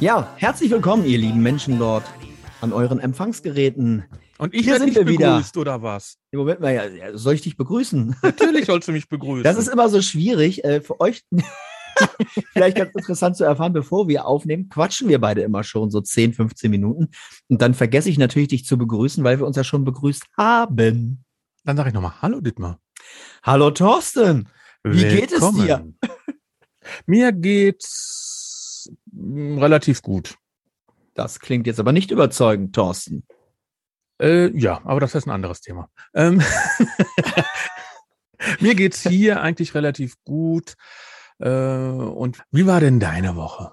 Willkommen. 0.00 0.26
Ja, 0.28 0.32
herzlich 0.36 0.70
willkommen, 0.70 1.04
ihr 1.06 1.18
lieben 1.18 1.42
Menschen 1.42 1.76
dort 1.80 2.04
an 2.60 2.72
euren 2.72 3.00
Empfangsgeräten. 3.00 4.04
Und 4.38 4.54
ich 4.54 4.62
Hier 4.64 4.78
sind 4.78 4.94
wir 4.94 5.08
wieder. 5.08 5.32
begrüßt, 5.34 5.56
oder 5.56 5.82
was? 5.82 6.18
Im 6.30 6.38
Moment 6.38 6.60
mal, 6.60 6.72
ja, 6.72 7.18
soll 7.18 7.34
ich 7.34 7.40
dich 7.40 7.56
begrüßen? 7.56 8.14
Natürlich 8.22 8.66
sollst 8.66 8.86
du 8.86 8.92
mich 8.92 9.08
begrüßen. 9.08 9.42
Das 9.42 9.58
ist 9.58 9.66
immer 9.66 9.88
so 9.88 10.00
schwierig 10.00 10.62
äh, 10.62 10.80
für 10.82 11.00
euch. 11.00 11.24
Vielleicht 12.52 12.76
ganz 12.76 12.92
interessant 12.94 13.36
zu 13.36 13.42
erfahren, 13.42 13.72
bevor 13.72 14.06
wir 14.06 14.24
aufnehmen, 14.24 14.68
quatschen 14.68 15.08
wir 15.08 15.20
beide 15.20 15.40
immer 15.40 15.64
schon 15.64 15.90
so 15.90 16.00
10, 16.00 16.32
15 16.32 16.70
Minuten. 16.70 17.08
Und 17.48 17.60
dann 17.60 17.74
vergesse 17.74 18.08
ich 18.08 18.18
natürlich, 18.18 18.48
dich 18.48 18.66
zu 18.66 18.78
begrüßen, 18.78 19.24
weil 19.24 19.40
wir 19.40 19.46
uns 19.48 19.56
ja 19.56 19.64
schon 19.64 19.84
begrüßt 19.84 20.26
haben. 20.36 21.24
Dann 21.64 21.76
sage 21.76 21.88
ich 21.88 21.94
nochmal, 21.94 22.22
hallo 22.22 22.40
Dittmar. 22.40 22.78
Hallo 23.42 23.72
Thorsten. 23.72 24.48
Wie 24.84 25.02
geht 25.02 25.32
es 25.32 25.50
dir? 25.50 25.92
Mir 27.06 27.32
geht's 27.32 28.27
relativ 29.18 30.02
gut. 30.02 30.36
Das 31.14 31.40
klingt 31.40 31.66
jetzt 31.66 31.80
aber 31.80 31.92
nicht 31.92 32.10
überzeugend, 32.10 32.74
Thorsten. 32.74 33.24
Äh, 34.20 34.56
ja, 34.56 34.80
aber 34.84 35.00
das 35.00 35.14
ist 35.14 35.26
ein 35.26 35.32
anderes 35.32 35.60
Thema. 35.60 35.90
Ähm, 36.14 36.42
mir 38.60 38.74
geht's 38.74 39.02
hier 39.02 39.40
eigentlich 39.42 39.74
relativ 39.74 40.16
gut. 40.24 40.74
Äh, 41.38 41.48
und 41.48 42.42
wie 42.50 42.66
war 42.66 42.80
denn 42.80 43.00
deine 43.00 43.36
Woche? 43.36 43.72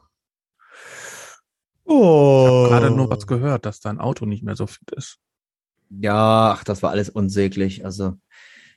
Oh. 1.85 2.65
Gerade 2.67 2.89
nur 2.89 3.09
was 3.09 3.27
gehört, 3.27 3.65
dass 3.65 3.79
dein 3.79 3.99
Auto 3.99 4.25
nicht 4.25 4.43
mehr 4.43 4.55
so 4.55 4.65
fit 4.65 4.91
ist. 4.91 5.17
Ja, 5.89 6.53
ach, 6.57 6.63
das 6.63 6.81
war 6.81 6.89
alles 6.89 7.09
unsäglich. 7.09 7.85
Also, 7.85 8.15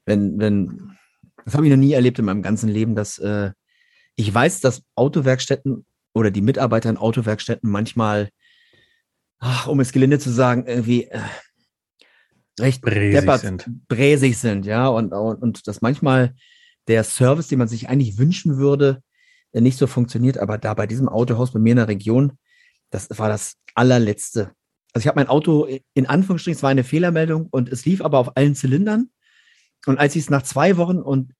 wenn, 0.04 0.38
wenn, 0.38 0.96
das 1.44 1.54
habe 1.54 1.66
ich 1.66 1.70
noch 1.70 1.78
nie 1.78 1.94
erlebt 1.94 2.18
in 2.18 2.26
meinem 2.26 2.42
ganzen 2.42 2.68
Leben, 2.68 2.94
dass 2.94 3.18
äh, 3.18 3.52
ich 4.14 4.32
weiß, 4.32 4.60
dass 4.60 4.82
Autowerkstätten 4.94 5.86
oder 6.18 6.30
die 6.30 6.42
Mitarbeiter 6.42 6.90
in 6.90 6.96
Autowerkstätten 6.96 7.70
manchmal, 7.70 8.30
ach, 9.38 9.66
um 9.66 9.80
es 9.80 9.92
gelinde 9.92 10.18
zu 10.18 10.30
sagen, 10.30 10.66
irgendwie 10.66 11.04
äh, 11.04 11.20
recht 12.60 12.82
Bräsig 12.82 13.20
deppert, 13.20 13.40
sind. 13.40 13.66
bräsig 13.88 14.36
sind, 14.38 14.66
ja, 14.66 14.88
und, 14.88 15.12
und, 15.12 15.42
und 15.42 15.66
dass 15.66 15.80
manchmal 15.80 16.34
der 16.88 17.04
Service, 17.04 17.48
den 17.48 17.58
man 17.58 17.68
sich 17.68 17.88
eigentlich 17.88 18.18
wünschen 18.18 18.58
würde, 18.58 19.02
äh, 19.52 19.60
nicht 19.60 19.78
so 19.78 19.86
funktioniert. 19.86 20.38
Aber 20.38 20.58
da 20.58 20.74
bei 20.74 20.86
diesem 20.86 21.08
Autohaus 21.08 21.52
bei 21.52 21.60
mir 21.60 21.70
in 21.70 21.76
der 21.76 21.88
Region, 21.88 22.32
das 22.90 23.08
war 23.18 23.28
das 23.28 23.54
allerletzte. 23.74 24.52
Also 24.92 25.04
ich 25.04 25.06
habe 25.06 25.20
mein 25.20 25.28
Auto 25.28 25.68
in 25.94 26.06
Anführungsstrichen, 26.06 26.56
es 26.56 26.62
war 26.62 26.70
eine 26.70 26.84
Fehlermeldung 26.84 27.48
und 27.50 27.68
es 27.68 27.84
lief 27.84 28.00
aber 28.00 28.18
auf 28.18 28.36
allen 28.36 28.54
Zylindern. 28.54 29.10
Und 29.86 29.98
als 29.98 30.16
ich 30.16 30.24
es 30.24 30.30
nach 30.30 30.42
zwei 30.42 30.76
Wochen 30.76 30.98
und 30.98 31.34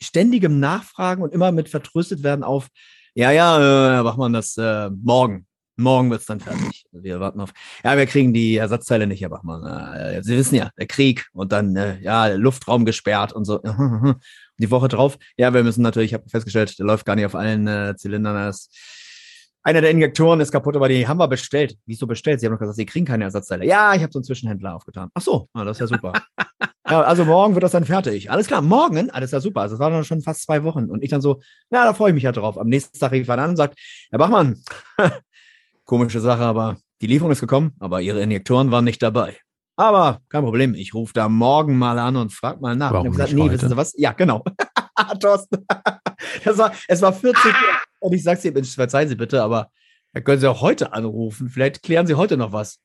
ständigem 0.00 0.58
Nachfragen 0.58 1.22
und 1.22 1.32
immer 1.32 1.52
mit 1.52 1.68
vertröstet 1.68 2.22
werden 2.22 2.42
auf, 2.44 2.68
ja, 3.14 3.30
ja, 3.30 3.58
äh, 3.58 3.94
Herr 3.94 4.04
Bachmann, 4.04 4.32
das 4.32 4.56
äh, 4.56 4.90
morgen. 4.90 5.46
Morgen 5.76 6.10
wird's 6.10 6.26
dann 6.26 6.40
fertig. 6.40 6.84
Wir 6.90 7.20
warten 7.20 7.40
auf. 7.40 7.52
Ja, 7.84 7.96
wir 7.96 8.06
kriegen 8.06 8.34
die 8.34 8.56
Ersatzteile 8.56 9.06
nicht, 9.06 9.22
Herr 9.22 9.28
Bachmann. 9.28 9.64
Äh, 9.94 10.22
Sie 10.24 10.36
wissen 10.36 10.56
ja, 10.56 10.70
der 10.76 10.88
Krieg 10.88 11.26
und 11.32 11.52
dann, 11.52 11.76
äh, 11.76 12.00
ja, 12.00 12.26
Luftraum 12.26 12.84
gesperrt 12.84 13.32
und 13.32 13.44
so. 13.44 13.60
Die 14.58 14.70
Woche 14.72 14.88
drauf, 14.88 15.18
ja, 15.36 15.54
wir 15.54 15.62
müssen 15.62 15.82
natürlich, 15.82 16.10
ich 16.10 16.14
habe 16.14 16.28
festgestellt, 16.28 16.76
der 16.80 16.86
läuft 16.86 17.06
gar 17.06 17.14
nicht 17.14 17.26
auf 17.26 17.36
allen 17.36 17.68
äh, 17.68 17.94
Zylindern. 17.96 18.34
Das, 18.34 18.70
einer 19.62 19.80
der 19.80 19.90
Injektoren 19.90 20.40
ist 20.40 20.50
kaputt, 20.50 20.74
aber 20.74 20.88
die 20.88 21.06
haben 21.06 21.18
wir 21.18 21.28
bestellt. 21.28 21.78
Wieso 21.86 22.08
bestellt? 22.08 22.40
Sie 22.40 22.46
haben 22.46 22.54
doch 22.54 22.58
gesagt, 22.58 22.76
sie 22.76 22.86
kriegen 22.86 23.06
keine 23.06 23.24
Ersatzteile. 23.24 23.64
Ja, 23.64 23.94
ich 23.94 24.02
habe 24.02 24.12
so 24.12 24.18
einen 24.18 24.24
Zwischenhändler 24.24 24.74
aufgetan. 24.74 25.10
Ach 25.14 25.22
so, 25.22 25.48
ah, 25.52 25.64
das 25.64 25.76
ist 25.76 25.80
ja 25.82 25.86
super. 25.86 26.12
ja, 26.90 27.02
also 27.02 27.24
morgen 27.24 27.54
wird 27.54 27.62
das 27.62 27.72
dann 27.72 27.84
fertig. 27.84 28.30
Alles 28.30 28.46
klar, 28.46 28.62
morgen? 28.62 29.10
Alles 29.10 29.30
ja 29.30 29.40
super. 29.40 29.62
Also 29.62 29.74
das 29.74 29.80
waren 29.80 29.92
dann 29.92 30.04
schon 30.04 30.22
fast 30.22 30.42
zwei 30.42 30.64
Wochen. 30.64 30.90
Und 30.90 31.02
ich 31.02 31.10
dann 31.10 31.20
so, 31.20 31.40
na, 31.70 31.84
da 31.84 31.94
freue 31.94 32.10
ich 32.10 32.14
mich 32.14 32.24
ja 32.24 32.32
drauf. 32.32 32.58
Am 32.58 32.68
nächsten 32.68 32.98
Tag 32.98 33.12
rief 33.12 33.28
er 33.28 33.38
an 33.38 33.50
und 33.50 33.56
sagt, 33.56 33.78
Herr 34.10 34.18
Bachmann, 34.18 34.62
komische 35.84 36.20
Sache, 36.20 36.42
aber 36.42 36.76
die 37.00 37.06
Lieferung 37.06 37.32
ist 37.32 37.40
gekommen, 37.40 37.72
aber 37.78 38.00
Ihre 38.00 38.20
Injektoren 38.20 38.70
waren 38.70 38.84
nicht 38.84 39.02
dabei. 39.02 39.36
Aber 39.76 40.20
kein 40.28 40.42
Problem, 40.42 40.74
ich 40.74 40.92
rufe 40.92 41.12
da 41.12 41.28
morgen 41.28 41.78
mal 41.78 41.98
an 41.98 42.16
und 42.16 42.32
frag 42.32 42.60
mal 42.60 42.74
nach. 42.74 42.92
Warum 42.92 43.06
und 43.06 43.12
ich 43.12 43.16
gesagt, 43.16 43.30
nicht 43.32 43.36
nee, 43.36 43.44
heute? 43.44 43.54
wissen 43.54 43.68
Sie 43.68 43.76
was? 43.76 43.94
Ja, 43.96 44.12
genau. 44.12 44.42
Thorsten. 45.20 45.64
das 46.44 46.58
war, 46.58 46.72
es 46.88 47.00
war 47.00 47.12
40 47.12 47.44
Uhr. 47.44 47.52
Und 48.00 48.12
ich 48.12 48.24
sag's 48.24 48.44
Ihnen, 48.44 48.54
Mensch, 48.54 48.74
verzeihen 48.74 49.08
Sie 49.08 49.14
bitte, 49.14 49.42
aber 49.42 49.70
da 50.12 50.20
können 50.20 50.40
Sie 50.40 50.50
auch 50.50 50.62
heute 50.62 50.92
anrufen. 50.92 51.48
Vielleicht 51.48 51.82
klären 51.82 52.08
Sie 52.08 52.16
heute 52.16 52.36
noch 52.36 52.52
was. 52.52 52.80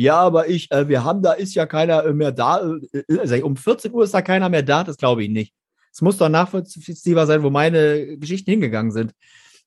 Ja, 0.00 0.16
aber 0.20 0.48
ich, 0.48 0.70
äh, 0.70 0.86
wir 0.86 1.02
haben, 1.02 1.22
da 1.22 1.32
ist 1.32 1.56
ja 1.56 1.66
keiner 1.66 2.04
äh, 2.04 2.14
mehr 2.14 2.30
da. 2.30 2.60
Äh, 2.92 3.14
äh, 3.14 3.42
um 3.42 3.56
14 3.56 3.92
Uhr 3.92 4.04
ist 4.04 4.14
da 4.14 4.22
keiner 4.22 4.48
mehr 4.48 4.62
da, 4.62 4.84
das 4.84 4.96
glaube 4.96 5.24
ich 5.24 5.28
nicht. 5.28 5.52
Es 5.92 6.02
muss 6.02 6.18
doch 6.18 6.28
nachvollziehbar 6.28 7.26
sein, 7.26 7.42
wo 7.42 7.50
meine 7.50 8.16
Geschichten 8.16 8.52
hingegangen 8.52 8.92
sind. 8.92 9.12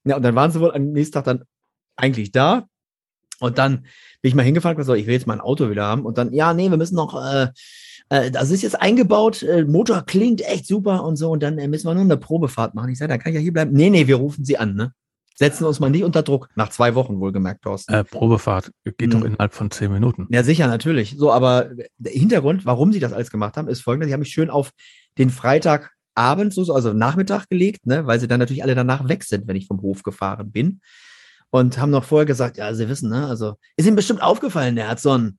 Ja, 0.05 0.15
und 0.15 0.21
dann 0.23 0.33
waren 0.33 0.49
sie 0.49 0.61
wohl 0.61 0.73
am 0.73 0.93
nächsten 0.93 1.15
Tag 1.15 1.25
dann 1.25 1.43
eigentlich 1.97 2.31
da. 2.31 2.65
Und 3.41 3.57
dann 3.57 3.79
bin 4.21 4.29
ich 4.29 4.33
mal 4.33 4.43
hingefahren 4.43 4.81
so, 4.85 4.93
ich 4.93 5.05
will 5.05 5.15
jetzt 5.15 5.27
mein 5.27 5.41
Auto 5.41 5.69
wieder 5.69 5.83
haben. 5.83 6.05
Und 6.05 6.17
dann, 6.17 6.31
ja, 6.31 6.53
nee, 6.53 6.69
wir 6.69 6.77
müssen 6.77 6.95
noch, 6.95 7.21
äh, 7.21 7.49
äh, 8.07 8.31
das 8.31 8.51
ist 8.51 8.61
jetzt 8.61 8.79
eingebaut, 8.81 9.43
äh, 9.43 9.65
Motor 9.65 10.03
klingt 10.03 10.39
echt 10.47 10.65
super 10.65 11.03
und 11.03 11.17
so. 11.17 11.31
Und 11.31 11.43
dann 11.43 11.57
äh, 11.57 11.67
müssen 11.67 11.87
wir 11.87 11.93
nur 11.93 12.03
eine 12.03 12.15
Probefahrt 12.15 12.73
machen. 12.73 12.91
Ich 12.91 12.99
sage, 12.99 13.09
da 13.09 13.17
kann 13.17 13.33
ich 13.33 13.35
ja 13.35 13.41
hier 13.41 13.51
bleiben. 13.51 13.73
Nee, 13.73 13.89
nee, 13.89 14.07
wir 14.07 14.15
rufen 14.15 14.45
sie 14.45 14.57
an, 14.57 14.75
ne? 14.75 14.93
Setzen 15.35 15.65
uns 15.65 15.79
mal 15.79 15.89
nicht 15.89 16.03
unter 16.03 16.23
Druck. 16.23 16.49
Nach 16.55 16.69
zwei 16.69 16.93
Wochen 16.95 17.19
wohlgemerkt, 17.19 17.63
Thorsten. 17.63 17.93
Äh, 17.93 18.03
Probefahrt 18.03 18.71
geht 18.97 19.13
doch 19.13 19.21
Hm. 19.21 19.27
innerhalb 19.27 19.53
von 19.53 19.71
zehn 19.71 19.91
Minuten. 19.91 20.27
Ja, 20.29 20.43
sicher, 20.43 20.67
natürlich. 20.67 21.15
So, 21.17 21.31
aber 21.31 21.69
der 21.97 22.11
Hintergrund, 22.11 22.65
warum 22.65 22.91
sie 22.91 22.99
das 22.99 23.13
alles 23.13 23.31
gemacht 23.31 23.57
haben, 23.57 23.67
ist 23.67 23.81
folgender. 23.81 24.07
Sie 24.07 24.13
haben 24.13 24.19
mich 24.19 24.31
schön 24.31 24.49
auf 24.49 24.71
den 25.17 25.29
Freitagabend, 25.29 26.53
so, 26.53 26.63
so, 26.63 26.73
also 26.75 26.93
Nachmittag 26.93 27.47
gelegt, 27.49 27.85
ne, 27.87 28.05
weil 28.05 28.19
sie 28.19 28.27
dann 28.27 28.39
natürlich 28.39 28.63
alle 28.63 28.75
danach 28.75 29.07
weg 29.07 29.23
sind, 29.23 29.47
wenn 29.47 29.55
ich 29.55 29.67
vom 29.67 29.81
Hof 29.81 30.03
gefahren 30.03 30.51
bin. 30.51 30.81
Und 31.49 31.77
haben 31.79 31.89
noch 31.91 32.05
vorher 32.05 32.25
gesagt, 32.25 32.57
ja, 32.57 32.73
sie 32.73 32.87
wissen, 32.87 33.09
ne, 33.09 33.27
also 33.27 33.55
ist 33.77 33.87
ihm 33.87 33.95
bestimmt 33.95 34.21
aufgefallen, 34.21 34.75
der 34.75 34.87
hat 34.89 34.99
so 34.99 35.11
ein, 35.17 35.37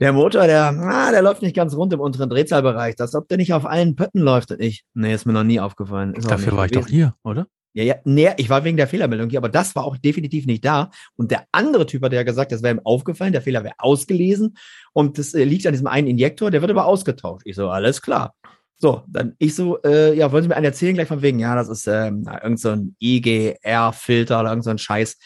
der 0.00 0.12
Motor, 0.12 0.46
der, 0.46 0.64
ah, 0.66 1.10
der 1.10 1.22
läuft 1.22 1.42
nicht 1.42 1.56
ganz 1.56 1.74
rund 1.74 1.92
im 1.92 2.00
unteren 2.00 2.28
Drehzahlbereich. 2.28 2.96
Das, 2.96 3.14
ob 3.14 3.28
der 3.28 3.38
nicht 3.38 3.52
auf 3.54 3.64
allen 3.64 3.96
Pötten 3.96 4.20
läuft 4.20 4.50
und 4.50 4.60
ich. 4.60 4.84
Nee, 4.94 5.14
ist 5.14 5.24
mir 5.26 5.32
noch 5.32 5.44
nie 5.44 5.58
aufgefallen. 5.60 6.12
Ist 6.14 6.30
Dafür 6.30 6.56
war 6.56 6.66
ich 6.66 6.72
doch 6.72 6.86
hier, 6.86 7.14
oder? 7.22 7.46
Ja, 7.76 7.84
ja, 7.84 7.96
nee, 8.04 8.30
ich 8.38 8.48
war 8.48 8.64
wegen 8.64 8.78
der 8.78 8.88
Fehlermeldung 8.88 9.28
hier, 9.28 9.38
aber 9.38 9.50
das 9.50 9.76
war 9.76 9.84
auch 9.84 9.98
definitiv 9.98 10.46
nicht 10.46 10.64
da. 10.64 10.90
Und 11.16 11.30
der 11.30 11.44
andere 11.52 11.84
Typ 11.84 12.02
hat 12.02 12.12
ja 12.14 12.22
gesagt, 12.22 12.50
das 12.50 12.62
wäre 12.62 12.74
ihm 12.74 12.80
aufgefallen, 12.82 13.34
der 13.34 13.42
Fehler 13.42 13.64
wäre 13.64 13.74
ausgelesen 13.76 14.56
und 14.94 15.18
das 15.18 15.34
äh, 15.34 15.44
liegt 15.44 15.66
an 15.66 15.74
diesem 15.74 15.86
einen 15.86 16.06
Injektor, 16.06 16.50
der 16.50 16.62
wird 16.62 16.70
aber 16.70 16.86
ausgetauscht. 16.86 17.42
Ich 17.44 17.54
so, 17.54 17.68
alles 17.68 18.00
klar. 18.00 18.34
So, 18.78 19.02
dann 19.08 19.34
ich 19.38 19.54
so, 19.54 19.78
äh, 19.82 20.14
ja, 20.16 20.32
wollen 20.32 20.42
Sie 20.42 20.48
mir 20.48 20.56
einen 20.56 20.64
erzählen 20.64 20.94
gleich 20.94 21.08
von 21.08 21.20
wegen, 21.20 21.38
ja, 21.38 21.54
das 21.54 21.68
ist 21.68 21.86
ähm, 21.86 22.22
na, 22.24 22.42
irgend 22.42 22.60
so 22.60 22.70
ein 22.70 22.96
IGR-Filter 22.98 24.40
oder 24.40 24.50
irgend 24.50 24.64
so 24.64 24.70
ein 24.70 24.78
Scheiß. 24.78 25.18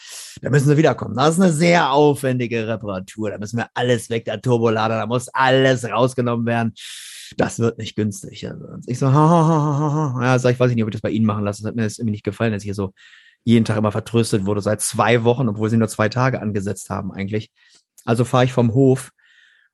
Da 0.42 0.50
müssen 0.50 0.68
Sie 0.68 0.76
wiederkommen. 0.76 1.14
Das 1.14 1.34
ist 1.34 1.40
eine 1.40 1.52
sehr 1.52 1.92
aufwendige 1.92 2.66
Reparatur. 2.66 3.30
Da 3.30 3.38
müssen 3.38 3.58
wir 3.58 3.68
alles 3.74 4.10
weg, 4.10 4.24
der 4.24 4.40
Turbolader, 4.40 4.98
da 4.98 5.06
muss 5.06 5.28
alles 5.28 5.84
rausgenommen 5.84 6.46
werden. 6.46 6.74
Das 7.36 7.58
wird 7.58 7.78
nicht 7.78 7.96
günstig. 7.96 8.46
Ich 8.86 8.98
so, 8.98 9.06
ha, 9.06 9.12
ha, 9.12 9.46
ha, 9.46 9.78
ha, 9.78 10.14
ha. 10.14 10.24
Ja, 10.24 10.38
sag 10.38 10.52
ich, 10.52 10.60
weiß 10.60 10.70
ich 10.70 10.74
nicht, 10.74 10.84
ob 10.84 10.90
ich 10.90 10.94
das 10.94 11.02
bei 11.02 11.10
Ihnen 11.10 11.26
machen 11.26 11.44
lasse. 11.44 11.62
Das 11.62 11.68
hat 11.68 11.76
mir 11.76 11.82
das 11.82 11.98
irgendwie 11.98 12.12
nicht 12.12 12.24
gefallen, 12.24 12.52
dass 12.52 12.62
ich 12.62 12.66
hier 12.66 12.74
so 12.74 12.92
jeden 13.44 13.64
Tag 13.64 13.76
immer 13.76 13.92
vertröstet 13.92 14.46
wurde, 14.46 14.60
seit 14.60 14.80
zwei 14.80 15.24
Wochen, 15.24 15.48
obwohl 15.48 15.70
sie 15.70 15.76
nur 15.76 15.88
zwei 15.88 16.08
Tage 16.08 16.40
angesetzt 16.40 16.90
haben 16.90 17.12
eigentlich. 17.12 17.50
Also 18.04 18.24
fahre 18.24 18.44
ich 18.44 18.52
vom 18.52 18.74
Hof 18.74 19.10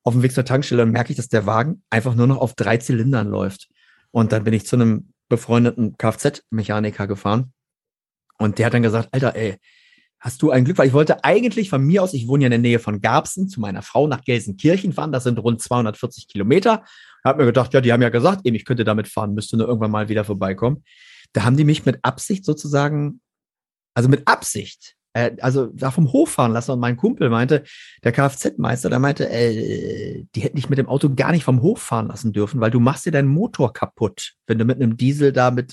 auf 0.03 0.13
dem 0.13 0.23
Weg 0.23 0.33
zur 0.33 0.45
Tankstelle 0.45 0.83
und 0.83 0.93
merke 0.93 1.11
ich, 1.11 1.17
dass 1.17 1.29
der 1.29 1.47
Wagen 1.47 1.83
einfach 1.91 2.15
nur 2.15 2.27
noch 2.27 2.39
auf 2.39 2.55
drei 2.55 2.77
Zylindern 2.77 3.29
läuft. 3.29 3.69
Und 4.13 4.33
dann 4.33 4.45
bin 4.45 4.55
ich 4.55 4.67
zu 4.67 4.77
einem 4.77 5.13
befreundeten 5.29 5.97
Kfz-Mechaniker 5.97 7.07
gefahren 7.07 7.53
und 8.39 8.59
der 8.59 8.67
hat 8.67 8.75
dann 8.75 8.83
gesagt, 8.83 9.09
Alter, 9.13 9.35
ey, 9.35 9.57
hast 10.27 10.43
du 10.43 10.51
ein 10.51 10.65
Glück, 10.65 10.77
weil 10.79 10.89
ich 10.89 10.93
wollte 10.93 11.23
eigentlich 11.23 11.71
von 11.71 11.81
mir 11.85 12.03
aus, 12.03 12.13
ich 12.13 12.27
wohne 12.27 12.43
ja 12.43 12.47
in 12.47 12.51
der 12.51 12.59
Nähe 12.59 12.81
von 12.81 13.01
Garbsen, 13.01 13.49
zu 13.49 13.61
meiner 13.61 13.83
Frau 13.83 14.09
nach 14.09 14.25
Gelsenkirchen 14.25 14.93
fahren, 14.93 15.13
das 15.13 15.23
sind 15.23 15.39
rund 15.39 15.63
240 15.63 16.27
Kilometer. 16.27 16.83
Hab 17.23 17.39
mir 17.39 17.45
gedacht, 17.45 17.73
ja, 17.73 17.81
die 17.81 17.93
haben 17.93 18.03
ja 18.03 18.09
gesagt, 18.09 18.41
eben, 18.45 18.57
ich 18.57 18.65
könnte 18.65 18.83
damit 18.83 19.07
fahren, 19.07 19.35
müsste 19.35 19.57
nur 19.57 19.69
irgendwann 19.69 19.93
mal 19.93 20.09
wieder 20.09 20.25
vorbeikommen. 20.25 20.83
Da 21.33 21.45
haben 21.45 21.57
die 21.57 21.63
mich 21.63 21.87
mit 21.87 22.01
Absicht 22.03 22.45
sozusagen, 22.45 23.21
also 23.95 24.09
mit 24.09 24.27
Absicht, 24.27 24.97
äh, 25.13 25.37
also 25.41 25.67
da 25.67 25.93
vom 25.93 26.13
Hof 26.13 26.31
fahren 26.31 26.53
lassen 26.53 26.73
und 26.73 26.81
mein 26.81 26.97
Kumpel 26.97 27.31
meinte, 27.31 27.63
der 28.03 28.11
Kfz-Meister, 28.11 28.91
der 28.91 28.99
meinte, 28.99 29.31
äh, 29.31 30.25
die 30.35 30.41
hätten 30.41 30.57
dich 30.57 30.69
mit 30.69 30.81
dem 30.81 30.89
Auto 30.89 31.15
gar 31.15 31.31
nicht 31.31 31.45
vom 31.45 31.63
Hof 31.63 31.81
fahren 31.81 32.09
lassen 32.09 32.33
dürfen, 32.33 32.61
weil 32.61 32.73
du 32.73 32.81
machst 32.81 33.07
dir 33.07 33.13
deinen 33.13 33.29
Motor 33.29 33.73
kaputt, 33.73 34.33
wenn 34.49 34.59
du 34.59 34.65
mit 34.65 34.83
einem 34.83 34.97
Diesel 34.97 35.33
da 35.33 35.53
mit 35.53 35.73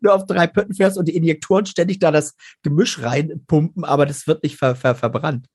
nur 0.00 0.14
auf 0.14 0.26
drei 0.26 0.46
Pötten 0.46 0.74
fährst 0.74 0.98
und 0.98 1.08
die 1.08 1.16
Injektoren 1.16 1.66
ständig 1.66 1.98
da 1.98 2.10
das 2.10 2.34
Gemisch 2.62 3.02
reinpumpen, 3.02 3.84
aber 3.84 4.06
das 4.06 4.26
wird 4.26 4.42
nicht 4.42 4.56
ver 4.56 4.74
ver 4.76 4.94
verbrannt. 4.94 5.46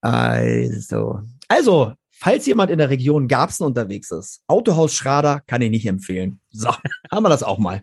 Also, 0.00 1.20
also, 1.48 1.92
falls 2.10 2.46
jemand 2.46 2.70
in 2.70 2.78
der 2.78 2.90
Region 2.90 3.28
Garbsen 3.28 3.66
unterwegs 3.66 4.10
ist, 4.10 4.42
Autohaus 4.46 4.94
Schrader 4.94 5.42
kann 5.46 5.62
ich 5.62 5.70
nicht 5.70 5.86
empfehlen. 5.86 6.40
So, 6.50 6.68
haben 7.10 7.24
wir 7.24 7.28
das 7.28 7.42
auch 7.42 7.58
mal. 7.58 7.82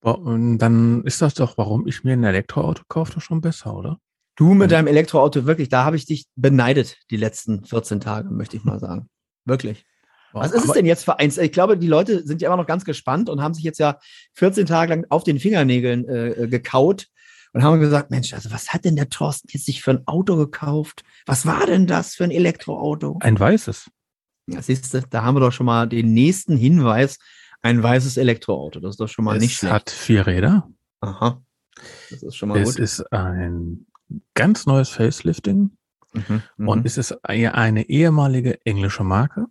Und 0.00 0.58
dann 0.58 1.02
ist 1.04 1.20
das 1.20 1.34
doch, 1.34 1.58
warum 1.58 1.86
ich 1.86 2.04
mir 2.04 2.12
ein 2.12 2.24
Elektroauto 2.24 2.84
kaufe, 2.88 3.14
doch 3.14 3.20
schon 3.20 3.40
besser, 3.40 3.74
oder? 3.74 3.98
Du 4.36 4.52
mit 4.52 4.70
deinem 4.70 4.86
Elektroauto, 4.86 5.46
wirklich, 5.46 5.70
da 5.70 5.84
habe 5.84 5.96
ich 5.96 6.04
dich 6.04 6.26
beneidet 6.36 6.98
die 7.10 7.16
letzten 7.16 7.64
14 7.64 8.00
Tage, 8.00 8.30
möchte 8.30 8.56
ich 8.56 8.64
mal 8.64 8.78
sagen. 8.78 9.08
Wirklich. 9.46 9.84
Was 10.32 10.52
ist 10.52 10.64
es 10.64 10.72
denn 10.72 10.86
jetzt 10.86 11.04
für 11.04 11.18
eins? 11.18 11.38
Ich 11.38 11.52
glaube, 11.52 11.78
die 11.78 11.86
Leute 11.86 12.26
sind 12.26 12.42
ja 12.42 12.48
immer 12.48 12.56
noch 12.56 12.66
ganz 12.66 12.84
gespannt 12.84 13.28
und 13.30 13.40
haben 13.42 13.54
sich 13.54 13.64
jetzt 13.64 13.78
ja 13.78 13.98
14 14.34 14.66
Tage 14.66 14.90
lang 14.94 15.06
auf 15.08 15.24
den 15.24 15.38
Fingernägeln 15.38 16.06
äh, 16.08 16.28
äh, 16.28 16.48
gekaut 16.48 17.06
und 17.52 17.62
haben 17.62 17.80
gesagt, 17.80 18.10
Mensch, 18.10 18.34
also 18.34 18.50
was 18.50 18.72
hat 18.74 18.84
denn 18.84 18.96
der 18.96 19.08
Thorsten 19.08 19.48
jetzt 19.50 19.66
sich 19.66 19.82
für 19.82 19.92
ein 19.92 20.06
Auto 20.06 20.36
gekauft? 20.36 21.04
Was 21.26 21.46
war 21.46 21.64
denn 21.66 21.86
das 21.86 22.14
für 22.14 22.24
ein 22.24 22.30
Elektroauto? 22.30 23.18
Ein 23.20 23.38
weißes. 23.38 23.90
Ja, 24.48 24.62
siehst 24.62 24.92
du, 24.92 25.00
da 25.08 25.22
haben 25.22 25.36
wir 25.36 25.40
doch 25.40 25.52
schon 25.52 25.66
mal 25.66 25.88
den 25.88 26.12
nächsten 26.12 26.56
Hinweis. 26.56 27.18
Ein 27.62 27.82
weißes 27.82 28.16
Elektroauto. 28.16 28.80
Das 28.80 28.90
ist 28.90 29.00
doch 29.00 29.08
schon 29.08 29.24
mal 29.24 29.36
es 29.36 29.42
nicht 29.42 29.56
schlecht. 29.56 29.72
hat 29.74 29.90
vier 29.90 30.26
Räder. 30.26 30.68
Aha. 31.00 31.42
Das 32.10 32.22
ist 32.22 32.36
schon 32.36 32.50
mal 32.50 32.58
Es 32.60 32.74
gut. 32.76 32.78
ist 32.78 33.12
ein 33.12 33.86
ganz 34.34 34.66
neues 34.66 34.90
Facelifting 34.90 35.76
Mhm, 36.16 36.42
mhm, 36.56 36.68
und 36.68 36.86
es 36.86 36.96
ist 36.96 37.12
eine 37.24 37.88
ehemalige 37.88 38.64
englische 38.64 39.04
Marke, 39.04 39.46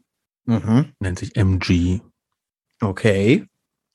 mhm. 0.45 0.93
nennt 0.99 1.19
sich 1.19 1.35
MG. 1.35 1.99
Okay. 2.81 3.45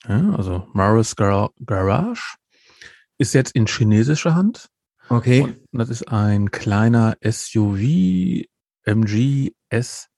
Ja, 0.08 0.34
also 0.34 0.66
Morris 0.72 1.16
Gar 1.16 1.50
Garage 1.64 2.36
ist 3.18 3.34
jetzt 3.34 3.54
in 3.54 3.66
chinesischer 3.66 4.34
Hand. 4.34 4.68
Okay. 5.08 5.42
Und 5.42 5.78
das 5.78 5.90
ist 5.90 6.08
ein 6.08 6.50
kleiner 6.50 7.16
SUV 7.22 8.46
MG 8.84 9.52
S, 9.68 10.08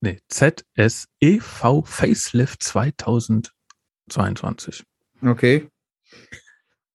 nee, 0.00 0.18
ZSEV 0.28 1.84
Facelift 1.84 2.62
2022. 2.62 4.84
Okay. 5.22 5.68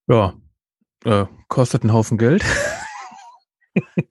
Ja, 0.08 0.34
äh, 1.06 1.28
kostet 1.48 1.84
einen 1.84 1.94
Haufen 1.94 2.18
Geld. 2.18 2.44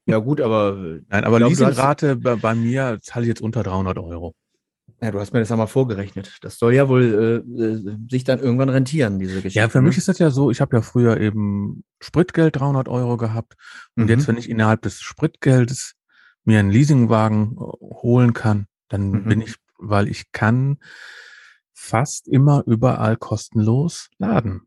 Ja, 0.06 0.19
gut, 0.19 0.41
aber 0.41 0.76
Nein, 1.08 1.25
aber 1.25 1.41
Leasingrate 1.41 2.14
bei, 2.14 2.37
bei 2.37 2.55
mir 2.55 3.00
zahle 3.03 3.25
ich 3.25 3.29
jetzt 3.29 3.41
unter 3.41 3.64
300 3.64 3.99
Euro. 3.99 4.37
Ja, 5.00 5.10
du 5.10 5.20
hast 5.20 5.32
mir 5.32 5.40
das 5.40 5.52
einmal 5.52 5.66
vorgerechnet. 5.66 6.38
Das 6.43 6.58
soll 6.58 6.75
ja 6.75 6.88
wohl 6.88 7.44
äh, 7.58 7.62
äh, 7.62 7.96
sich 8.10 8.25
dann 8.25 8.38
irgendwann 8.40 8.69
rentieren, 8.70 9.19
diese 9.19 9.34
Geschichte. 9.37 9.58
Ja, 9.58 9.69
für 9.69 9.82
mich 9.82 9.96
ne? 9.96 9.98
ist 9.98 10.08
das 10.08 10.19
ja 10.19 10.31
so, 10.31 10.50
ich 10.50 10.60
habe 10.60 10.76
ja 10.76 10.82
früher 10.82 11.20
eben 11.20 11.84
Spritgeld 12.00 12.56
300 12.56 12.88
Euro 12.88 13.16
gehabt 13.16 13.54
und 13.96 14.04
Mhm. 14.04 14.08
jetzt, 14.10 14.28
wenn 14.28 14.37
ich 14.38 14.48
innerhalb 14.48 14.82
des 14.82 15.00
Spritgeldes 15.00 15.94
mir 16.44 16.60
einen 16.60 16.70
Leasingwagen 16.70 17.52
äh, 17.52 17.58
holen 17.58 18.32
kann, 18.32 18.66
dann 18.88 19.10
Mhm. 19.10 19.25
bin 19.25 19.40
ich, 19.43 19.56
weil 19.78 20.08
ich 20.08 20.32
kann 20.32 20.78
fast 21.75 22.26
immer 22.28 22.62
überall 22.66 23.16
kostenlos 23.16 24.08
laden. 24.19 24.62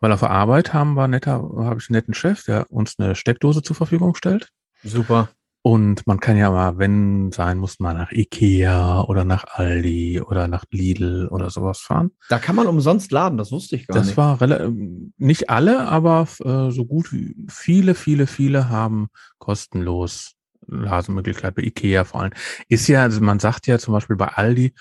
Weil 0.00 0.12
auf 0.12 0.20
der 0.20 0.30
Arbeit 0.30 0.72
haben 0.72 0.94
wir 0.94 1.08
netter, 1.08 1.32
habe 1.56 1.80
ich 1.80 1.88
einen 1.90 1.96
netten 1.96 2.14
Chef, 2.14 2.44
der 2.44 2.70
uns 2.70 2.94
eine 2.98 3.16
Steckdose 3.16 3.62
zur 3.62 3.74
Verfügung 3.74 4.14
stellt. 4.14 4.50
Super. 4.84 5.30
Und 5.62 6.06
man 6.06 6.20
kann 6.20 6.36
ja 6.36 6.50
mal, 6.50 6.78
wenn 6.78 7.32
sein 7.32 7.58
muss, 7.58 7.80
mal 7.80 7.92
nach 7.92 8.12
Ikea 8.12 9.02
oder 9.02 9.24
nach 9.24 9.44
Aldi 9.48 10.20
oder 10.20 10.48
nach 10.48 10.64
Lidl 10.70 11.28
oder 11.30 11.50
sowas 11.50 11.80
fahren. 11.80 12.12
Da 12.28 12.38
kann 12.38 12.56
man 12.56 12.66
umsonst 12.68 13.10
laden, 13.10 13.36
das 13.38 13.50
wusste 13.52 13.76
ich 13.76 13.86
gar 13.86 13.96
Das 13.96 14.06
nicht. 14.06 14.16
war 14.16 14.40
rela- 14.40 14.72
nicht 15.18 15.50
alle, 15.50 15.88
aber 15.88 16.26
äh, 16.44 16.70
so 16.70 16.84
gut 16.86 17.12
wie 17.12 17.34
viele, 17.50 17.94
viele, 17.94 18.26
viele 18.26 18.68
haben 18.68 19.08
kostenlos 19.38 20.34
Lasemöglichkeit 20.66 21.54
bei 21.54 21.62
Ikea 21.62 22.04
vor 22.04 22.22
allem. 22.22 22.32
Ist 22.68 22.86
ja, 22.88 23.02
also 23.02 23.20
man 23.20 23.40
sagt 23.40 23.66
ja 23.66 23.78
zum 23.78 23.92
Beispiel 23.94 24.16
bei 24.16 24.28
Aldi 24.28 24.74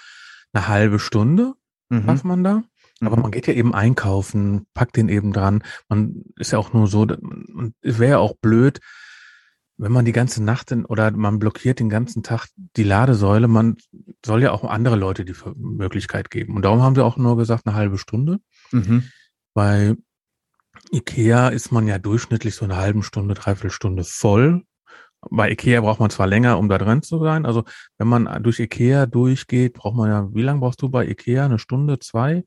eine 0.54 0.68
halbe 0.68 1.00
Stunde 1.00 1.54
darf 1.90 2.24
mhm. 2.24 2.28
man 2.30 2.44
da. 2.44 2.64
Aber 3.02 3.16
Mhm. 3.16 3.22
man 3.24 3.32
geht 3.32 3.48
ja 3.48 3.54
eben 3.54 3.74
einkaufen, 3.74 4.66
packt 4.74 4.96
den 4.98 5.08
eben 5.10 5.32
dran. 5.34 5.64
Man 5.88 6.24
ist 6.36 6.52
ja 6.52 6.60
auch 6.60 6.74
nur 6.74 6.88
so, 6.88 7.02
und 7.02 7.74
es 7.82 8.00
wäre 8.00 8.12
ja 8.12 8.18
auch 8.18 8.36
blöd, 8.38 8.80
wenn 9.78 9.92
man 9.92 10.06
die 10.06 10.12
ganze 10.12 10.44
Nacht 10.44 10.72
in, 10.72 10.86
oder 10.86 11.12
man 11.12 11.40
blockiert 11.40 11.80
den 11.80 11.90
ganzen 11.90 12.24
Tag 12.24 12.48
die 12.76 12.84
Ladesäule. 12.84 13.48
Man 13.48 13.78
soll 14.26 14.42
ja 14.42 14.52
auch 14.52 14.64
andere 14.64 14.96
Leute 14.96 15.24
die 15.24 15.36
Möglichkeit 15.56 16.32
geben. 16.32 16.56
Und 16.56 16.64
darum 16.64 16.82
haben 16.82 16.96
sie 16.96 17.06
auch 17.06 17.18
nur 17.18 17.38
gesagt, 17.38 17.68
eine 17.68 17.76
halbe 17.76 17.98
Stunde. 17.98 18.40
Mhm. 18.72 19.04
Bei 19.54 19.96
Ikea 20.92 21.50
ist 21.50 21.72
man 21.72 21.88
ja 21.88 22.00
durchschnittlich 22.00 22.56
so 22.56 22.66
eine 22.66 22.78
halbe 22.78 23.04
Stunde, 23.04 23.36
dreiviertel 23.36 23.72
Stunde 23.72 24.04
voll. 24.04 24.64
Bei 25.30 25.52
Ikea 25.52 25.82
braucht 25.82 26.00
man 26.00 26.10
zwar 26.10 26.28
länger, 26.28 26.58
um 26.58 26.70
da 26.70 26.78
drin 26.78 27.04
zu 27.04 27.20
sein. 27.20 27.46
Also 27.46 27.64
wenn 27.98 28.08
man 28.08 28.42
durch 28.44 28.60
Ikea 28.60 29.06
durchgeht, 29.06 29.74
braucht 29.74 29.96
man 29.96 30.10
ja, 30.10 30.34
wie 30.34 30.44
lange 30.44 30.60
brauchst 30.60 30.82
du 30.82 30.90
bei 30.90 31.08
Ikea? 31.08 31.46
Eine 31.46 31.60
Stunde, 31.60 32.00
zwei? 32.00 32.46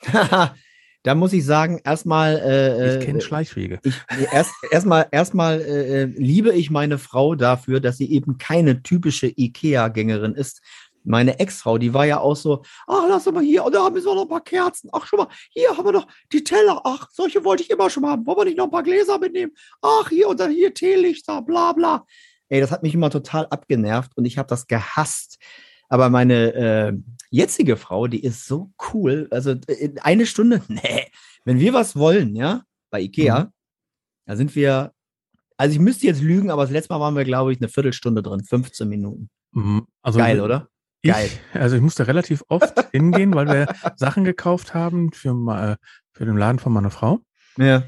da 1.02 1.14
muss 1.14 1.32
ich 1.32 1.44
sagen, 1.44 1.80
erstmal 1.84 2.36
äh, 2.36 2.98
Ich 2.98 3.04
kenne 3.04 3.18
äh, 3.18 3.22
Schleichwege. 3.22 3.80
ich, 3.84 3.94
erst, 4.32 4.52
erstmal, 4.70 5.08
erstmal 5.10 5.60
äh, 5.60 6.02
äh, 6.02 6.04
liebe 6.04 6.52
ich 6.52 6.70
meine 6.70 6.98
Frau 6.98 7.34
dafür, 7.34 7.80
dass 7.80 7.96
sie 7.96 8.10
eben 8.10 8.38
keine 8.38 8.82
typische 8.82 9.28
IKEA-Gängerin 9.28 10.34
ist. 10.34 10.60
Meine 11.02 11.38
Ex-Frau, 11.38 11.78
die 11.78 11.94
war 11.94 12.04
ja 12.04 12.20
auch 12.20 12.36
so, 12.36 12.62
ach, 12.86 13.04
lass 13.08 13.24
doch 13.24 13.32
mal 13.32 13.42
hier, 13.42 13.64
und 13.64 13.74
da 13.74 13.84
haben 13.84 13.94
wir 13.94 14.02
so 14.02 14.14
noch 14.14 14.22
ein 14.22 14.28
paar 14.28 14.44
Kerzen. 14.44 14.90
Ach, 14.92 15.06
schon 15.06 15.18
mal, 15.18 15.28
hier 15.48 15.74
haben 15.74 15.86
wir 15.86 15.92
noch 15.92 16.06
die 16.30 16.44
Teller. 16.44 16.82
Ach, 16.84 17.08
solche 17.10 17.42
wollte 17.42 17.62
ich 17.62 17.70
immer 17.70 17.88
schon 17.88 18.04
haben. 18.04 18.26
Wollen 18.26 18.38
wir 18.38 18.44
nicht 18.44 18.58
noch 18.58 18.64
ein 18.64 18.70
paar 18.70 18.82
Gläser 18.82 19.18
mitnehmen? 19.18 19.52
Ach, 19.80 20.10
hier 20.10 20.28
und 20.28 20.38
dann 20.38 20.50
hier 20.50 20.74
Teelichter, 20.74 21.40
bla 21.40 21.72
bla. 21.72 22.04
Ey, 22.50 22.60
das 22.60 22.70
hat 22.70 22.82
mich 22.82 22.92
immer 22.92 23.08
total 23.08 23.46
abgenervt 23.46 24.14
und 24.16 24.26
ich 24.26 24.36
habe 24.36 24.48
das 24.48 24.66
gehasst. 24.66 25.38
Aber 25.90 26.08
meine 26.08 26.54
äh, 26.54 26.92
jetzige 27.30 27.76
Frau, 27.76 28.06
die 28.06 28.22
ist 28.24 28.46
so 28.46 28.70
cool. 28.94 29.28
Also 29.30 29.50
in 29.66 29.98
eine 29.98 30.24
Stunde, 30.24 30.62
nee. 30.68 31.06
Wenn 31.44 31.58
wir 31.60 31.72
was 31.74 31.94
wollen, 31.96 32.34
ja, 32.36 32.62
bei 32.90 33.00
Ikea, 33.02 33.44
Mhm. 33.44 33.48
da 34.26 34.36
sind 34.36 34.54
wir, 34.56 34.92
also 35.58 35.74
ich 35.74 35.80
müsste 35.80 36.06
jetzt 36.06 36.22
lügen, 36.22 36.50
aber 36.50 36.62
das 36.62 36.70
letzte 36.70 36.92
Mal 36.94 37.00
waren 37.00 37.16
wir, 37.16 37.24
glaube 37.24 37.52
ich, 37.52 37.60
eine 37.60 37.68
Viertelstunde 37.68 38.22
drin, 38.22 38.42
15 38.44 38.88
Minuten. 38.88 39.28
Mhm, 39.52 39.86
Also 40.02 40.18
Geil, 40.18 40.40
oder? 40.40 40.68
Ich, 41.02 41.10
Geil. 41.12 41.30
Also 41.54 41.76
ich 41.76 41.82
musste 41.82 42.06
relativ 42.06 42.42
oft 42.48 42.72
hingehen, 42.92 43.34
weil 43.34 43.48
wir 43.48 43.74
Sachen 43.96 44.24
gekauft 44.24 44.74
haben 44.74 45.12
für, 45.12 45.30
äh, 45.50 45.76
für 46.12 46.24
den 46.26 46.36
Laden 46.36 46.58
von 46.58 46.72
meiner 46.72 46.90
Frau. 46.90 47.20
Ja. 47.58 47.82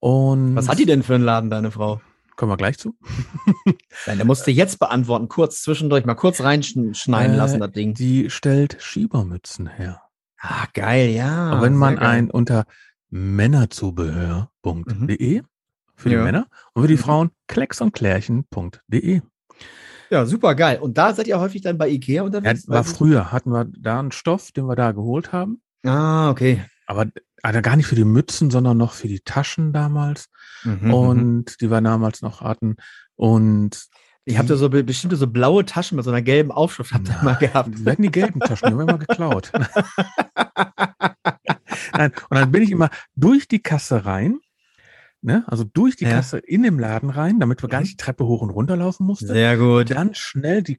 Und 0.00 0.54
Was 0.56 0.68
hat 0.68 0.78
die 0.78 0.86
denn 0.86 1.02
für 1.02 1.14
einen 1.14 1.24
Laden, 1.24 1.50
deine 1.50 1.70
Frau? 1.70 2.00
Kommen 2.36 2.52
wir 2.52 2.56
gleich 2.56 2.78
zu. 2.78 2.94
Nein, 4.06 4.16
der 4.18 4.26
musste 4.26 4.50
jetzt 4.50 4.78
beantworten, 4.78 5.28
kurz 5.28 5.62
zwischendurch, 5.62 6.04
mal 6.04 6.14
kurz 6.14 6.40
reinschneiden 6.40 7.34
Äh, 7.34 7.36
lassen, 7.36 7.60
das 7.60 7.72
Ding. 7.72 7.94
Die 7.94 8.30
stellt 8.30 8.76
Schiebermützen 8.80 9.66
her. 9.68 10.02
Ah, 10.40 10.66
geil, 10.74 11.10
ja. 11.10 11.50
Aber 11.50 11.62
wenn 11.62 11.74
man 11.76 11.98
ein 11.98 12.30
unter 12.30 12.64
männerzubehör.de 13.10 15.42
für 15.96 16.08
die 16.08 16.14
Ja. 16.14 16.22
Männer 16.24 16.46
und 16.74 16.82
für 16.82 16.88
die 16.88 16.94
Mhm. 16.94 16.98
Frauen 16.98 17.30
klecks 17.48 17.80
und 17.80 17.92
klärchen.de. 17.92 19.20
Ja, 20.10 20.24
super 20.26 20.54
geil. 20.54 20.78
Und 20.80 20.96
da 20.96 21.12
seid 21.12 21.26
ihr 21.26 21.40
häufig 21.40 21.62
dann 21.62 21.76
bei 21.76 21.88
Ikea 21.88 22.16
Ja, 22.16 22.22
unterwegs? 22.22 22.68
war 22.68 22.78
Weiß 22.80 22.92
ich- 22.92 22.96
früher, 22.96 23.32
hatten 23.32 23.50
wir 23.50 23.64
da 23.66 23.98
einen 23.98 24.12
Stoff, 24.12 24.52
den 24.52 24.66
wir 24.66 24.76
da 24.76 24.92
geholt 24.92 25.32
haben. 25.32 25.60
Ah, 25.84 26.30
okay. 26.30 26.64
Aber 26.86 27.06
also 27.42 27.60
gar 27.60 27.76
nicht 27.76 27.86
für 27.86 27.94
die 27.94 28.04
Mützen, 28.04 28.50
sondern 28.50 28.78
noch 28.78 28.92
für 28.94 29.08
die 29.08 29.20
Taschen 29.20 29.72
damals. 29.72 30.28
Mhm, 30.64 30.78
mhm. 30.82 30.94
Und 30.94 31.60
die 31.60 31.70
wir 31.70 31.80
damals 31.82 32.22
noch 32.22 32.40
hatten. 32.40 32.76
Und 33.18 33.88
Ihr 34.26 34.38
habt 34.38 34.50
ja 34.50 34.56
so 34.56 34.68
be- 34.68 34.84
bestimmte 34.84 35.16
so 35.16 35.26
blaue 35.26 35.64
Taschen 35.64 35.96
mit 35.96 36.04
so 36.04 36.10
einer 36.10 36.20
gelben 36.20 36.50
Aufschrift 36.52 36.92
habt 36.92 37.08
ihr 37.08 37.16
mal 37.22 37.34
gehabt. 37.36 37.82
Wir 37.84 37.92
hatten 37.92 38.02
die 38.02 38.10
gelben 38.10 38.40
Taschen, 38.40 38.66
die 38.68 38.72
haben 38.72 38.78
wir 38.78 38.82
immer 38.82 38.98
geklaut. 38.98 39.50
Nein, 41.92 42.12
und 42.28 42.36
dann 42.38 42.52
bin 42.52 42.62
ich 42.62 42.70
immer 42.70 42.90
durch 43.16 43.48
die 43.48 43.60
Kasse 43.60 44.04
rein, 44.04 44.38
ne, 45.22 45.44
also 45.46 45.64
durch 45.64 45.96
die 45.96 46.04
Ja. 46.04 46.10
Kasse 46.10 46.38
in 46.38 46.62
dem 46.62 46.78
Laden 46.78 47.10
rein, 47.10 47.40
damit 47.40 47.62
wir 47.62 47.68
gar 47.70 47.80
Mhm. 47.80 47.84
nicht 47.84 47.92
die 48.00 48.04
Treppe 48.04 48.26
hoch 48.26 48.42
und 48.42 48.50
runter 48.50 48.76
laufen 48.76 49.06
mussten. 49.06 49.26
Sehr 49.28 49.56
gut. 49.56 49.90
Dann 49.90 50.14
schnell 50.14 50.62
die 50.62 50.78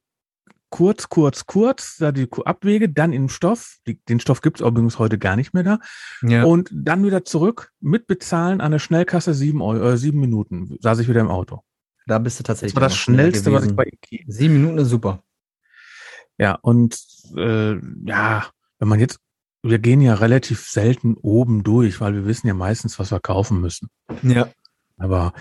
kurz, 0.69 1.09
kurz, 1.09 1.47
kurz, 1.47 1.97
da 1.97 2.11
die 2.11 2.27
Abwege, 2.45 2.87
dann 2.89 3.11
im 3.13 3.29
Stoff. 3.29 3.77
Die, 3.87 3.99
den 4.05 4.19
Stoff 4.19 4.41
gibt's 4.41 4.61
übrigens 4.61 4.99
heute 4.99 5.17
gar 5.17 5.35
nicht 5.35 5.53
mehr 5.55 5.63
da. 5.63 5.79
Ja. 6.21 6.43
Und 6.43 6.69
dann 6.71 7.03
wieder 7.03 7.25
zurück 7.25 7.71
mit 7.79 8.05
bezahlen 8.05 8.61
an 8.61 8.71
der 8.71 8.79
Schnellkasse 8.79 9.33
sieben, 9.33 9.61
Euro, 9.63 9.89
äh, 9.89 9.97
sieben 9.97 10.19
Minuten. 10.19 10.77
Saß 10.81 10.99
ich 10.99 11.07
wieder 11.09 11.21
im 11.21 11.29
Auto. 11.29 11.63
Da 12.09 12.19
bist 12.19 12.39
du 12.39 12.43
tatsächlich. 12.43 12.73
Das 12.73 12.81
war 12.81 12.89
das 12.89 12.97
Schnellste, 12.97 13.51
was 13.53 13.65
ich 13.65 13.75
bei 13.75 13.85
Ikea 13.85 14.25
Sieben 14.27 14.55
Minuten 14.55 14.79
ist 14.79 14.89
super. 14.89 15.23
Ja, 16.37 16.55
und 16.55 16.97
äh, 17.35 17.75
ja, 18.05 18.47
wenn 18.79 18.87
man 18.87 18.99
jetzt, 18.99 19.19
wir 19.61 19.79
gehen 19.79 20.01
ja 20.01 20.15
relativ 20.15 20.67
selten 20.67 21.15
oben 21.15 21.63
durch, 21.63 21.99
weil 22.01 22.13
wir 22.13 22.25
wissen 22.25 22.47
ja 22.47 22.53
meistens, 22.53 22.97
was 22.97 23.11
wir 23.11 23.19
kaufen 23.19 23.61
müssen. 23.61 23.89
Ja. 24.23 24.49
Aber, 24.97 25.33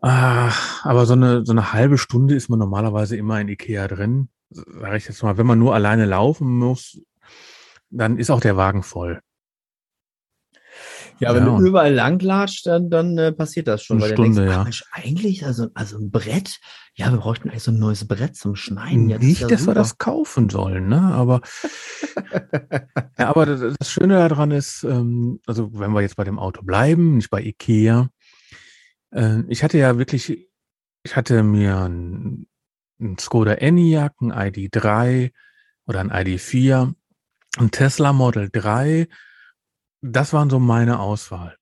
ah, 0.00 0.52
aber 0.82 1.04
so 1.04 1.14
eine, 1.14 1.44
so 1.44 1.52
eine 1.52 1.72
halbe 1.72 1.98
Stunde 1.98 2.34
ist 2.34 2.48
man 2.48 2.58
normalerweise 2.58 3.16
immer 3.16 3.40
in 3.40 3.48
Ikea 3.48 3.88
drin. 3.88 4.28
Sag 4.50 4.94
ich 4.94 5.06
jetzt 5.06 5.22
mal, 5.22 5.36
wenn 5.36 5.46
man 5.46 5.58
nur 5.58 5.74
alleine 5.74 6.06
laufen 6.06 6.48
muss, 6.56 7.00
dann 7.90 8.18
ist 8.18 8.30
auch 8.30 8.40
der 8.40 8.56
Wagen 8.56 8.82
voll. 8.82 9.20
Ja, 11.20 11.34
wenn 11.34 11.46
Ja, 11.46 11.56
du 11.58 11.66
überall 11.66 11.92
langlatscht, 11.92 12.66
dann, 12.66 12.90
dann 12.90 13.18
äh, 13.18 13.32
passiert 13.32 13.68
das 13.68 13.82
schon. 13.82 14.02
Eine 14.02 14.12
Stunde, 14.12 14.40
denkst, 14.40 14.54
ja. 14.54 14.64
Mensch, 14.64 14.84
eigentlich, 14.92 15.44
also, 15.44 15.68
also 15.74 15.98
ein 15.98 16.10
Brett, 16.10 16.58
ja, 16.94 17.10
wir 17.10 17.18
bräuchten 17.18 17.48
eigentlich 17.48 17.62
so 17.62 17.70
ein 17.70 17.78
neues 17.78 18.06
Brett 18.06 18.36
zum 18.36 18.54
Schneiden. 18.56 19.08
Ja, 19.08 19.18
das 19.18 19.26
Nicht, 19.26 19.40
ja 19.40 19.48
dass 19.48 19.60
wir 19.60 19.64
super. 19.64 19.74
das 19.74 19.98
kaufen 19.98 20.48
sollen, 20.48 20.88
ne? 20.88 21.00
Aber, 21.00 21.40
ja, 23.18 23.28
aber 23.28 23.46
das, 23.46 23.74
das 23.78 23.90
Schöne 23.90 24.14
daran 24.28 24.50
ist, 24.50 24.84
ähm, 24.84 25.40
also 25.46 25.70
wenn 25.78 25.92
wir 25.92 26.02
jetzt 26.02 26.16
bei 26.16 26.24
dem 26.24 26.38
Auto 26.38 26.62
bleiben, 26.62 27.16
nicht 27.16 27.30
bei 27.30 27.42
Ikea, 27.42 28.10
äh, 29.12 29.42
ich 29.48 29.62
hatte 29.62 29.78
ja 29.78 29.98
wirklich, 29.98 30.48
ich 31.02 31.16
hatte 31.16 31.42
mir 31.42 31.76
ein 31.78 32.46
ein 33.00 33.18
Skoda 33.18 33.54
Enyaq, 33.54 34.14
ein 34.20 34.32
ID3 34.32 35.32
oder 35.86 36.00
ein 36.00 36.10
ID4, 36.10 36.94
ein 37.58 37.70
Tesla 37.70 38.12
Model 38.12 38.50
3. 38.50 39.08
Das 40.00 40.32
waren 40.32 40.50
so 40.50 40.58
meine 40.58 41.00
Auswahl. 41.00 41.56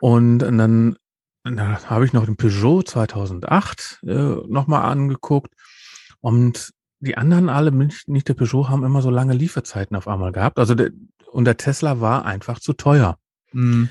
Und 0.00 0.40
dann, 0.40 0.96
dann 1.44 1.90
habe 1.90 2.04
ich 2.04 2.12
noch 2.12 2.24
den 2.24 2.36
Peugeot 2.36 2.82
2008 2.82 4.00
äh, 4.04 4.12
nochmal 4.48 4.82
angeguckt. 4.90 5.54
Und 6.20 6.72
die 7.00 7.16
anderen 7.16 7.48
alle, 7.48 7.72
nicht, 7.72 8.28
der 8.28 8.34
Peugeot, 8.34 8.68
haben 8.68 8.84
immer 8.84 9.02
so 9.02 9.10
lange 9.10 9.32
Lieferzeiten 9.32 9.96
auf 9.96 10.08
einmal 10.08 10.32
gehabt. 10.32 10.58
Also 10.58 10.74
der, 10.74 10.90
und 11.30 11.44
der 11.44 11.56
Tesla 11.56 12.00
war 12.00 12.24
einfach 12.24 12.60
zu 12.60 12.72
teuer. 12.74 13.18
Mhm. 13.52 13.88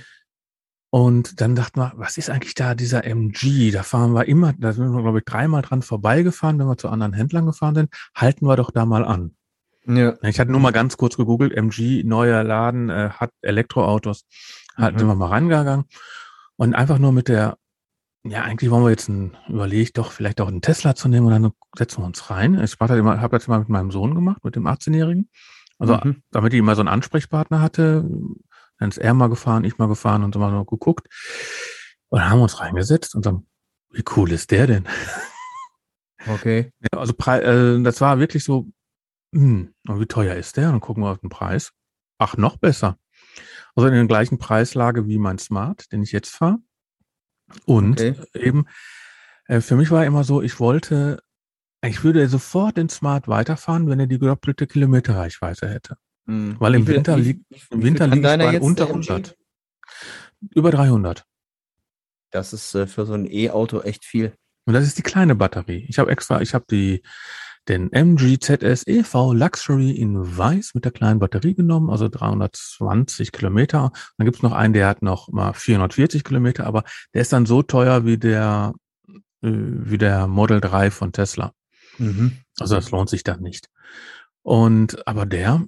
Und 0.89 1.39
dann 1.39 1.55
dachten 1.55 1.79
wir, 1.79 1.93
was 1.95 2.17
ist 2.17 2.29
eigentlich 2.29 2.53
da 2.53 2.75
dieser 2.75 3.05
MG? 3.05 3.71
Da 3.71 3.83
fahren 3.83 4.13
wir 4.13 4.27
immer, 4.27 4.53
da 4.53 4.73
sind 4.73 4.91
wir, 4.91 5.01
glaube 5.01 5.19
ich, 5.19 5.25
dreimal 5.25 5.61
dran 5.61 5.81
vorbeigefahren, 5.81 6.59
wenn 6.59 6.67
wir 6.67 6.77
zu 6.77 6.89
anderen 6.89 7.13
Händlern 7.13 7.45
gefahren 7.45 7.75
sind. 7.75 7.93
Halten 8.13 8.45
wir 8.45 8.57
doch 8.57 8.71
da 8.71 8.85
mal 8.85 9.05
an. 9.05 9.35
Ja. 9.85 10.13
Ich 10.21 10.39
hatte 10.39 10.51
nur 10.51 10.59
mal 10.59 10.71
ganz 10.71 10.97
kurz 10.97 11.17
gegoogelt, 11.17 11.53
MG, 11.53 12.03
neuer 12.03 12.43
Laden, 12.43 12.89
äh, 12.89 13.09
hat 13.09 13.31
Elektroautos. 13.41 14.25
Halt, 14.77 14.95
mhm. 14.95 14.99
sind 14.99 15.07
wir 15.07 15.15
mal 15.15 15.27
rangegangen. 15.27 15.85
Und 16.55 16.75
einfach 16.75 16.99
nur 16.99 17.11
mit 17.11 17.27
der, 17.27 17.57
ja, 18.23 18.43
eigentlich 18.43 18.69
wollen 18.69 18.83
wir 18.83 18.91
jetzt 18.91 19.09
ein, 19.09 19.35
überlegt 19.47 19.97
doch 19.97 20.11
vielleicht 20.11 20.41
auch 20.41 20.47
einen 20.47 20.61
Tesla 20.61 20.95
zu 20.95 21.07
nehmen 21.07 21.25
und 21.25 21.31
dann 21.31 21.51
setzen 21.75 22.01
wir 22.01 22.05
uns 22.05 22.29
rein. 22.29 22.53
Ich 22.63 22.77
habe 22.79 23.01
das, 23.01 23.21
hab 23.21 23.31
das 23.31 23.47
immer 23.47 23.59
mit 23.59 23.69
meinem 23.69 23.91
Sohn 23.91 24.13
gemacht, 24.13 24.43
mit 24.43 24.55
dem 24.55 24.67
18-Jährigen. 24.67 25.29
Also, 25.79 25.95
mhm. 25.95 26.21
damit 26.29 26.53
ich 26.53 26.59
immer 26.59 26.75
so 26.75 26.81
einen 26.81 26.89
Ansprechpartner 26.89 27.59
hatte, 27.59 28.07
dann 28.77 28.89
ist 28.89 28.99
er 28.99 29.15
mal 29.15 29.29
gefahren, 29.29 29.63
ich 29.63 29.79
mal 29.79 29.87
gefahren 29.87 30.23
und 30.23 30.33
so 30.33 30.39
mal 30.39 30.65
geguckt. 30.65 31.07
Und 32.09 32.29
haben 32.29 32.41
uns 32.41 32.59
reingesetzt 32.59 33.15
und 33.15 33.23
sagen, 33.23 33.47
wie 33.91 34.03
cool 34.15 34.31
ist 34.31 34.51
der 34.51 34.67
denn? 34.67 34.87
Okay. 36.27 36.71
Ja, 36.93 36.99
also 36.99 37.13
äh, 37.13 37.81
das 37.83 38.01
war 38.01 38.19
wirklich 38.19 38.43
so, 38.43 38.67
hm, 39.33 39.73
und 39.87 39.99
wie 39.99 40.05
teuer 40.05 40.35
ist 40.35 40.57
der? 40.57 40.67
Und 40.67 40.73
dann 40.73 40.81
gucken 40.81 41.03
wir 41.03 41.11
auf 41.11 41.19
den 41.19 41.29
Preis. 41.29 41.71
Ach, 42.17 42.37
noch 42.37 42.57
besser. 42.57 42.97
Also 43.75 43.87
in 43.87 43.93
der 43.93 44.05
gleichen 44.05 44.37
Preislage 44.37 45.07
wie 45.07 45.17
mein 45.17 45.37
Smart, 45.37 45.91
den 45.91 46.03
ich 46.03 46.11
jetzt 46.11 46.35
fahre. 46.35 46.57
Und 47.65 47.99
okay. 47.99 48.15
eben, 48.33 48.65
äh, 49.47 49.61
für 49.61 49.75
mich 49.75 49.91
war 49.91 50.05
immer 50.05 50.23
so, 50.23 50.41
ich 50.41 50.59
wollte, 50.59 51.21
ich 51.83 52.03
würde 52.03 52.27
sofort 52.27 52.77
den 52.77 52.89
Smart 52.89 53.27
weiterfahren, 53.27 53.89
wenn 53.89 53.99
er 53.99 54.07
die 54.07 54.19
doppelte 54.19 54.67
Kilometerreichweite 54.67 55.67
hätte. 55.69 55.97
Mhm. 56.25 56.57
Weil 56.59 56.75
im 56.75 56.87
Winter, 56.87 57.17
wie, 57.17 57.21
liegt, 57.21 57.71
im 57.71 57.83
Winter 57.83 58.07
liegt 58.07 58.23
bei 58.23 58.59
unter 58.59 58.87
100. 58.87 59.37
Über 60.53 60.71
300. 60.71 61.25
Das 62.31 62.53
ist 62.53 62.73
äh, 62.75 62.87
für 62.87 63.05
so 63.05 63.13
ein 63.13 63.25
E-Auto 63.29 63.81
echt 63.81 64.05
viel. 64.05 64.33
Und 64.65 64.73
das 64.73 64.85
ist 64.85 64.97
die 64.97 65.03
kleine 65.03 65.35
Batterie. 65.35 65.85
Ich 65.89 65.99
habe 65.99 66.11
extra, 66.11 66.41
ich 66.41 66.53
habe 66.53 66.65
die 66.69 67.01
den 67.67 67.91
MG 67.91 68.39
ZS 68.39 68.87
EV 68.87 69.33
Luxury 69.33 69.91
in 69.91 70.37
Weiß 70.37 70.73
mit 70.73 70.85
der 70.85 70.91
kleinen 70.91 71.19
Batterie 71.19 71.53
genommen, 71.53 71.89
also 71.89 72.07
320 72.09 73.31
Kilometer. 73.31 73.91
Dann 74.17 74.25
gibt's 74.25 74.41
noch 74.41 74.53
einen, 74.53 74.73
der 74.73 74.87
hat 74.87 75.01
noch 75.01 75.29
mal 75.29 75.53
440 75.53 76.23
Kilometer, 76.23 76.65
aber 76.65 76.83
der 77.13 77.21
ist 77.21 77.33
dann 77.33 77.45
so 77.45 77.61
teuer 77.61 78.05
wie 78.05 78.17
der 78.17 78.73
äh, 79.41 79.49
wie 79.51 79.97
der 79.97 80.27
Model 80.27 80.61
3 80.61 80.91
von 80.91 81.11
Tesla. 81.11 81.53
Mhm. 81.97 82.37
Also 82.59 82.75
das 82.75 82.91
lohnt 82.91 83.09
sich 83.09 83.23
dann 83.23 83.41
nicht. 83.41 83.69
Und 84.43 85.07
aber 85.07 85.25
der 85.25 85.65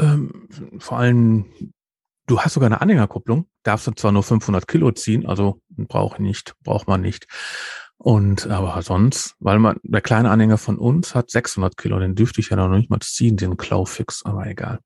ähm, 0.00 0.48
vor 0.78 0.98
allem, 0.98 1.72
du 2.26 2.40
hast 2.40 2.54
sogar 2.54 2.68
eine 2.68 2.80
Anhängerkupplung, 2.80 3.46
darfst 3.62 3.86
du 3.86 3.92
zwar 3.92 4.12
nur 4.12 4.22
500 4.22 4.66
Kilo 4.66 4.90
ziehen, 4.92 5.26
also 5.26 5.60
braucht 5.68 6.20
nicht, 6.20 6.54
braucht 6.62 6.88
man 6.88 7.02
nicht. 7.02 7.26
Und 8.02 8.46
aber 8.46 8.80
sonst, 8.80 9.36
weil 9.40 9.58
man 9.58 9.76
der 9.82 10.00
kleine 10.00 10.30
Anhänger 10.30 10.56
von 10.56 10.78
uns 10.78 11.14
hat 11.14 11.30
600 11.30 11.76
Kilo, 11.76 11.98
den 11.98 12.14
dürfte 12.14 12.40
ich 12.40 12.48
ja 12.48 12.56
noch 12.56 12.74
nicht 12.74 12.88
mal 12.88 13.00
ziehen, 13.00 13.36
den 13.36 13.58
Clawfix, 13.58 14.24
aber 14.24 14.46
egal. 14.46 14.78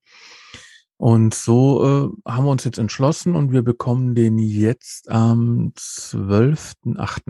Und 0.96 1.32
so 1.32 1.84
äh, 1.84 2.28
haben 2.28 2.44
wir 2.44 2.50
uns 2.50 2.64
jetzt 2.64 2.78
entschlossen 2.78 3.36
und 3.36 3.52
wir 3.52 3.62
bekommen 3.62 4.16
den 4.16 4.38
jetzt 4.38 5.08
am 5.12 5.72
12.8. 5.78 7.20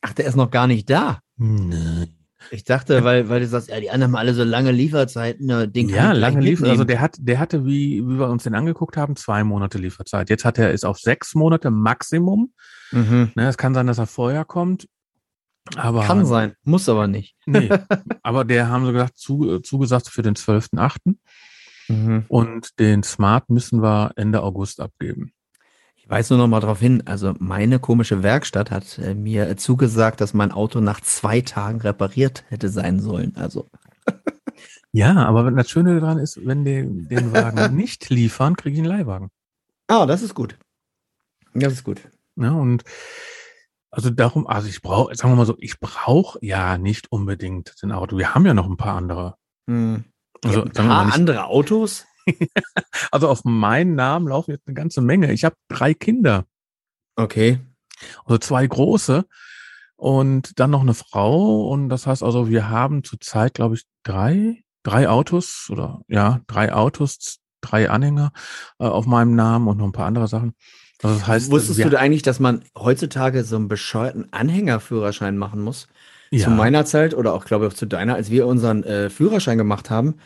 Ach, 0.00 0.12
der 0.14 0.24
ist 0.24 0.36
noch 0.36 0.50
gar 0.50 0.66
nicht 0.66 0.88
da. 0.88 1.20
Nein. 1.36 2.16
Ich 2.50 2.64
dachte, 2.64 3.04
weil, 3.04 3.28
weil 3.28 3.40
du 3.40 3.46
sagst, 3.46 3.68
ja, 3.68 3.78
die 3.78 3.90
anderen 3.90 4.12
haben 4.12 4.18
alle 4.18 4.32
so 4.32 4.42
lange 4.42 4.72
Lieferzeiten, 4.72 5.44
ne, 5.44 5.68
den 5.68 5.90
Ja, 5.90 6.12
lange 6.12 6.40
Lieferzeit. 6.40 6.70
Also 6.70 6.84
der 6.84 7.00
hat, 7.02 7.16
der 7.18 7.38
hatte, 7.38 7.66
wie, 7.66 8.02
wie 8.06 8.18
wir 8.18 8.30
uns 8.30 8.44
den 8.44 8.54
angeguckt 8.54 8.96
haben, 8.96 9.16
zwei 9.16 9.44
Monate 9.44 9.76
Lieferzeit. 9.76 10.30
Jetzt 10.30 10.46
hat 10.46 10.56
er, 10.56 10.72
ist 10.72 10.86
auf 10.86 10.98
sechs 10.98 11.34
Monate 11.34 11.70
Maximum. 11.70 12.54
Mhm. 12.92 13.32
Ne, 13.34 13.48
es 13.48 13.56
kann 13.56 13.74
sein, 13.74 13.86
dass 13.86 13.98
er 13.98 14.06
vorher 14.06 14.44
kommt. 14.44 14.88
Aber, 15.76 16.04
kann 16.04 16.24
sein, 16.26 16.54
muss 16.64 16.88
aber 16.88 17.06
nicht. 17.06 17.36
Nee, 17.46 17.68
aber 18.22 18.44
der 18.44 18.68
haben 18.68 18.86
sie 18.86 18.92
gesagt, 18.92 19.18
zu, 19.18 19.60
zugesagt 19.60 20.08
für 20.08 20.22
den 20.22 20.34
12.8. 20.34 21.16
Mhm. 21.88 22.24
Und 22.28 22.78
den 22.78 23.02
Smart 23.02 23.50
müssen 23.50 23.82
wir 23.82 24.12
Ende 24.16 24.42
August 24.42 24.80
abgeben 24.80 25.32
weise 26.10 26.34
nur 26.34 26.44
noch 26.44 26.50
mal 26.50 26.60
darauf 26.60 26.80
hin, 26.80 27.02
also 27.06 27.34
meine 27.38 27.78
komische 27.78 28.22
Werkstatt 28.22 28.70
hat 28.70 28.98
äh, 28.98 29.14
mir 29.14 29.56
zugesagt, 29.56 30.20
dass 30.20 30.34
mein 30.34 30.50
Auto 30.50 30.80
nach 30.80 31.00
zwei 31.00 31.40
Tagen 31.40 31.80
repariert 31.80 32.44
hätte 32.48 32.68
sein 32.68 33.00
sollen. 33.00 33.36
Also. 33.36 33.70
ja, 34.92 35.14
aber 35.14 35.50
das 35.52 35.70
Schöne 35.70 36.00
daran 36.00 36.18
ist, 36.18 36.44
wenn 36.44 36.64
die 36.64 36.82
den 37.08 37.32
Wagen 37.32 37.76
nicht 37.76 38.10
liefern, 38.10 38.56
kriege 38.56 38.74
ich 38.74 38.80
einen 38.80 38.88
Leihwagen. 38.88 39.30
Ah, 39.86 40.04
das 40.04 40.22
ist 40.22 40.34
gut. 40.34 40.58
Das 41.54 41.72
ist 41.72 41.84
gut. 41.84 42.00
Ja, 42.36 42.52
und 42.52 42.84
also 43.90 44.10
darum, 44.10 44.46
also 44.46 44.68
ich 44.68 44.82
brauche, 44.82 45.14
sagen 45.14 45.32
wir 45.32 45.36
mal 45.36 45.46
so, 45.46 45.56
ich 45.58 45.80
brauche 45.80 46.38
ja 46.42 46.78
nicht 46.78 47.10
unbedingt 47.10 47.74
den 47.82 47.92
Auto. 47.92 48.16
Wir 48.16 48.34
haben 48.34 48.46
ja 48.46 48.54
noch 48.54 48.68
ein 48.68 48.76
paar 48.76 48.96
andere. 48.96 49.36
Hm. 49.66 50.04
Also, 50.44 50.62
ein 50.62 50.72
paar 50.72 51.12
andere 51.12 51.44
Autos? 51.46 52.06
also 53.10 53.28
auf 53.28 53.44
meinen 53.44 53.94
Namen 53.94 54.28
laufen 54.28 54.52
jetzt 54.52 54.66
eine 54.66 54.74
ganze 54.74 55.00
Menge. 55.00 55.32
Ich 55.32 55.44
habe 55.44 55.56
drei 55.68 55.92
Kinder. 55.92 56.44
Okay. 57.16 57.58
Also 58.24 58.38
zwei 58.38 58.66
große 58.66 59.26
und 59.96 60.58
dann 60.58 60.70
noch 60.70 60.80
eine 60.80 60.94
Frau. 60.94 61.68
Und 61.68 61.88
das 61.88 62.06
heißt 62.06 62.22
also, 62.22 62.48
wir 62.48 62.70
haben 62.70 63.04
zurzeit, 63.04 63.54
glaube 63.54 63.74
ich, 63.74 63.84
drei, 64.02 64.62
drei 64.82 65.08
Autos 65.08 65.68
oder 65.70 66.00
ja, 66.08 66.40
drei 66.46 66.72
Autos, 66.72 67.38
drei 67.60 67.90
Anhänger 67.90 68.32
äh, 68.78 68.84
auf 68.84 69.06
meinem 69.06 69.34
Namen 69.34 69.68
und 69.68 69.78
noch 69.78 69.86
ein 69.86 69.92
paar 69.92 70.06
andere 70.06 70.28
Sachen. 70.28 70.54
Also 71.02 71.16
das 71.16 71.26
heißt, 71.26 71.50
Wusstest 71.50 71.78
wir, 71.78 71.90
du 71.90 71.98
eigentlich, 71.98 72.22
dass 72.22 72.40
man 72.40 72.62
heutzutage 72.78 73.44
so 73.44 73.56
einen 73.56 73.68
bescheuerten 73.68 74.32
Anhängerführerschein 74.32 75.36
machen 75.36 75.60
muss? 75.60 75.88
Ja. 76.30 76.44
Zu 76.44 76.50
meiner 76.50 76.84
Zeit 76.84 77.14
oder 77.14 77.34
auch, 77.34 77.44
glaube 77.44 77.66
ich, 77.66 77.74
zu 77.74 77.86
deiner, 77.86 78.14
als 78.14 78.30
wir 78.30 78.46
unseren 78.46 78.84
äh, 78.84 79.10
Führerschein 79.10 79.58
gemacht 79.58 79.90
haben, 79.90 80.16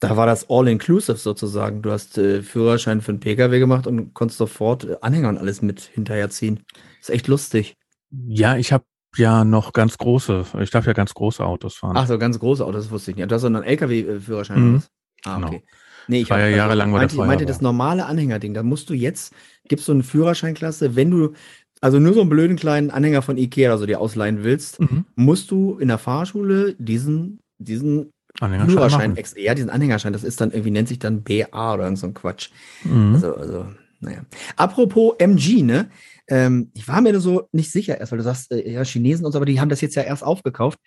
da 0.00 0.16
war 0.16 0.26
das 0.26 0.50
all-inclusive 0.50 1.16
sozusagen. 1.16 1.80
Du 1.80 1.90
hast 1.90 2.18
äh, 2.18 2.42
Führerschein 2.42 3.00
für 3.00 3.12
einen 3.12 3.20
Pkw 3.20 3.58
gemacht 3.58 3.86
und 3.86 4.12
konntest 4.12 4.38
sofort 4.38 4.84
äh, 4.84 4.96
Anhänger 5.00 5.30
und 5.30 5.38
alles 5.38 5.62
mit 5.62 5.80
hinterherziehen. 5.80 6.60
Ist 7.00 7.10
echt 7.10 7.28
lustig. 7.28 7.76
Ja, 8.10 8.56
ich 8.56 8.72
habe 8.72 8.84
ja 9.16 9.44
noch 9.44 9.72
ganz 9.72 9.96
große, 9.96 10.44
ich 10.60 10.70
darf 10.70 10.86
ja 10.86 10.92
ganz 10.92 11.14
große 11.14 11.44
Autos 11.44 11.76
fahren. 11.76 11.96
Ach 11.96 12.06
so, 12.06 12.18
ganz 12.18 12.38
große 12.38 12.64
Autos, 12.64 12.84
das 12.84 12.90
wusste 12.90 13.12
ich 13.12 13.16
nicht. 13.16 13.30
Du 13.30 13.34
hast 13.34 13.42
doch 13.42 13.46
einen 13.46 13.62
LKW-Führerschein. 13.62 14.72
Mhm. 14.72 14.82
Ah, 15.24 15.38
okay. 15.38 15.46
Genau. 15.46 15.62
Nee, 16.08 16.22
ich 16.22 16.30
war 16.30 16.40
ja 16.40 16.48
jahrelang 16.48 16.92
bei 16.92 17.06
der 17.06 17.24
meinte 17.24 17.46
das 17.46 17.60
normale 17.60 18.06
Anhängerding. 18.06 18.54
Da 18.54 18.62
musst 18.62 18.90
du 18.90 18.94
jetzt, 18.94 19.32
gibst 19.68 19.88
du 19.88 19.92
eine 19.92 20.02
Führerscheinklasse, 20.02 20.96
wenn 20.96 21.10
du 21.10 21.32
also 21.80 21.98
nur 21.98 22.14
so 22.14 22.22
einen 22.22 22.30
blöden 22.30 22.56
kleinen 22.56 22.90
Anhänger 22.90 23.20
von 23.20 23.36
Ikea 23.36 23.70
also 23.70 23.84
dir 23.84 24.00
ausleihen 24.00 24.42
willst, 24.42 24.80
mhm. 24.80 25.04
musst 25.16 25.50
du 25.50 25.76
in 25.78 25.88
der 25.88 25.98
Fahrschule 25.98 26.74
diesen, 26.78 27.40
diesen 27.58 28.10
Führerschein, 28.38 29.16
ja, 29.36 29.54
diesen 29.54 29.68
Anhängerschein, 29.68 30.14
das 30.14 30.24
ist 30.24 30.40
dann 30.40 30.50
irgendwie, 30.50 30.70
nennt 30.70 30.88
sich 30.88 30.98
dann 30.98 31.22
BA 31.22 31.74
oder 31.74 31.94
so 31.96 32.06
ein 32.06 32.14
Quatsch. 32.14 32.48
Mhm. 32.84 33.14
Also, 33.14 33.36
also, 33.36 33.66
naja. 34.00 34.24
Apropos 34.56 35.14
MG, 35.18 35.62
ne? 35.62 35.90
Ähm, 36.26 36.70
ich 36.72 36.88
war 36.88 37.02
mir 37.02 37.20
so 37.20 37.48
nicht 37.52 37.70
sicher 37.70 38.00
erst, 38.00 38.12
weil 38.12 38.18
du 38.18 38.24
sagst, 38.24 38.50
äh, 38.50 38.72
ja, 38.72 38.82
Chinesen 38.82 39.26
und 39.26 39.32
so, 39.32 39.38
aber 39.38 39.44
die 39.44 39.60
haben 39.60 39.68
das 39.68 39.82
jetzt 39.82 39.94
ja 39.94 40.02
erst 40.02 40.24
aufgekauft. 40.24 40.78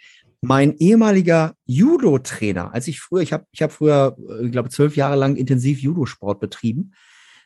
Mein 0.41 0.75
ehemaliger 0.77 1.55
Judo-Trainer, 1.65 2.73
als 2.73 2.87
ich 2.87 2.99
früher, 2.99 3.21
ich 3.21 3.33
habe 3.33 3.45
ich 3.51 3.61
hab 3.61 3.71
früher, 3.71 4.15
äh, 4.29 4.45
ich 4.45 4.51
glaube, 4.51 4.69
zwölf 4.69 4.95
Jahre 4.95 5.15
lang 5.15 5.35
intensiv 5.35 5.81
Judo-Sport 5.81 6.39
betrieben. 6.39 6.93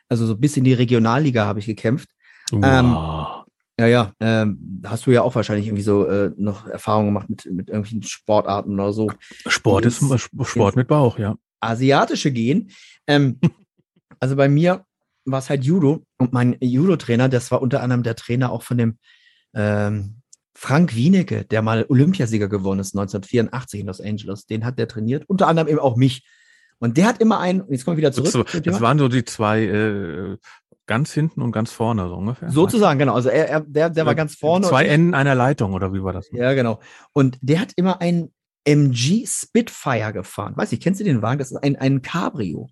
Also 0.08 0.26
so 0.26 0.36
bis 0.36 0.56
in 0.56 0.64
die 0.64 0.74
Regionalliga 0.74 1.46
habe 1.46 1.58
ich 1.58 1.66
gekämpft. 1.66 2.10
Wow. 2.50 2.64
Ähm, 2.64 3.42
ja, 3.80 3.86
ja. 3.86 4.12
Ähm, 4.20 4.82
hast 4.86 5.06
du 5.06 5.10
ja 5.10 5.22
auch 5.22 5.34
wahrscheinlich 5.34 5.66
irgendwie 5.66 5.82
so 5.82 6.06
äh, 6.06 6.32
noch 6.36 6.66
Erfahrungen 6.68 7.06
gemacht 7.08 7.30
mit, 7.30 7.46
mit 7.46 7.68
irgendwelchen 7.68 8.02
Sportarten 8.02 8.74
oder 8.78 8.92
so. 8.92 9.10
Sport 9.46 9.86
ist 9.86 10.02
Sport 10.44 10.76
mit 10.76 10.88
Bauch, 10.88 11.18
ja. 11.18 11.36
Asiatische 11.60 12.30
gehen. 12.30 12.70
Ähm, 13.06 13.40
also 14.20 14.36
bei 14.36 14.48
mir 14.48 14.84
war 15.24 15.38
es 15.38 15.48
halt 15.48 15.64
Judo 15.64 16.04
und 16.18 16.32
mein 16.32 16.56
Judo-Trainer, 16.60 17.28
das 17.28 17.50
war 17.50 17.62
unter 17.62 17.82
anderem 17.82 18.02
der 18.02 18.16
Trainer 18.16 18.52
auch 18.52 18.62
von 18.62 18.76
dem 18.76 18.98
ähm, 19.54 20.21
Frank 20.54 20.94
Wienecke, 20.94 21.44
der 21.44 21.62
mal 21.62 21.86
Olympiasieger 21.88 22.48
geworden 22.48 22.80
ist 22.80 22.94
1984 22.94 23.80
in 23.80 23.86
Los 23.86 24.00
Angeles. 24.00 24.46
Den 24.46 24.64
hat 24.64 24.78
der 24.78 24.88
trainiert, 24.88 25.24
unter 25.28 25.48
anderem 25.48 25.68
eben 25.68 25.78
auch 25.78 25.96
mich. 25.96 26.26
Und 26.78 26.96
der 26.96 27.06
hat 27.06 27.20
immer 27.20 27.38
einen, 27.38 27.62
jetzt 27.70 27.84
komme 27.84 27.94
ich 27.94 27.98
wieder 27.98 28.12
zurück. 28.12 28.46
Das, 28.52 28.62
das 28.62 28.80
waren 28.80 28.98
so 28.98 29.08
die 29.08 29.24
zwei 29.24 29.62
äh, 29.62 30.36
ganz 30.86 31.12
hinten 31.12 31.42
und 31.42 31.52
ganz 31.52 31.70
vorne, 31.70 32.08
so 32.08 32.16
ungefähr. 32.16 32.50
Sozusagen, 32.50 32.98
genau. 32.98 33.14
Also 33.14 33.28
er, 33.28 33.48
er 33.48 33.60
der, 33.60 33.90
der 33.90 34.04
war 34.04 34.14
ganz 34.14 34.34
vorne. 34.34 34.66
Zwei 34.66 34.86
Enden 34.86 35.14
einer 35.14 35.34
Leitung, 35.34 35.72
oder 35.74 35.92
wie 35.94 36.02
war 36.02 36.12
das? 36.12 36.28
Ja, 36.32 36.52
genau. 36.54 36.80
Und 37.12 37.38
der 37.40 37.60
hat 37.60 37.72
immer 37.76 38.00
ein 38.00 38.30
MG 38.64 39.24
Spitfire 39.26 40.12
gefahren. 40.12 40.56
Weiß 40.56 40.72
ich, 40.72 40.80
kennst 40.80 41.00
du 41.00 41.04
den 41.04 41.22
Wagen? 41.22 41.38
Das 41.38 41.50
ist 41.50 41.56
ein, 41.56 41.76
ein 41.76 42.02
Cabrio. 42.02 42.68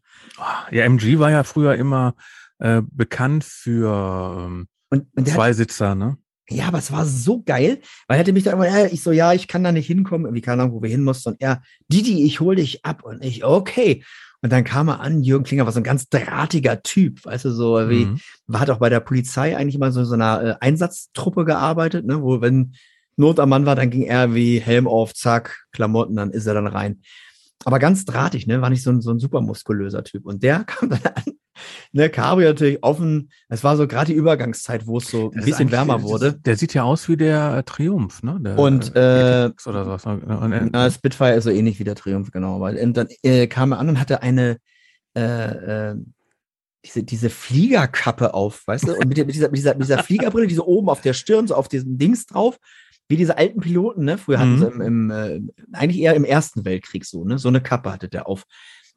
Ja, 0.71 0.85
MG 0.85 1.19
war 1.19 1.31
ja 1.31 1.43
früher 1.45 1.75
immer 1.75 2.15
äh, 2.59 2.83
bekannt 2.91 3.45
für 3.45 4.45
ähm, 4.47 4.69
Und, 4.91 5.07
und 5.17 5.27
der 5.27 5.35
hat, 5.35 5.39
Zweisitzer, 5.39 5.95
ne? 5.95 6.19
Ja, 6.51 6.67
aber 6.67 6.79
es 6.79 6.93
war 6.93 7.07
so 7.07 7.43
geil, 7.43 7.81
weil 8.07 8.17
er 8.17 8.21
hatte 8.21 8.33
mich 8.33 8.45
da 8.45 8.53
immer, 8.53 8.67
ja, 8.67 8.87
ich 8.87 9.03
so, 9.03 9.13
ja, 9.13 9.33
ich 9.33 9.49
kann 9.49 9.65
da 9.65 9.73
nicht 9.73 9.87
hinkommen, 9.87 10.27
irgendwie 10.27 10.43
keine 10.43 10.63
Ahnung, 10.63 10.75
wo 10.75 10.83
wir 10.83 10.91
hin 10.91 11.05
mussten. 11.05 11.31
Und 11.31 11.41
er, 11.41 11.63
Didi, 11.89 12.25
ich 12.25 12.41
hol 12.41 12.57
dich 12.57 12.85
ab. 12.85 13.05
Und 13.05 13.25
ich, 13.25 13.45
okay. 13.45 14.05
Und 14.43 14.51
dann 14.51 14.65
kam 14.65 14.89
er 14.89 15.01
an, 15.01 15.23
Jürgen 15.23 15.45
Klinger 15.45 15.67
war 15.67 15.73
so 15.73 15.81
ein 15.81 15.85
ganz 15.85 16.09
drahtiger 16.09 16.83
Typ, 16.83 17.25
weißt 17.25 17.45
du, 17.45 17.51
so 17.51 17.89
wie, 17.91 18.07
Mhm. 18.07 18.21
war 18.47 18.61
hat 18.61 18.71
auch 18.71 18.79
bei 18.79 18.89
der 18.89 19.01
Polizei 19.01 19.57
eigentlich 19.57 19.75
immer 19.75 19.93
so 19.93 20.01
in 20.01 20.07
so 20.07 20.15
einer 20.15 20.43
äh, 20.43 20.55
Einsatztruppe 20.61 21.45
gearbeitet, 21.45 22.07
ne, 22.07 22.23
wo 22.23 22.41
wenn 22.41 22.75
Not 23.17 23.39
am 23.39 23.51
Mann 23.51 23.67
war, 23.67 23.77
dann 23.77 23.91
ging 23.91 24.05
er 24.05 24.35
wie 24.35 24.59
Helm 24.59 24.89
auf, 24.89 25.13
zack, 25.15 25.67
Klamotten, 25.73 26.17
dann 26.17 26.31
ist 26.31 26.47
er 26.47 26.55
dann 26.55 26.67
rein. 26.67 27.03
Aber 27.65 27.79
ganz 27.79 28.05
drahtig, 28.05 28.47
ne, 28.47 28.63
war 28.63 28.71
nicht 28.71 28.83
so 28.83 28.91
ein, 28.91 29.01
so 29.01 29.11
ein 29.11 29.19
super 29.19 29.41
muskulöser 29.41 30.03
Typ. 30.03 30.27
Und 30.27 30.43
der 30.43 30.65
kam 30.65 30.91
dann 30.91 31.01
an, 31.03 31.25
ne, 31.93 32.09
Cabrio 32.09 32.49
natürlich 32.49 32.83
offen. 32.83 33.31
Es 33.49 33.63
war 33.63 33.77
so 33.77 33.87
gerade 33.87 34.13
die 34.13 34.19
Übergangszeit, 34.19 34.87
wo 34.87 34.99
es 34.99 35.11
so 35.11 35.31
ein 35.31 35.45
bisschen 35.45 35.71
wärmer 35.71 36.03
wurde. 36.03 36.33
Der 36.33 36.57
sieht 36.57 36.75
ja 36.75 36.85
aus 36.85 37.09
wie 37.09 37.17
der 37.17 37.59
äh, 37.59 37.63
Triumph, 37.63 38.23
ne? 38.23 38.39
Der, 38.41 38.59
Und, 38.59 38.95
äh, 38.97 39.49
GTX 39.49 39.67
oder 39.67 39.85
sowas. 39.85 40.07
ne? 40.07 40.61
Äh, 40.65 40.69
Na, 40.73 40.91
Spitfire 40.91 41.35
ist 41.35 41.45
so 41.45 41.51
ähnlich 41.51 41.79
wie 41.79 41.85
der 41.85 41.97
Triumph, 41.97 42.31
genau. 42.31 42.61
Weil, 42.61 42.93
dann 42.93 43.09
äh, 43.23 43.47
kam 43.47 43.73
er 43.73 43.79
an 43.79 43.91
und 43.91 44.01
hatte 44.01 44.23
eine 44.23 44.57
äh, 45.15 45.91
äh, 45.91 45.97
diese, 46.85 47.03
diese 47.03 47.31
Fliegerkappe 47.31 48.33
auf, 48.33 48.67
weißt 48.67 48.89
du? 48.89 48.93
Und 48.95 49.09
mit, 49.09 49.19
mit, 49.19 49.35
dieser, 49.35 49.49
mit, 49.49 49.59
dieser, 49.59 49.75
mit 49.75 49.83
dieser 49.83 50.03
Fliegerbrille, 50.03 50.47
die 50.47 50.55
so 50.55 50.67
oben 50.67 50.89
auf 50.89 51.03
der 51.03 51.13
Stirn, 51.13 51.47
so 51.47 51.55
auf 51.55 51.69
diesem 51.69 51.99
Dings 51.99 52.27
drauf, 52.27 52.59
wie 53.11 53.17
diese 53.17 53.37
alten 53.37 53.61
Piloten, 53.61 54.05
ne? 54.05 54.17
Früher 54.19 54.39
hatten 54.39 54.55
Mhm. 54.55 54.59
sie 54.59 54.67
im, 54.67 54.81
im 54.81 55.11
äh, 55.11 55.41
eigentlich 55.73 56.01
eher 56.01 56.15
im 56.15 56.25
Ersten 56.25 56.65
Weltkrieg 56.65 57.05
so, 57.05 57.25
ne? 57.25 57.39
So 57.39 57.49
eine 57.49 57.61
Kappe 57.61 57.93
hatte 57.93 58.09
der 58.09 58.27
auf. 58.29 58.45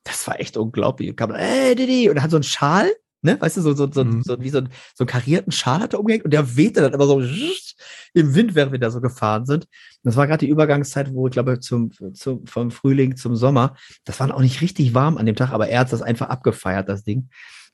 Das 0.05 0.25
war 0.27 0.39
echt 0.39 0.55
unglaublich. 0.57 1.15
Kam, 1.15 1.31
ey, 1.31 1.75
Didi, 1.75 2.09
und 2.09 2.17
er 2.17 2.23
hat 2.23 2.31
so 2.31 2.37
einen 2.37 2.43
Schal, 2.43 2.91
ne? 3.21 3.39
Weißt 3.39 3.57
du, 3.57 3.61
so, 3.61 3.73
so, 3.73 3.89
so, 3.91 4.03
Mhm. 4.05 4.21
so 4.23 4.39
wie 4.39 4.49
so, 4.49 4.59
ein- 4.59 4.69
so 4.95 5.03
einen 5.03 5.07
karierten 5.07 5.51
Schal 5.51 5.79
hat 5.79 5.93
er 5.93 5.99
umgehängt 5.99 6.25
und 6.25 6.31
der 6.33 6.55
wehte 6.55 6.81
dann 6.81 6.93
immer 6.93 7.05
so 7.07 7.19
im 8.13 8.35
Wind, 8.35 8.53
während 8.55 8.71
wir 8.71 8.79
da 8.79 8.91
so 8.91 9.01
gefahren 9.01 9.45
sind. 9.45 9.65
Das 10.03 10.15
war 10.15 10.27
gerade 10.27 10.45
die 10.45 10.51
Übergangszeit, 10.51 11.13
wo 11.13 11.27
ich 11.27 11.33
glaube, 11.33 11.59
zum, 11.59 11.91
zum, 12.13 12.45
vom 12.45 12.69
Frühling 12.71 13.15
zum 13.15 13.35
Sommer. 13.35 13.75
Das 14.05 14.19
war 14.19 14.33
auch 14.35 14.41
nicht 14.41 14.61
richtig 14.61 14.93
warm 14.93 15.17
an 15.17 15.25
dem 15.25 15.35
Tag, 15.35 15.51
aber 15.51 15.67
er 15.69 15.79
hat 15.81 15.91
das 15.93 16.01
einfach 16.01 16.29
abgefeiert, 16.29 16.87
das 16.89 17.03
Ding. 17.03 17.29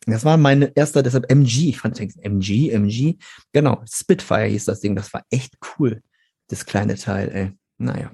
Das 0.05 0.23
war 0.23 0.37
mein 0.37 0.61
erster, 0.75 1.03
deshalb 1.03 1.29
MG. 1.29 1.67
Ich 1.69 1.79
fand 1.79 1.99
MG, 1.99 2.69
MG. 2.69 3.17
Genau, 3.51 3.81
Spitfire 3.91 4.45
hieß 4.45 4.63
das 4.65 4.79
Ding. 4.79 4.95
Das 4.95 5.11
war 5.13 5.23
echt 5.29 5.55
cool, 5.77 6.01
das 6.49 6.65
kleine 6.65 6.95
Teil, 6.95 7.29
ey. 7.33 7.51
Naja. 7.77 8.11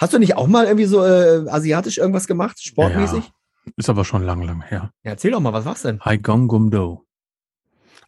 Hast 0.00 0.12
du 0.12 0.18
nicht 0.18 0.36
auch 0.36 0.48
mal 0.48 0.64
irgendwie 0.64 0.86
so 0.86 1.04
äh, 1.04 1.48
asiatisch 1.48 1.98
irgendwas 1.98 2.26
gemacht, 2.26 2.60
sportmäßig? 2.60 3.24
Ja, 3.24 3.30
ist 3.76 3.88
aber 3.88 4.04
schon 4.04 4.24
lang, 4.24 4.42
lang 4.42 4.62
her. 4.62 4.90
Ja, 5.04 5.12
erzähl 5.12 5.30
doch 5.30 5.40
mal, 5.40 5.52
was 5.52 5.64
war's 5.64 5.82
denn? 5.82 6.04
Haigong 6.04 6.48
Gumdo. 6.48 7.04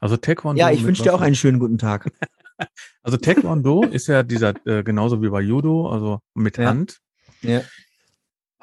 Also 0.01 0.17
Taekwondo. 0.17 0.61
Ja, 0.61 0.71
ich 0.71 0.85
wünsche 0.85 1.05
dir 1.05 1.15
auch 1.15 1.21
einen 1.21 1.37
schönen 1.37 1.59
guten 1.59 1.79
Tag. 1.79 2.11
Also 3.03 3.19
Taekwondo 3.19 3.83
ist 3.85 4.07
ja 4.09 4.23
dieser, 4.23 4.55
äh, 4.67 4.83
genauso 4.83 5.23
wie 5.23 5.29
bei 5.29 5.41
Judo, 5.41 5.89
also 5.91 6.21
mit 6.35 6.59
Ja. 6.59 6.67
Hand. 6.67 6.99
Ja. 7.43 7.61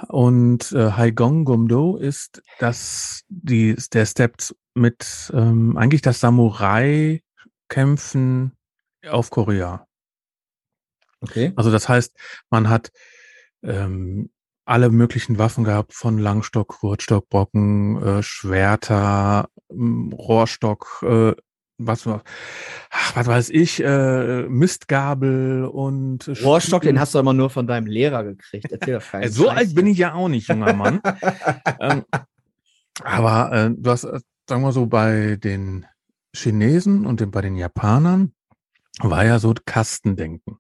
Und 0.08 0.72
äh, 0.74 0.91
Haigong 0.91 1.46
Gumdo 1.46 1.98
ist 1.98 2.41
das, 2.60 3.22
die, 3.29 3.75
der 3.93 4.05
Step 4.05 4.36
mit 4.74 5.32
ähm, 5.34 5.77
eigentlich 5.77 6.01
das 6.01 6.20
Samurai-Kämpfen 6.20 8.51
auf 9.08 9.30
Korea. 9.30 9.88
Okay. 11.23 11.53
Also 11.55 11.71
das 11.71 11.89
heißt, 11.89 12.13
man 12.49 12.69
hat 12.69 12.91
ähm, 13.63 14.29
alle 14.65 14.89
möglichen 14.89 15.38
Waffen 15.38 15.63
gehabt, 15.63 15.93
von 15.93 16.17
Langstock, 16.17 16.79
Kurzstock, 16.79 17.29
Brocken, 17.29 18.01
äh, 18.01 18.23
Schwerter, 18.23 19.49
ähm, 19.71 20.13
Rohrstock, 20.13 21.03
äh, 21.03 21.33
was, 21.77 22.07
ach, 22.07 23.15
was 23.15 23.27
weiß 23.27 23.49
ich, 23.49 23.83
äh, 23.83 24.43
Mistgabel 24.43 25.65
und 25.65 26.29
Rohrstock, 26.43 26.83
den 26.83 26.99
hast 26.99 27.15
du 27.15 27.19
immer 27.19 27.33
nur 27.33 27.49
von 27.49 27.67
deinem 27.67 27.88
Lehrer 27.88 28.23
gekriegt. 28.23 28.71
Erzähl 28.71 28.99
doch 28.99 29.05
keinen 29.05 29.29
So 29.31 29.45
Scheiß 29.45 29.57
alt 29.57 29.75
bin 29.75 29.88
ich 29.88 29.97
ja 29.97 30.13
auch 30.13 30.29
nicht, 30.29 30.47
junger 30.47 30.73
Mann. 30.73 31.01
ähm, 31.79 32.03
aber 33.01 33.51
äh, 33.51 33.71
du 33.75 33.89
hast, 33.89 34.03
äh, 34.03 34.19
sagen 34.47 34.62
wir 34.62 34.71
so, 34.71 34.86
bei 34.86 35.38
den 35.38 35.86
Chinesen 36.36 37.05
und 37.05 37.19
den, 37.19 37.31
bei 37.31 37.41
den 37.41 37.55
Japanern 37.55 38.33
war 38.99 39.25
ja 39.25 39.39
so 39.39 39.53
Kastendenken. 39.65 40.58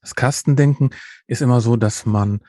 Das 0.00 0.14
Kastendenken 0.14 0.90
ist 1.26 1.42
immer 1.42 1.60
so, 1.60 1.76
dass 1.76 2.06
man 2.06 2.40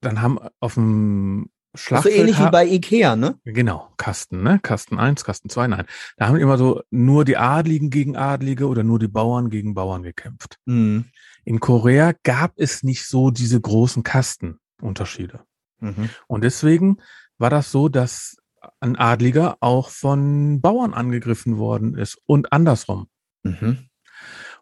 dann 0.00 0.22
haben 0.22 0.38
auf 0.60 0.74
dem 0.74 1.50
So 1.74 1.80
Schlachtfeld 1.80 2.16
ähnlich 2.16 2.38
wie 2.38 2.50
bei 2.50 2.66
Ikea, 2.66 3.14
ne? 3.16 3.38
Genau, 3.44 3.92
Kasten, 3.96 4.42
ne? 4.42 4.58
Kasten 4.62 4.98
1, 4.98 5.24
Kasten 5.24 5.50
2, 5.50 5.66
nein. 5.66 5.86
Da 6.16 6.28
haben 6.28 6.36
immer 6.36 6.56
so 6.56 6.82
nur 6.90 7.24
die 7.24 7.36
Adligen 7.36 7.90
gegen 7.90 8.16
Adlige 8.16 8.68
oder 8.68 8.82
nur 8.82 8.98
die 8.98 9.08
Bauern 9.08 9.50
gegen 9.50 9.74
Bauern 9.74 10.02
gekämpft. 10.02 10.56
Mhm. 10.64 11.06
In 11.44 11.60
Korea 11.60 12.12
gab 12.22 12.52
es 12.56 12.82
nicht 12.82 13.06
so 13.06 13.30
diese 13.30 13.60
großen 13.60 14.02
Kastenunterschiede. 14.02 15.40
Mhm. 15.80 16.10
Und 16.26 16.42
deswegen 16.42 16.98
war 17.38 17.50
das 17.50 17.70
so, 17.70 17.88
dass 17.88 18.36
ein 18.80 18.96
Adliger 18.96 19.56
auch 19.60 19.90
von 19.90 20.60
Bauern 20.60 20.94
angegriffen 20.94 21.58
worden 21.58 21.96
ist 21.96 22.18
und 22.26 22.52
andersrum. 22.52 23.08
Mhm. 23.42 23.87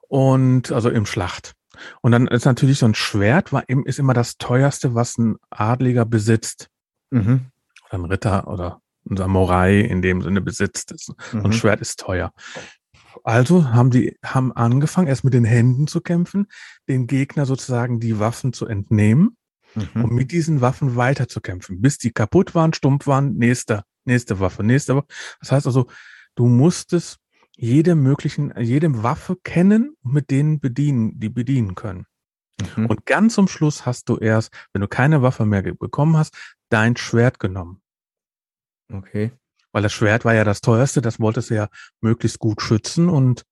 Und 0.09 0.73
also 0.73 0.90
im 0.90 1.07
Schlacht. 1.07 1.55
Und 2.01 2.12
dann 2.12 2.27
ist 2.27 2.45
natürlich 2.47 2.79
so 2.79 2.87
ein 2.87 2.95
Schwert, 2.95 3.53
war, 3.53 3.64
im- 3.69 3.85
ist 3.85 3.99
immer 3.99 4.14
das 4.14 4.38
teuerste, 4.38 4.95
was 4.95 5.19
ein 5.19 5.37
Adliger 5.51 6.05
besitzt. 6.07 6.69
Mhm. 7.11 7.47
Oder 7.88 7.95
ein 7.99 8.05
Ritter 8.07 8.49
oder 8.49 8.81
ein 9.09 9.16
Samurai 9.16 9.81
in 9.81 10.03
dem 10.03 10.23
Sinne 10.23 10.40
besitzt. 10.40 10.92
So 10.97 11.14
Mhm. 11.33 11.47
ein 11.47 11.53
Schwert 11.53 11.81
ist 11.81 12.01
teuer. 12.01 12.33
Also 13.25 13.71
haben 13.71 13.90
die, 13.90 14.16
haben 14.25 14.53
angefangen, 14.53 15.09
erst 15.09 15.25
mit 15.25 15.35
den 15.35 15.45
Händen 15.45 15.87
zu 15.87 16.01
kämpfen, 16.01 16.47
den 16.88 17.07
Gegner 17.07 17.47
sozusagen 17.47 17.99
die 18.01 18.19
Waffen 18.19 18.53
zu 18.53 18.66
entnehmen 18.66 19.37
Mhm. 19.75 20.05
um 20.05 20.14
mit 20.14 20.33
diesen 20.33 20.62
Waffen 20.62 20.97
weiterzukämpfen, 20.97 21.83
bis 21.83 21.99
die 21.99 22.11
kaputt 22.11 22.55
waren, 22.55 22.73
stumpf 22.73 23.07
waren, 23.07 23.35
nächste, 23.37 23.83
nächste 24.07 24.40
Waffe, 24.40 24.62
nächste 24.64 24.97
Waffe. 24.97 25.09
Das 25.40 25.53
heißt 25.53 25.66
also, 25.66 25.87
du 26.35 26.47
musstest 26.47 27.19
jede 27.57 27.95
möglichen, 27.95 28.53
jede 28.59 29.03
Waffe 29.03 29.37
kennen 29.42 29.97
und 30.03 30.12
mit 30.12 30.31
denen 30.31 30.61
bedienen, 30.61 31.19
die 31.19 31.31
bedienen 31.31 31.75
können. 31.75 32.07
Mhm. 32.77 32.87
Und 32.87 33.07
ganz 33.07 33.35
zum 33.35 33.49
Schluss 33.49 33.87
hast 33.87 34.09
du 34.09 34.19
erst, 34.19 34.53
wenn 34.73 34.83
du 34.83 34.88
keine 34.88 35.23
Waffe 35.23 35.47
mehr 35.47 35.62
bekommen 35.62 36.16
hast, 36.16 36.37
dein 36.69 36.97
Schwert 36.97 37.38
genommen. 37.38 37.81
Okay. 38.92 39.33
Weil 39.73 39.83
das 39.83 39.92
Schwert 39.92 40.25
war 40.25 40.35
ja 40.35 40.45
das 40.45 40.61
teuerste, 40.61 41.01
das 41.01 41.21
wolltest 41.21 41.51
du 41.51 41.55
ja 41.55 41.69
möglichst 42.01 42.38
gut 42.38 42.62
schützen 42.62 43.09
und 43.09 43.45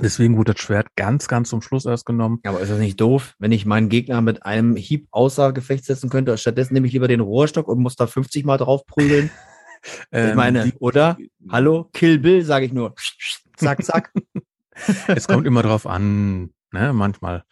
deswegen 0.00 0.36
wurde 0.36 0.52
das 0.52 0.62
Schwert 0.62 0.88
ganz, 0.94 1.26
ganz 1.26 1.48
zum 1.48 1.62
Schluss 1.62 1.86
erst 1.86 2.06
genommen. 2.06 2.40
Aber 2.44 2.60
ist 2.60 2.70
das 2.70 2.78
nicht 2.78 3.00
doof, 3.00 3.34
wenn 3.38 3.52
ich 3.52 3.66
meinen 3.66 3.88
Gegner 3.88 4.20
mit 4.20 4.44
einem 4.44 4.76
Hieb 4.76 5.08
außer 5.10 5.52
Gefecht 5.52 5.84
setzen 5.84 6.10
könnte? 6.10 6.36
Stattdessen 6.38 6.74
nehme 6.74 6.86
ich 6.86 6.92
lieber 6.92 7.08
den 7.08 7.20
Rohrstock 7.20 7.66
und 7.66 7.80
muss 7.80 7.96
da 7.96 8.06
50 8.06 8.44
Mal 8.44 8.58
drauf 8.58 8.86
prügeln. 8.86 9.30
ich 9.82 9.90
Ähm, 10.12 10.36
meine, 10.36 10.64
die- 10.64 10.72
oder? 10.78 11.16
Hallo? 11.50 11.88
Kill 11.92 12.18
Bill, 12.18 12.44
sage 12.44 12.66
ich 12.66 12.72
nur. 12.72 12.94
Zack, 13.56 13.82
zack. 13.84 14.12
es 15.08 15.26
kommt 15.26 15.46
immer 15.46 15.62
drauf 15.62 15.86
an, 15.86 16.50
ne, 16.72 16.92
manchmal. 16.92 17.44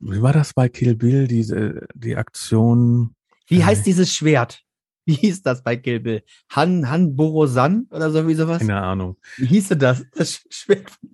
Wie 0.00 0.22
war 0.22 0.32
das 0.32 0.54
bei 0.54 0.68
Kill 0.68 0.94
Bill, 0.96 1.26
diese, 1.26 1.86
die 1.94 2.16
Aktion? 2.16 3.14
Wie 3.48 3.58
Äh. 3.60 3.64
heißt 3.64 3.84
dieses 3.86 4.12
Schwert? 4.14 4.60
Wie 5.06 5.14
hieß 5.14 5.42
das 5.42 5.62
bei 5.62 5.76
Kill 5.76 6.00
Bill? 6.00 6.22
Han, 6.52 6.88
Han 6.88 7.14
Borosan 7.14 7.86
oder 7.90 8.10
so 8.10 8.26
wie 8.26 8.34
sowas? 8.34 8.60
Keine 8.60 8.80
Ahnung. 8.80 9.18
Wie 9.36 9.46
hieß 9.46 9.68
denn 9.68 9.80
das? 9.80 10.02
Das 10.14 10.40
Schwert. 10.48 10.88
von 10.88 11.10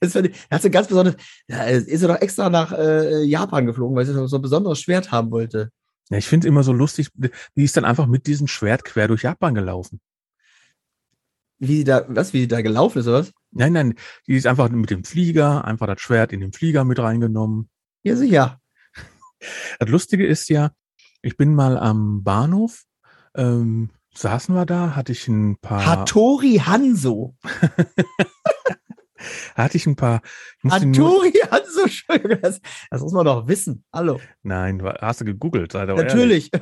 Das 0.00 0.14
ich, 0.16 0.34
er 0.48 0.56
hat 0.56 0.62
so 0.62 0.70
ganz 0.70 0.88
besonderes, 0.88 1.20
ja, 1.46 1.62
ist 1.64 2.02
er 2.02 2.08
doch 2.08 2.20
extra 2.20 2.50
nach 2.50 2.72
äh, 2.72 3.22
Japan 3.22 3.66
geflogen, 3.66 3.94
weil 3.94 4.08
er 4.08 4.26
so 4.26 4.36
ein 4.36 4.42
besonderes 4.42 4.80
Schwert 4.80 5.12
haben 5.12 5.30
wollte. 5.30 5.70
Ja, 6.10 6.18
ich 6.18 6.26
finde 6.26 6.48
immer 6.48 6.64
so 6.64 6.72
lustig, 6.72 7.08
die 7.14 7.64
ist 7.64 7.76
dann 7.76 7.84
einfach 7.84 8.06
mit 8.06 8.26
diesem 8.26 8.48
Schwert 8.48 8.84
quer 8.84 9.08
durch 9.08 9.22
Japan 9.22 9.54
gelaufen. 9.54 10.00
Wie 11.58 11.78
sie 11.78 11.84
da, 11.84 12.04
was, 12.08 12.32
wie 12.32 12.40
sie 12.40 12.48
da 12.48 12.62
gelaufen 12.62 12.98
ist, 12.98 13.06
oder 13.06 13.20
was? 13.20 13.32
Nein, 13.52 13.72
nein, 13.72 13.94
die 14.26 14.34
ist 14.34 14.46
einfach 14.46 14.68
mit 14.70 14.90
dem 14.90 15.04
Flieger, 15.04 15.64
einfach 15.64 15.86
das 15.86 16.00
Schwert 16.00 16.32
in 16.32 16.40
den 16.40 16.52
Flieger 16.52 16.84
mit 16.84 16.98
reingenommen. 16.98 17.68
Ja, 18.02 18.16
sicher. 18.16 18.60
Das 19.78 19.88
Lustige 19.88 20.26
ist 20.26 20.48
ja, 20.48 20.72
ich 21.22 21.36
bin 21.36 21.54
mal 21.54 21.78
am 21.78 22.22
Bahnhof, 22.24 22.84
ähm, 23.34 23.90
saßen 24.14 24.54
wir 24.54 24.66
da, 24.66 24.96
hatte 24.96 25.12
ich 25.12 25.28
ein 25.28 25.58
paar, 25.58 25.86
Hattori 25.86 26.60
Hanzo. 26.64 27.36
hatte 29.54 29.76
ich 29.76 29.86
ein 29.86 29.96
paar, 29.96 30.20
ich 30.62 30.70
nur, 30.82 31.08
Hattori 31.10 31.32
Hanzo, 31.50 31.82
Entschuldigung, 31.82 32.38
das, 32.42 32.60
das 32.90 33.00
muss 33.02 33.12
man 33.12 33.24
doch 33.24 33.46
wissen. 33.48 33.84
Hallo. 33.92 34.20
nein, 34.42 34.82
hast 35.00 35.20
du 35.20 35.24
gegoogelt. 35.24 35.74
Natürlich. 35.74 36.50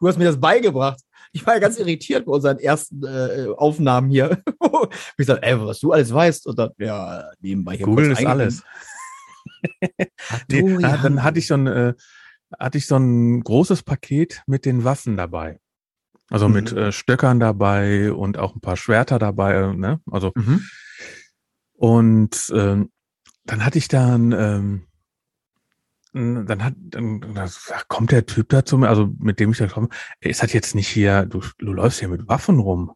Du 0.00 0.08
hast 0.08 0.18
mir 0.18 0.24
das 0.24 0.40
beigebracht. 0.40 1.00
Ich 1.32 1.46
war 1.46 1.54
ja 1.54 1.60
ganz 1.60 1.78
irritiert 1.78 2.24
bei 2.26 2.32
unseren 2.32 2.58
ersten 2.58 3.04
äh, 3.04 3.46
Aufnahmen 3.56 4.10
hier, 4.10 4.42
ich 5.18 5.26
sag, 5.26 5.38
ey, 5.42 5.60
was 5.60 5.78
du 5.80 5.92
alles 5.92 6.12
weißt. 6.12 6.46
Und 6.46 6.58
dann, 6.58 6.70
ja, 6.78 7.24
nebenbei 7.40 7.76
hier 7.76 7.86
Google 7.86 8.10
ist 8.12 8.26
alles. 8.26 8.62
Nee, 10.48 10.78
ah, 10.84 10.96
dann 10.96 11.22
hatte 11.22 11.38
ich 11.38 11.46
so 11.46 11.54
ein, 11.54 11.66
äh, 11.66 11.94
hatte 12.58 12.78
ich 12.78 12.86
so 12.86 12.96
ein 12.96 13.40
großes 13.42 13.82
Paket 13.82 14.42
mit 14.46 14.64
den 14.64 14.84
Waffen 14.84 15.16
dabei. 15.16 15.60
Also 16.30 16.48
mit 16.48 16.72
Mhm. 16.72 16.78
äh, 16.78 16.92
Stöckern 16.92 17.40
dabei 17.40 18.12
und 18.12 18.38
auch 18.38 18.54
ein 18.54 18.60
paar 18.60 18.76
Schwerter 18.76 19.18
dabei, 19.18 19.54
äh, 19.54 19.74
ne? 19.74 20.00
Also 20.10 20.32
Mhm. 20.34 20.64
Und 21.80 22.52
ähm, 22.54 22.90
dann 23.46 23.64
hatte 23.64 23.78
ich 23.78 23.88
dann, 23.88 24.32
ähm, 24.32 24.86
n- 26.12 26.44
dann 26.46 26.62
hat, 26.62 26.74
dann, 26.76 27.20
dann 27.34 27.50
kommt 27.88 28.10
der 28.12 28.26
Typ 28.26 28.50
da 28.50 28.64
zu 28.66 28.76
mir, 28.76 28.88
also 28.90 29.10
mit 29.18 29.40
dem 29.40 29.52
ich 29.52 29.58
da 29.58 29.66
komme, 29.66 29.88
"Ey, 30.20 30.30
ist 30.30 30.42
das 30.42 30.52
jetzt 30.52 30.74
nicht 30.74 30.88
hier, 30.88 31.24
du, 31.24 31.40
du 31.58 31.72
läufst 31.72 32.00
hier 32.00 32.08
mit 32.08 32.28
Waffen 32.28 32.58
rum? 32.58 32.92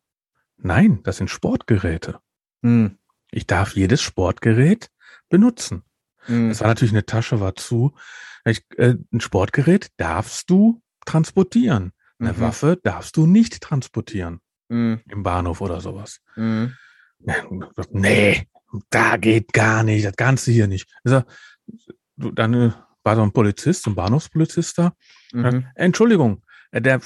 Nein, 0.59 1.01
das 1.03 1.17
sind 1.17 1.31
Sportgeräte. 1.31 2.21
Mhm. 2.61 2.99
Ich 3.31 3.47
darf 3.47 3.75
jedes 3.75 4.03
Sportgerät 4.03 4.91
benutzen. 5.31 5.83
Mhm. 6.29 6.51
Das 6.51 6.61
war 6.61 6.69
natürlich 6.69 6.93
eine 6.93 7.07
Tasche, 7.07 7.41
war 7.41 7.55
zu. 7.57 7.95
Ich, 8.45 8.65
äh, 8.77 8.97
ein 9.13 9.21
Sportgerät 9.21 9.89
darfst 9.97 10.51
du 10.51 10.83
transportieren. 11.07 11.93
Eine 12.19 12.35
Mhm. 12.35 12.41
Waffe 12.41 12.79
darfst 12.83 13.17
du 13.17 13.27
nicht 13.27 13.61
transportieren 13.63 14.41
Mhm. 14.69 15.01
im 15.09 15.23
Bahnhof 15.23 15.63
oder 15.63 15.81
sowas. 15.81 16.21
Mhm. 16.37 16.75
Nee, 17.91 18.47
da 18.91 19.17
geht 19.17 19.53
gar 19.53 19.83
nicht, 19.83 20.05
das 20.05 20.17
kannst 20.17 20.47
du 20.47 20.53
hier 20.53 20.67
nicht. 20.67 20.89
Du, 22.17 22.31
dann 22.31 22.75
war 23.03 23.17
so 23.17 23.23
ein 23.23 23.33
Polizist, 23.33 23.87
ein 23.87 23.95
Bahnhofspolizist 23.95 24.79
da. 24.79 24.93
Mhm. 25.33 25.67
Entschuldigung, 25.75 26.43
äh, 26.71 26.81
der 26.81 27.01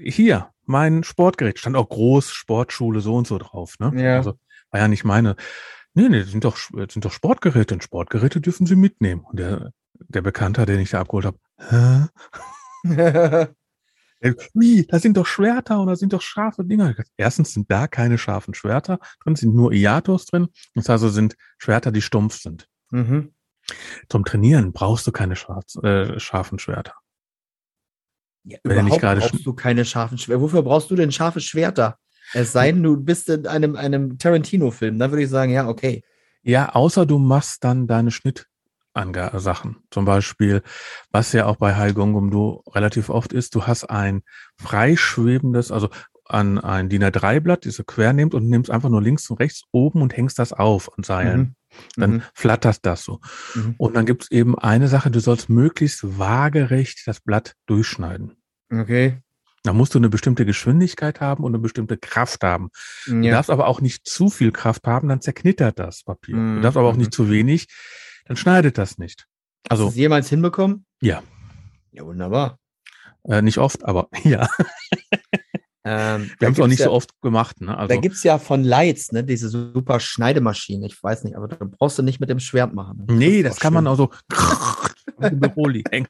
hier, 0.00 0.50
mein 0.64 1.04
Sportgerät, 1.04 1.58
stand 1.58 1.76
auch 1.76 1.88
groß 1.88 2.30
Sportschule 2.30 3.00
so 3.00 3.16
und 3.16 3.26
so 3.26 3.38
drauf, 3.38 3.74
ne? 3.78 3.92
Ja. 3.94 4.16
Also 4.16 4.34
war 4.70 4.80
ja 4.80 4.88
nicht 4.88 5.04
meine. 5.04 5.36
Nee, 5.94 6.08
nee, 6.08 6.20
das 6.20 6.30
sind 6.30 6.44
doch, 6.44 6.56
sind 6.56 7.04
doch 7.04 7.12
Sportgeräte 7.12 7.74
und 7.74 7.82
Sportgeräte 7.82 8.40
dürfen 8.40 8.66
sie 8.66 8.76
mitnehmen. 8.76 9.24
Und 9.28 9.38
der, 9.38 9.72
der 9.94 10.22
Bekannter, 10.22 10.64
den 10.64 10.80
ich 10.80 10.90
da 10.90 11.00
abgeholt 11.00 11.26
habe, 11.26 12.08
hä? 12.84 13.48
Wie? 14.54 14.86
Da 14.86 14.98
sind 14.98 15.16
doch 15.16 15.26
Schwerter 15.26 15.80
und 15.80 15.88
da 15.88 15.96
sind 15.96 16.12
doch 16.12 16.22
scharfe 16.22 16.64
Dinger. 16.64 16.94
Erstens 17.16 17.52
sind 17.54 17.70
da 17.70 17.88
keine 17.88 18.18
scharfen 18.18 18.54
Schwerter 18.54 18.98
drin, 19.22 19.36
sind 19.36 19.54
nur 19.54 19.72
Iatos 19.72 20.26
drin. 20.26 20.48
Das 20.74 20.88
also 20.90 21.08
sind 21.08 21.36
Schwerter, 21.58 21.92
die 21.92 22.02
stumpf 22.02 22.40
sind. 22.40 22.68
mhm. 22.90 23.32
Zum 24.08 24.24
Trainieren 24.24 24.72
brauchst 24.72 25.06
du 25.06 25.12
keine 25.12 25.36
scharf, 25.36 25.64
äh, 25.84 26.18
scharfen 26.18 26.58
Schwerter. 26.58 26.94
Ja, 28.44 28.58
Wenn 28.64 28.76
er 28.76 28.82
nicht 28.82 28.96
überhaupt 28.96 29.00
gerade 29.02 29.20
brauchst 29.20 29.46
du 29.46 29.52
keine 29.54 29.84
scharfen 29.84 30.18
Schwerter. 30.18 30.42
Wofür 30.42 30.62
brauchst 30.62 30.90
du 30.90 30.96
denn 30.96 31.12
scharfe 31.12 31.40
Schwerter? 31.40 31.98
Es 32.32 32.52
sei 32.52 32.72
denn, 32.72 32.82
du 32.82 32.96
bist 32.96 33.28
in 33.28 33.46
einem, 33.46 33.76
einem 33.76 34.18
Tarantino-Film. 34.18 34.98
Dann 34.98 35.10
würde 35.10 35.22
ich 35.22 35.30
sagen, 35.30 35.52
ja, 35.52 35.68
okay. 35.68 36.02
Ja, 36.42 36.70
außer 36.70 37.06
du 37.06 37.18
machst 37.18 37.62
dann 37.62 37.86
deine 37.86 38.10
Schnittsachen. 38.96 39.76
Zum 39.90 40.04
Beispiel, 40.04 40.62
was 41.10 41.32
ja 41.32 41.46
auch 41.46 41.56
bei 41.56 41.74
Hai 41.74 41.92
Gongum 41.92 42.30
Du 42.30 42.62
relativ 42.74 43.08
oft 43.08 43.32
ist, 43.32 43.54
du 43.54 43.66
hast 43.66 43.84
ein 43.84 44.22
freischwebendes, 44.56 45.70
also 45.70 45.88
an 46.24 46.58
ein 46.58 46.88
DIN 46.88 47.02
A3-Blatt, 47.04 47.64
diese 47.64 47.84
quer 47.84 48.12
nimmt 48.12 48.32
und 48.34 48.48
nimmst 48.48 48.70
einfach 48.70 48.88
nur 48.88 49.02
links 49.02 49.28
und 49.28 49.38
rechts 49.40 49.64
oben 49.72 50.02
und 50.02 50.16
hängst 50.16 50.38
das 50.38 50.52
auf 50.52 50.96
an 50.96 51.04
Seilen. 51.04 51.40
Mhm. 51.40 51.54
Dann 51.96 52.10
Mhm. 52.12 52.22
flattert 52.34 52.78
das 52.82 53.02
so. 53.04 53.20
Mhm. 53.54 53.74
Und 53.78 53.94
dann 53.96 54.06
gibt 54.06 54.24
es 54.24 54.30
eben 54.30 54.58
eine 54.58 54.88
Sache, 54.88 55.10
du 55.10 55.20
sollst 55.20 55.48
möglichst 55.48 56.18
waagerecht 56.18 57.02
das 57.06 57.20
Blatt 57.20 57.54
durchschneiden. 57.66 58.36
Okay. 58.70 59.18
Da 59.64 59.72
musst 59.72 59.94
du 59.94 59.98
eine 59.98 60.08
bestimmte 60.08 60.44
Geschwindigkeit 60.44 61.20
haben 61.20 61.44
und 61.44 61.52
eine 61.52 61.60
bestimmte 61.62 61.96
Kraft 61.96 62.42
haben. 62.42 62.70
Du 63.06 63.14
Ja. 63.16 63.32
darfst 63.32 63.50
aber 63.50 63.66
auch 63.68 63.80
nicht 63.80 64.06
zu 64.06 64.28
viel 64.28 64.52
Kraft 64.52 64.86
haben, 64.86 65.08
dann 65.08 65.20
zerknittert 65.20 65.78
das 65.78 66.02
Papier. 66.02 66.34
Du 66.34 66.40
Mhm, 66.40 66.62
darfst 66.62 66.76
aber 66.76 66.88
auch 66.88 66.94
mhm. 66.94 67.00
nicht 67.00 67.14
zu 67.14 67.30
wenig, 67.30 67.68
dann 68.26 68.36
schneidet 68.36 68.78
das 68.78 68.98
nicht. 68.98 69.26
Hast 69.70 69.78
du 69.80 69.84
Also 69.84 69.88
es 69.88 69.96
jemals 69.96 70.28
hinbekommen? 70.28 70.84
Ja. 71.00 71.22
Ja, 71.92 72.04
wunderbar. 72.04 72.58
äh, 73.24 73.42
nicht 73.42 73.58
oft, 73.58 73.84
aber 73.84 74.08
ja. 74.24 74.48
Ähm, 75.84 76.30
Wir 76.38 76.46
haben 76.46 76.52
es 76.54 76.60
auch 76.60 76.68
nicht 76.68 76.78
ja, 76.78 76.86
so 76.86 76.92
oft 76.92 77.20
gemacht. 77.22 77.60
Ne? 77.60 77.66
Da 77.68 77.74
Also 77.74 78.00
gibt's 78.00 78.22
ja 78.22 78.38
von 78.38 78.62
Lights, 78.62 79.10
ne, 79.10 79.24
diese 79.24 79.48
super 79.48 79.98
Schneidemaschine. 79.98 80.86
Ich 80.86 81.02
weiß 81.02 81.24
nicht, 81.24 81.36
aber 81.36 81.48
da 81.48 81.56
brauchst 81.60 81.98
du 81.98 82.02
nicht 82.04 82.20
mit 82.20 82.30
dem 82.30 82.38
Schwert 82.38 82.72
machen. 82.72 83.04
nee, 83.10 83.40
ist 83.40 83.48
das 83.50 83.60
kann 83.60 83.74
man 83.74 83.84
schön. 83.84 83.92
auch 83.92 83.96
so 83.96 84.10
im 85.26 85.40
Büroli 85.40 85.82
hängen. 85.90 86.06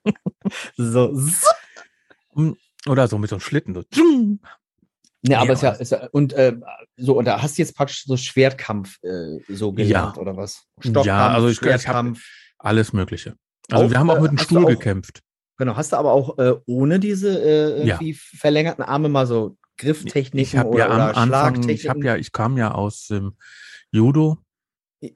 so. 0.76 1.18
Oder 2.88 3.06
so 3.08 3.16
mit 3.18 3.30
so 3.30 3.36
einem 3.36 3.40
Schlitten. 3.40 3.74
So. 3.74 3.82
Ne, 5.24 5.38
aber 5.38 5.48
Ja, 5.48 5.52
ist 5.52 5.62
ja, 5.62 5.70
ist 5.70 5.92
ja 5.92 6.08
und 6.10 6.32
äh, 6.32 6.56
so, 6.96 7.16
und 7.16 7.24
da 7.26 7.40
hast 7.40 7.56
du 7.56 7.62
jetzt 7.62 7.76
praktisch 7.76 8.04
so 8.04 8.16
Schwertkampf 8.16 8.98
äh, 9.02 9.38
so 9.48 9.72
gelernt 9.72 10.18
oder 10.18 10.36
was? 10.36 10.64
Ja, 10.82 11.28
also 11.28 11.46
ich- 11.48 11.52
ich 11.54 11.58
Schwertkampf. 11.60 12.20
Alles 12.58 12.92
Mögliche. 12.92 13.36
Also 13.70 13.84
Auch, 13.86 13.90
wir 13.90 13.98
haben 13.98 14.10
auch 14.10 14.16
äh, 14.18 14.22
mit 14.22 14.30
dem 14.32 14.38
Stuhl 14.38 14.64
auch- 14.64 14.68
gekämpft. 14.68 15.20
Genau, 15.58 15.76
hast 15.76 15.92
du 15.92 15.96
aber 15.96 16.12
auch 16.12 16.38
äh, 16.38 16.54
ohne 16.66 16.98
diese 16.98 17.40
äh, 17.40 17.86
Ja. 17.86 17.94
irgendwie 17.96 18.14
verlängerten 18.14 18.82
Arme 18.82 19.08
mal 19.08 19.26
so 19.26 19.56
Grifftechniken 19.78 20.60
Ich 20.60 20.66
oder, 20.66 20.78
ja 20.78 20.86
oder 20.86 21.16
Anfang, 21.16 21.26
Schlagtechniken? 21.28 21.74
ich 21.76 21.88
habe 21.88 22.04
ja, 22.04 22.16
ich 22.16 22.32
kam 22.32 22.56
ja 22.56 22.72
aus 22.72 23.08
ähm, 23.10 23.36
Judo. 23.92 24.38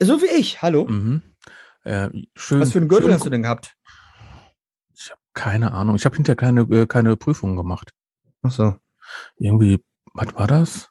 so 0.01 0.23
wie 0.23 0.27
ich, 0.39 0.63
hallo. 0.63 0.85
Mhm. 0.87 1.23
Äh, 1.85 2.11
schön, 2.37 2.61
Was 2.61 2.73
für 2.73 2.79
einen 2.79 2.89
Gürtel 2.89 3.07
schön, 3.07 3.15
hast 3.15 3.25
du 3.27 3.31
denn 3.31 3.43
gehabt? 3.43 3.75
Ich 4.95 5.11
habe 5.11 5.21
keine 5.35 5.73
Ahnung. 5.73 5.97
Ich 5.97 6.05
habe 6.05 6.15
hinterher 6.17 6.37
keine, 6.37 6.61
äh, 6.63 6.87
keine 6.87 7.17
Prüfungen 7.17 7.57
gemacht. 7.57 7.91
Ach 8.43 8.51
so. 8.51 8.77
Irgendwie, 9.39 9.79
was 10.17 10.35
war 10.35 10.47
das? 10.47 10.89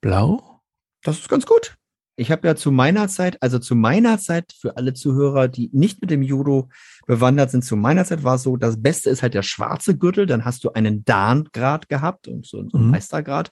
Blau? 0.00 0.60
Das 1.02 1.18
ist 1.18 1.28
ganz 1.28 1.46
gut. 1.46 1.76
Ich 2.16 2.30
habe 2.30 2.46
ja 2.46 2.54
zu 2.54 2.70
meiner 2.70 3.08
Zeit, 3.08 3.42
also 3.42 3.58
zu 3.58 3.74
meiner 3.74 4.18
Zeit, 4.18 4.52
für 4.56 4.76
alle 4.76 4.94
Zuhörer, 4.94 5.48
die 5.48 5.68
nicht 5.72 6.00
mit 6.00 6.10
dem 6.10 6.22
Judo 6.22 6.68
bewandert 7.06 7.50
sind, 7.50 7.64
zu 7.64 7.74
meiner 7.74 8.04
Zeit 8.04 8.22
war 8.22 8.36
es 8.36 8.44
so, 8.44 8.56
das 8.56 8.80
Beste 8.80 9.10
ist 9.10 9.22
halt 9.22 9.34
der 9.34 9.42
schwarze 9.42 9.98
Gürtel, 9.98 10.26
dann 10.26 10.44
hast 10.44 10.62
du 10.62 10.70
einen 10.70 11.04
Dan-Grad 11.04 11.88
gehabt 11.88 12.28
und 12.28 12.46
so, 12.46 12.62
so 12.68 12.76
einen 12.78 12.86
Mhm. 12.86 12.92
Meistergrad. 12.92 13.50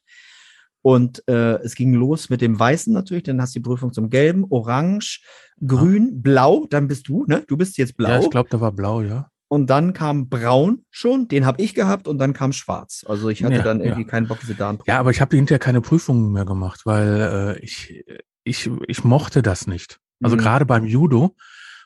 Und 0.80 1.26
äh, 1.28 1.54
es 1.62 1.74
ging 1.74 1.92
los 1.94 2.28
mit 2.28 2.40
dem 2.40 2.58
Weißen 2.58 2.92
natürlich, 2.92 3.24
dann 3.24 3.40
hast 3.40 3.54
du 3.54 3.58
die 3.60 3.64
Prüfung 3.64 3.92
zum 3.92 4.10
Gelben, 4.10 4.44
Orange, 4.50 5.20
Grün, 5.64 6.22
Blau, 6.22 6.66
dann 6.70 6.86
bist 6.88 7.08
du, 7.08 7.24
ne? 7.26 7.44
Du 7.48 7.56
bist 7.56 7.78
jetzt 7.78 7.96
Blau. 7.96 8.10
Ja, 8.10 8.20
ich 8.20 8.30
glaube, 8.30 8.48
da 8.50 8.60
war 8.60 8.72
blau, 8.72 9.00
ja. 9.02 9.30
Und 9.52 9.66
dann 9.66 9.92
kam 9.92 10.30
Braun 10.30 10.86
schon, 10.88 11.28
den 11.28 11.44
habe 11.44 11.60
ich 11.62 11.74
gehabt 11.74 12.08
und 12.08 12.16
dann 12.16 12.32
kam 12.32 12.54
Schwarz. 12.54 13.04
Also 13.06 13.28
ich 13.28 13.44
hatte 13.44 13.56
Ja, 13.56 13.62
dann 13.62 13.80
ja. 13.80 13.84
irgendwie 13.84 14.06
keinen 14.06 14.26
Bock, 14.26 14.40
diese 14.40 14.54
Dan. 14.54 14.78
Ja, 14.86 14.98
aber 14.98 15.10
ich 15.10 15.20
habe 15.20 15.36
hinterher 15.36 15.58
keine 15.58 15.82
Prüfungen 15.82 16.32
mehr 16.32 16.46
gemacht, 16.46 16.86
weil 16.86 17.58
äh, 17.58 17.62
ich, 17.62 18.02
ich, 18.44 18.70
ich 18.86 19.04
mochte 19.04 19.42
das 19.42 19.66
nicht. 19.66 19.98
Also 20.22 20.36
Mhm. 20.36 20.40
gerade 20.40 20.64
beim 20.64 20.86
Judo 20.86 21.36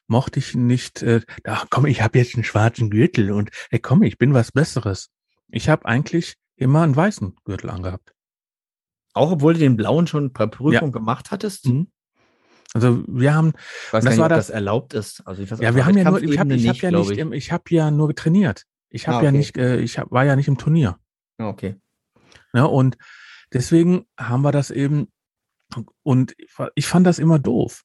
mochte 0.07 0.39
ich 0.39 0.55
nicht, 0.55 1.03
äh, 1.03 1.23
ach 1.43 1.67
komm, 1.69 1.87
ich 1.87 2.03
habe 2.03 2.17
jetzt 2.21 2.37
einen 2.37 2.45
schwarzen 2.45 2.89
Gürtel 2.89 3.33
und 3.33 3.51
hey 3.71 3.81
komm, 3.81 4.05
ich 4.05 4.17
bin 4.17 4.33
was 4.33 4.53
Besseres. 4.53 5.09
Ich 5.49 5.69
habe 5.69 5.87
eigentlich 5.87 6.37
immer 6.55 6.83
einen 6.83 6.95
weißen 6.95 7.35
Gürtel 7.45 7.71
angehabt. 7.71 8.13
Auch 9.13 9.33
obwohl 9.33 9.55
du 9.55 9.59
den 9.59 9.77
Blauen 9.77 10.07
schon 10.07 10.33
per 10.33 10.47
Prüfung 10.47 10.93
gemacht 10.93 11.33
hattest. 11.33 11.67
Mhm. 11.67 11.89
Also 12.75 13.03
wir 13.07 13.35
haben, 13.35 13.53
Ich 13.87 13.93
weiß 13.93 14.05
Das 14.05 14.13
nicht, 14.13 14.19
war 14.19 14.27
ob 14.27 14.31
das- 14.31 14.47
das 14.49 14.55
erlaubt 14.55 14.95
ist. 14.95 15.23
Also 15.27 15.43
ich 15.43 15.51
weiß 15.51 15.61
ja, 15.61 15.75
wir 15.75 15.87
haben 15.87 15.97
ja 15.97 16.05
nur, 16.05 16.23
ich 16.23 16.39
habe 16.39 16.55
ich 16.55 16.69
hab 16.69 16.77
ja 16.77 16.91
glaub 16.91 17.09
nicht, 17.09 17.19
im- 17.19 17.33
ich 17.33 17.53
habe 17.53 17.65
ja 17.71 17.91
nur 17.91 18.15
trainiert. 18.15 18.65
Ich 18.91 19.09
habe 19.09 19.19
Ah, 19.19 19.23
ja 19.23 19.29
okay. 19.31 19.39
nicht, 19.39 19.57
äh, 19.57 19.79
ich 19.79 19.99
hab, 19.99 20.11
war 20.11 20.25
ja 20.25 20.37
nicht 20.37 20.49
im 20.49 20.59
Turnier. 20.59 20.99
Ah, 21.39 21.49
Okay. 21.49 21.77
Ne? 22.53 22.67
Und 22.67 22.97
deswegen 23.53 24.07
haben 24.19 24.43
wir 24.43 24.53
das 24.53 24.71
eben, 24.71 25.09
und 26.03 26.35
ich 26.75 26.87
fand 26.87 27.07
das 27.07 27.19
immer 27.19 27.39
doof. 27.39 27.83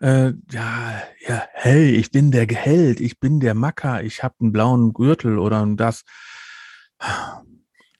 Äh, 0.00 0.32
ja, 0.50 1.02
ja, 1.26 1.42
hey, 1.52 1.90
ich 1.90 2.10
bin 2.10 2.30
der 2.30 2.46
Geheld, 2.46 3.00
ich 3.00 3.20
bin 3.20 3.38
der 3.40 3.54
Macker, 3.54 4.02
ich 4.02 4.22
habe 4.22 4.34
einen 4.40 4.50
blauen 4.52 4.92
Gürtel 4.94 5.38
oder 5.38 5.64
das. 5.76 6.04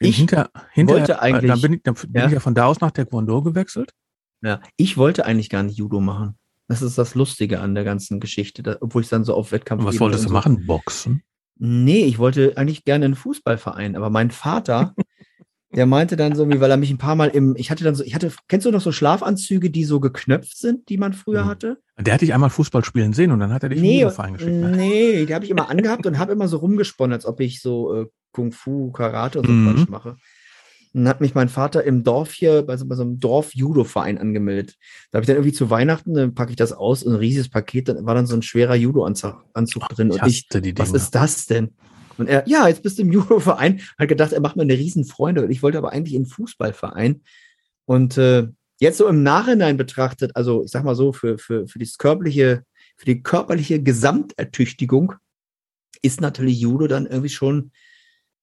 Ich 0.00 0.16
hinter, 0.16 0.50
hinter, 0.72 0.94
wollte 0.94 1.20
eigentlich- 1.20 1.50
dann 1.50 1.60
bin 1.60 1.72
ich, 1.74 1.82
dann 1.82 1.94
bin 1.94 2.10
Ja. 2.14 2.26
ich 2.26 2.32
ja 2.32 2.40
von 2.40 2.54
da 2.54 2.66
aus 2.66 2.80
nach 2.80 2.90
Taekwondo 2.92 3.42
gewechselt. 3.42 3.92
Ja. 4.42 4.60
Ich 4.76 4.96
wollte 4.96 5.24
eigentlich 5.26 5.50
gar 5.50 5.62
nicht 5.62 5.76
Judo 5.78 6.00
machen. 6.00 6.36
Das 6.68 6.82
ist 6.82 6.98
das 6.98 7.14
Lustige 7.14 7.60
an 7.60 7.74
der 7.74 7.84
ganzen 7.84 8.20
Geschichte, 8.20 8.62
da, 8.62 8.76
obwohl 8.80 9.02
ich 9.02 9.08
dann 9.08 9.24
so 9.24 9.34
auf 9.34 9.52
Wettkampf. 9.52 9.80
Und 9.82 9.86
was 9.88 10.00
wolltest 10.00 10.26
du 10.26 10.32
machen? 10.32 10.66
Boxen? 10.66 11.22
Nee, 11.56 12.04
ich 12.04 12.18
wollte 12.18 12.56
eigentlich 12.56 12.84
gerne 12.84 13.06
einen 13.06 13.14
Fußballverein, 13.16 13.96
aber 13.96 14.10
mein 14.10 14.30
Vater, 14.30 14.94
der 15.74 15.86
meinte 15.86 16.16
dann 16.16 16.36
so, 16.36 16.48
wie, 16.48 16.60
weil 16.60 16.70
er 16.70 16.76
mich 16.76 16.90
ein 16.90 16.98
paar 16.98 17.16
Mal 17.16 17.28
im, 17.30 17.56
ich 17.56 17.70
hatte 17.70 17.84
dann 17.84 17.94
so, 17.94 18.04
ich 18.04 18.14
hatte, 18.14 18.32
kennst 18.48 18.66
du 18.66 18.70
noch 18.70 18.80
so 18.80 18.92
Schlafanzüge, 18.92 19.70
die 19.70 19.84
so 19.84 19.98
geknöpft 19.98 20.56
sind, 20.58 20.88
die 20.88 20.98
man 20.98 21.14
früher 21.14 21.44
Mhm. 21.44 21.48
hatte? 21.48 21.78
Der 21.98 22.14
hatte 22.14 22.24
ich 22.24 22.32
einmal 22.34 22.50
Fußball 22.50 22.84
spielen 22.84 23.12
sehen 23.12 23.32
und 23.32 23.40
dann 23.40 23.52
hat 23.52 23.62
er 23.64 23.70
dich 23.70 23.80
Nee, 23.80 24.02
in 24.02 24.08
den 24.08 24.14
Verein 24.14 24.34
geschickt. 24.34 24.52
Ne? 24.52 24.70
nee, 24.76 25.26
die 25.26 25.34
habe 25.34 25.44
ich 25.44 25.50
immer 25.50 25.68
angehabt 25.70 26.06
und 26.06 26.18
habe 26.18 26.32
immer 26.32 26.46
so 26.48 26.58
rumgesponnen, 26.58 27.12
als 27.14 27.26
ob 27.26 27.40
ich 27.40 27.60
so 27.60 27.94
äh, 28.02 28.06
Kung 28.32 28.52
Fu, 28.52 28.92
Karate 28.92 29.40
und 29.40 29.46
so 29.46 29.52
Mhm. 29.52 29.74
Quatsch 29.76 29.88
mache. 29.88 30.16
Und 30.92 31.00
dann 31.00 31.08
hat 31.08 31.20
mich 31.20 31.34
mein 31.34 31.48
Vater 31.48 31.84
im 31.84 32.04
Dorf 32.04 32.32
hier 32.32 32.62
bei 32.62 32.76
so, 32.76 32.86
bei 32.86 32.94
so 32.94 33.02
einem 33.02 33.20
Dorf-Judo-Verein 33.20 34.18
angemeldet. 34.18 34.76
Da 35.10 35.16
habe 35.16 35.24
ich 35.24 35.26
dann 35.26 35.36
irgendwie 35.36 35.52
zu 35.52 35.70
Weihnachten, 35.70 36.14
dann 36.14 36.34
packe 36.34 36.50
ich 36.50 36.56
das 36.56 36.72
aus, 36.72 37.04
ein 37.04 37.14
riesiges 37.14 37.48
Paket, 37.48 37.88
dann 37.88 38.06
war 38.06 38.14
dann 38.14 38.26
so 38.26 38.34
ein 38.34 38.42
schwerer 38.42 38.74
Judo-Anzug 38.74 39.44
Anzug 39.52 39.88
drin. 39.88 40.10
Ich 40.10 40.22
Und 40.22 40.64
ich, 40.64 40.78
was 40.78 40.92
ist 40.92 41.14
das 41.14 41.46
denn? 41.46 41.74
Und 42.16 42.28
er, 42.28 42.48
ja, 42.48 42.66
jetzt 42.68 42.82
bist 42.82 42.98
du 42.98 43.02
im 43.02 43.12
Judo-Verein. 43.12 43.80
Hat 43.98 44.08
gedacht, 44.08 44.32
er 44.32 44.40
macht 44.40 44.56
mir 44.56 44.62
eine 44.62 44.74
riesen 44.74 45.04
Freunde. 45.04 45.44
Und 45.44 45.50
ich 45.50 45.62
wollte 45.62 45.78
aber 45.78 45.92
eigentlich 45.92 46.14
in 46.14 46.24
den 46.24 46.28
Fußballverein. 46.28 47.22
Und 47.84 48.18
äh, 48.18 48.48
Jetzt 48.80 48.98
so 48.98 49.08
im 49.08 49.22
Nachhinein 49.24 49.76
betrachtet, 49.76 50.36
also 50.36 50.64
ich 50.64 50.70
sag 50.70 50.84
mal 50.84 50.94
so, 50.94 51.12
für, 51.12 51.36
für, 51.36 51.66
für 51.66 51.78
das 51.80 51.98
körperliche, 51.98 52.64
für 52.96 53.06
die 53.06 53.22
körperliche 53.22 53.82
Gesamtertüchtigung 53.82 55.14
ist 56.00 56.20
natürlich 56.20 56.60
Judo 56.60 56.86
dann 56.86 57.06
irgendwie 57.06 57.28
schon 57.28 57.72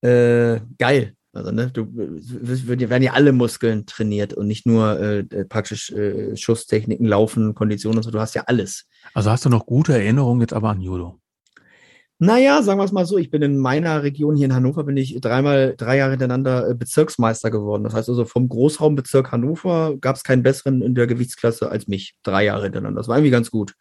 äh, 0.02 0.60
geil. 0.78 1.16
Also, 1.36 1.52
ne, 1.52 1.70
du 1.70 1.86
werden 1.96 3.04
ja 3.04 3.14
alle 3.14 3.34
Muskeln 3.34 3.86
trainiert 3.86 4.34
und 4.34 4.48
nicht 4.48 4.66
nur 4.66 5.00
äh, 5.00 5.24
praktisch 5.46 5.92
äh, 5.92 6.36
Schusstechniken, 6.38 7.06
Laufen, 7.06 7.54
Konditionen 7.54 7.98
und 7.98 8.04
so. 8.04 8.12
Du 8.12 8.20
hast 8.20 8.36
ja 8.36 8.44
alles. 8.48 8.86
Also 9.14 9.30
hast 9.32 9.44
du 9.44 9.50
noch 9.50 9.66
gute 9.66 9.94
Erinnerungen 9.94 10.42
jetzt 10.42 10.54
aber 10.54 10.70
an 10.70 10.82
Judo? 10.82 11.20
Naja, 12.18 12.64
sagen 12.64 12.80
wir 12.80 12.86
es 12.86 12.94
mal 12.94 13.06
so, 13.06 13.18
ich 13.18 13.30
bin 13.30 13.42
in 13.42 13.58
meiner 13.58 14.02
Region 14.02 14.38
hier 14.38 14.46
in 14.46 14.54
Hannover, 14.54 14.86
bin 14.86 14.96
ich 14.96 15.20
dreimal, 15.20 15.76
drei 15.78 15.98
Jahre 15.98 16.12
hintereinander 16.12 16.70
äh, 16.70 16.74
Bezirksmeister 16.74 17.52
geworden. 17.52 17.84
Das 17.84 17.94
heißt 17.94 18.08
also, 18.08 18.24
vom 18.24 18.48
Großraumbezirk 18.48 19.34
Hannover 19.34 19.98
gab 20.00 20.16
es 20.16 20.24
keinen 20.24 20.42
besseren 20.42 20.82
in 20.82 20.96
der 20.96 21.08
Gewichtsklasse 21.08 21.70
als 21.70 21.88
mich. 21.88 22.16
Drei 22.24 22.46
Jahre 22.46 22.64
hintereinander. 22.64 23.02
Das 23.02 23.10
war 23.10 23.18
irgendwie 23.18 23.32
ganz 23.32 23.52
gut. 23.52 23.74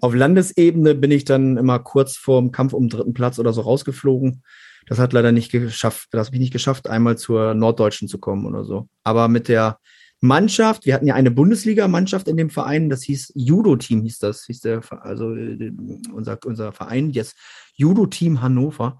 Auf 0.00 0.14
Landesebene 0.14 0.96
bin 0.96 1.12
ich 1.12 1.24
dann 1.24 1.56
immer 1.56 1.78
kurz 1.78 2.16
vorm 2.16 2.50
Kampf 2.50 2.72
um 2.72 2.88
den 2.88 2.90
dritten 2.90 3.14
Platz 3.14 3.38
oder 3.38 3.52
so 3.52 3.60
rausgeflogen. 3.60 4.42
Das 4.86 4.98
hat 4.98 5.12
leider 5.12 5.32
nicht 5.32 5.50
geschafft, 5.50 6.08
das 6.12 6.28
habe 6.28 6.36
ich 6.36 6.40
nicht 6.40 6.52
geschafft, 6.52 6.88
einmal 6.88 7.18
zur 7.18 7.54
Norddeutschen 7.54 8.08
zu 8.08 8.18
kommen 8.18 8.46
oder 8.46 8.64
so. 8.64 8.88
Aber 9.02 9.28
mit 9.28 9.48
der 9.48 9.78
Mannschaft, 10.20 10.86
wir 10.86 10.94
hatten 10.94 11.06
ja 11.06 11.14
eine 11.14 11.30
Bundesliga-Mannschaft 11.30 12.28
in 12.28 12.36
dem 12.36 12.50
Verein, 12.50 12.88
das 12.88 13.02
hieß 13.02 13.32
Judo-Team, 13.34 14.02
hieß 14.02 14.18
das, 14.18 14.44
hieß 14.46 14.60
der, 14.60 14.80
also 15.02 15.34
äh, 15.34 15.72
unser, 16.12 16.38
unser 16.44 16.72
Verein, 16.72 17.10
jetzt 17.10 17.36
Judo-Team 17.74 18.40
Hannover. 18.40 18.98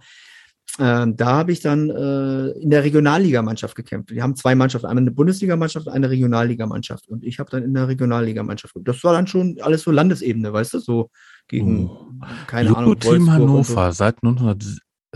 Äh, 0.79 1.07
da 1.09 1.27
habe 1.27 1.53
ich 1.53 1.61
dann 1.61 1.89
äh, 1.89 2.49
in 2.59 2.69
der 2.69 2.85
Regionalligamannschaft 2.85 3.75
gekämpft. 3.75 4.11
Wir 4.11 4.23
haben 4.23 4.37
zwei 4.37 4.55
Mannschaften, 4.55 4.87
einmal 4.89 5.03
eine 5.03 5.11
Bundesligamannschaft 5.11 5.87
und 5.87 5.93
eine 5.93 6.11
Regionalligamannschaft. 6.11 7.09
Und 7.09 7.25
ich 7.25 7.39
habe 7.39 7.51
dann 7.51 7.63
in 7.63 7.73
der 7.73 7.89
Regionalligamannschaft 7.89 8.75
gekämpft. 8.75 8.97
Das 8.97 9.05
war 9.05 9.15
dann 9.15 9.27
schon 9.27 9.57
alles 9.63 9.83
so 9.83 9.91
Landesebene, 9.91 10.53
weißt 10.53 10.75
du, 10.75 10.79
so 10.81 11.11
gegen, 11.49 11.87
oh. 11.87 12.13
keine 12.47 12.71
Judo 12.71 12.81
Ahnung. 12.81 12.99
Team 12.99 13.31
Hannover 13.31 13.93
so. 13.93 13.97
seit 13.97 14.23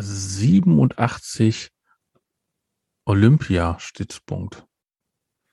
1987 0.00 1.70
Olympiastützpunkt. 3.06 4.64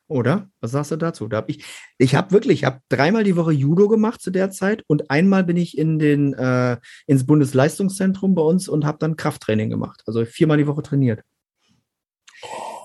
Oder? 0.09 0.49
Was 0.61 0.71
sagst 0.71 0.91
du 0.91 0.95
dazu? 0.95 1.27
Da 1.27 1.37
hab 1.37 1.49
ich 1.49 1.65
ich 1.97 2.15
habe 2.15 2.31
wirklich, 2.31 2.59
ich 2.59 2.65
habe 2.65 2.79
dreimal 2.87 3.25
die 3.25 3.35
Woche 3.35 3.51
Judo 3.51 3.89
gemacht 3.89 4.21
zu 4.21 4.31
der 4.31 4.51
Zeit 4.51 4.83
und 4.87 5.11
einmal 5.11 5.43
bin 5.43 5.57
ich 5.57 5.77
in 5.77 5.99
den 5.99 6.33
äh, 6.33 6.77
ins 7.07 7.25
Bundesleistungszentrum 7.25 8.33
bei 8.33 8.41
uns 8.41 8.69
und 8.69 8.85
habe 8.85 8.99
dann 8.99 9.17
Krafttraining 9.17 9.69
gemacht. 9.69 10.03
Also 10.05 10.23
viermal 10.23 10.57
die 10.57 10.67
Woche 10.67 10.81
trainiert. 10.81 11.23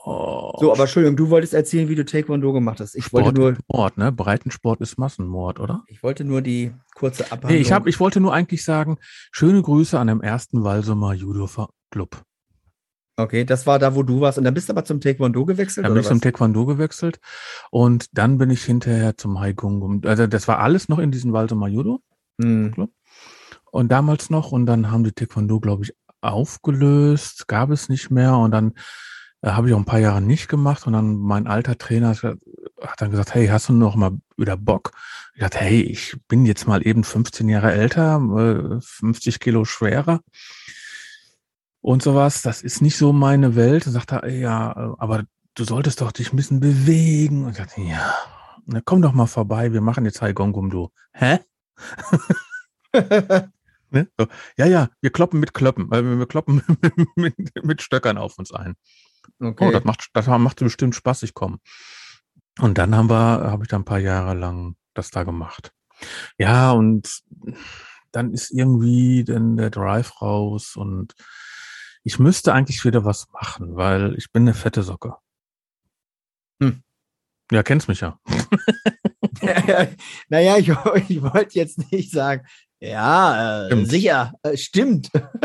Oh. 0.05 0.53
So, 0.59 0.73
aber 0.73 0.83
Entschuldigung, 0.83 1.17
du 1.17 1.31
wolltest 1.31 1.55
erzählen, 1.55 1.89
wie 1.89 1.95
du 1.95 2.05
Taekwondo 2.05 2.53
gemacht 2.53 2.81
hast. 2.81 2.97
Ich 2.97 3.05
Sport 3.05 3.25
wollte 3.27 3.41
nur 3.41 3.57
Mord, 3.73 3.99
ne? 3.99 4.11
Breitensport 4.11 4.81
ist 4.81 4.99
Massenmord, 4.99 5.61
oder? 5.61 5.85
Ich 5.87 6.03
wollte 6.03 6.25
nur 6.25 6.43
die 6.43 6.73
kurze 6.97 7.25
Abhandlung. 7.27 7.53
Nee, 7.53 7.59
ich 7.59 7.71
habe 7.71 7.89
ich 7.89 8.01
wollte 8.01 8.21
nur 8.21 8.35
eigentlich 8.35 8.65
sagen, 8.65 8.99
schöne 9.31 9.63
Grüße 9.63 9.99
an 9.99 10.09
dem 10.09 10.21
ersten 10.21 10.65
Walsumer 10.65 11.15
Judo 11.15 11.49
Club. 11.91 12.23
Okay, 13.17 13.45
das 13.45 13.67
war 13.67 13.79
da, 13.79 13.95
wo 13.95 14.03
du 14.03 14.21
warst. 14.21 14.39
Und 14.39 14.45
dann 14.45 14.55
bist 14.55 14.69
du 14.69 14.73
aber 14.73 14.85
zum 14.85 15.01
Taekwondo 15.01 15.45
gewechselt? 15.45 15.87
Dann 15.87 15.93
bin 15.93 16.03
ich 16.03 16.09
zum 16.09 16.21
Taekwondo 16.21 16.67
gewechselt. 16.67 17.21
Und 17.71 18.07
dann 18.17 18.39
bin 18.39 18.51
ich 18.51 18.65
hinterher 18.65 19.17
zum 19.17 19.39
Haigung. 19.39 20.03
Also 20.05 20.27
das 20.27 20.49
war 20.49 20.59
alles 20.59 20.89
noch 20.89 20.99
in 20.99 21.13
diesem 21.13 21.33
Walsumer 21.33 21.69
Judo. 21.69 22.01
Mhm. 22.39 22.89
Und 23.71 23.93
damals 23.93 24.31
noch. 24.31 24.51
Und 24.51 24.67
dann 24.67 24.91
haben 24.91 25.05
die 25.05 25.13
Taekwondo, 25.13 25.61
glaube 25.61 25.85
ich, 25.85 25.95
aufgelöst. 26.23 27.47
Gab 27.47 27.71
es 27.71 27.89
nicht 27.89 28.11
mehr. 28.11 28.37
Und 28.37 28.51
dann 28.51 28.73
habe 29.43 29.69
ich 29.69 29.75
auch 29.75 29.79
ein 29.79 29.85
paar 29.85 29.99
Jahre 29.99 30.21
nicht 30.21 30.49
gemacht. 30.49 30.87
Und 30.87 30.93
dann 30.93 31.17
mein 31.17 31.47
alter 31.47 31.77
Trainer 31.77 32.15
hat 32.15 33.01
dann 33.01 33.11
gesagt, 33.11 33.35
hey, 33.35 33.49
hast 33.49 33.69
du 33.69 33.73
noch 33.73 33.97
mal 33.97 34.13
wieder 34.37 34.57
Bock? 34.57 34.93
Ich 35.35 35.41
dachte, 35.41 35.59
hey, 35.59 35.83
ich 35.83 36.17
bin 36.29 36.47
jetzt 36.47 36.67
mal 36.67 36.87
eben 36.87 37.05
15 37.05 37.49
Jahre 37.49 37.73
älter, 37.73 38.21
50 38.81 39.35
äh, 39.35 39.39
Kilo 39.39 39.65
schwerer 39.65 40.21
und 41.81 42.03
sowas. 42.03 42.43
Das 42.43 42.63
ist 42.63 42.81
nicht 42.81 42.97
so 42.97 43.13
meine 43.13 43.57
Welt. 43.57 43.87
Und 43.87 43.93
sagt 43.93 44.13
er, 44.13 44.29
ja, 44.29 44.95
aber 44.99 45.25
du 45.55 45.65
solltest 45.65 46.01
doch 46.01 46.13
dich 46.13 46.33
ein 46.33 46.37
bisschen 46.37 46.61
bewegen. 46.61 47.45
Und 47.45 47.53
ich 47.53 47.59
dachte, 47.59 47.81
ja, 47.81 48.15
na, 48.67 48.81
komm 48.85 49.03
doch 49.03 49.13
mal 49.13 49.27
vorbei, 49.27 49.73
wir 49.73 49.81
machen 49.81 50.05
jetzt 50.05 50.23
Hai 50.23 50.33
Gong 50.33 50.71
du. 50.71 50.91
Hä? 51.13 51.41
ne? 53.91 54.09
so, 54.19 54.27
ja, 54.57 54.67
ja, 54.67 54.89
wir 55.01 55.11
kloppen 55.11 55.41
mit 55.41 55.55
Klöppen, 55.55 55.91
weil 55.91 56.05
wir 56.05 56.27
kloppen 56.27 56.63
mit, 57.17 57.35
mit, 57.65 57.83
Stöckern 57.83 58.19
auf 58.19 58.39
uns 58.39 58.53
ein. 58.53 58.75
Okay. 59.41 59.69
Oh, 59.69 59.71
das 59.71 59.85
macht, 59.85 60.09
das 60.15 60.27
macht 60.27 60.61
bestimmt 60.61 60.95
Spaß, 60.95 61.23
ich 61.23 61.35
komme. 61.35 61.59
Und 62.59 62.79
dann 62.79 62.95
haben 62.95 63.11
wir, 63.11 63.51
habe 63.51 63.65
ich 63.65 63.69
da 63.69 63.77
ein 63.77 63.85
paar 63.85 63.99
Jahre 63.99 64.35
lang 64.35 64.77
das 64.95 65.11
da 65.11 65.25
gemacht. 65.25 65.73
Ja, 66.39 66.73
und 66.73 67.23
dann 68.13 68.33
ist 68.33 68.51
irgendwie 68.51 69.25
dann 69.25 69.57
der 69.57 69.71
Drive 69.71 70.21
raus 70.21 70.77
und 70.77 71.15
ich 72.05 72.19
müsste 72.19 72.53
eigentlich 72.53 72.85
wieder 72.85 73.05
was 73.05 73.29
machen, 73.33 73.77
weil 73.77 74.15
ich 74.17 74.33
bin 74.33 74.43
eine 74.43 74.55
fette 74.55 74.83
Socke. 74.83 75.17
Hm. 76.61 76.83
Ja, 77.51 77.63
kennst 77.63 77.89
mich 77.89 78.01
ja. 78.01 78.19
naja, 80.29 80.57
ich, 80.59 80.69
ich 81.09 81.23
wollte 81.23 81.59
jetzt 81.59 81.93
nicht 81.93 82.11
sagen, 82.11 82.47
ja, 82.81 83.69
äh, 83.69 83.85
sicher, 83.85 84.35
äh, 84.43 84.57
stimmt. 84.57 85.11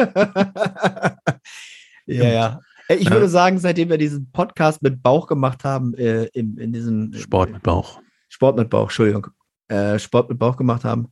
ja, 2.07 2.23
ja. 2.29 2.59
Äh, 2.87 2.95
ich 2.95 3.09
würde 3.09 3.29
sagen, 3.29 3.59
seitdem 3.59 3.89
wir 3.89 3.97
diesen 3.97 4.31
Podcast 4.31 4.81
mit 4.81 5.01
Bauch 5.01 5.27
gemacht 5.27 5.63
haben, 5.63 5.93
äh, 5.95 6.25
in, 6.33 6.57
in 6.57 6.73
diesem 6.73 7.13
Sport 7.13 7.51
mit 7.51 7.63
Bauch. 7.63 8.01
Sport 8.29 8.57
mit 8.57 8.69
Bauch, 8.69 8.83
Entschuldigung. 8.83 9.27
Äh, 9.67 9.99
Sport 9.99 10.29
mit 10.29 10.39
Bauch 10.39 10.57
gemacht 10.57 10.83
haben, 10.83 11.11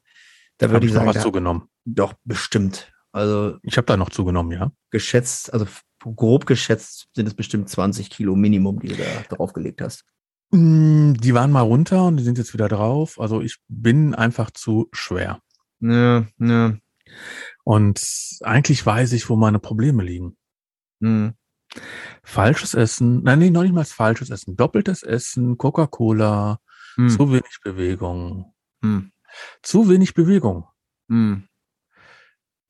da 0.58 0.70
würde 0.70 0.86
ich 0.86 0.94
sagen. 0.94 1.08
was 1.08 1.22
zugenommen. 1.22 1.70
Doch, 1.86 2.14
bestimmt. 2.24 2.92
Also 3.12 3.58
ich 3.64 3.78
habe 3.78 3.86
da 3.86 3.98
noch 3.98 4.10
zugenommen, 4.10 4.52
ja. 4.52 4.72
Geschätzt, 4.92 5.54
also 5.54 5.66
grob 6.00 6.46
geschätzt 6.46 7.08
sind 7.16 7.28
es 7.28 7.34
bestimmt 7.34 7.70
20 7.70 8.10
Kilo 8.10 8.36
Minimum, 8.36 8.80
die 8.80 8.90
du 8.90 8.96
da 8.96 9.36
draufgelegt 9.36 9.82
hast. 9.82 10.04
Mm, 10.52 11.14
die 11.14 11.34
waren 11.34 11.52
mal 11.52 11.62
runter 11.62 12.06
und 12.06 12.18
die 12.18 12.24
sind 12.24 12.38
jetzt 12.38 12.54
wieder 12.54 12.68
drauf. 12.68 13.20
Also 13.20 13.42
ich 13.42 13.58
bin 13.68 14.14
einfach 14.14 14.52
zu 14.52 14.90
schwer. 14.92 15.40
Ja, 15.80 16.26
ja. 16.40 16.78
Und 17.64 18.02
eigentlich 18.42 18.86
weiß 18.86 19.14
ich, 19.14 19.30
wo 19.30 19.36
meine 19.36 19.60
Probleme 19.60 20.04
liegen. 20.04 20.38
Mhm. 21.00 21.34
Falsches 22.24 22.74
Essen, 22.74 23.24
nein, 23.24 23.40
nee, 23.40 23.50
noch 23.50 23.64
nicht 23.64 23.74
mal 23.74 23.86
falsches 23.86 24.30
Essen. 24.30 24.56
Doppeltes 24.56 25.04
Essen, 25.04 25.58
Coca-Cola, 25.58 26.60
mhm. 26.98 27.10
zu 27.10 27.32
wenig 27.32 27.60
Bewegung. 27.64 28.54
Mhm. 28.82 29.12
Zu 29.62 29.90
wenig 29.90 30.14
Bewegung. 30.14 30.68
Mhm. 31.08 31.48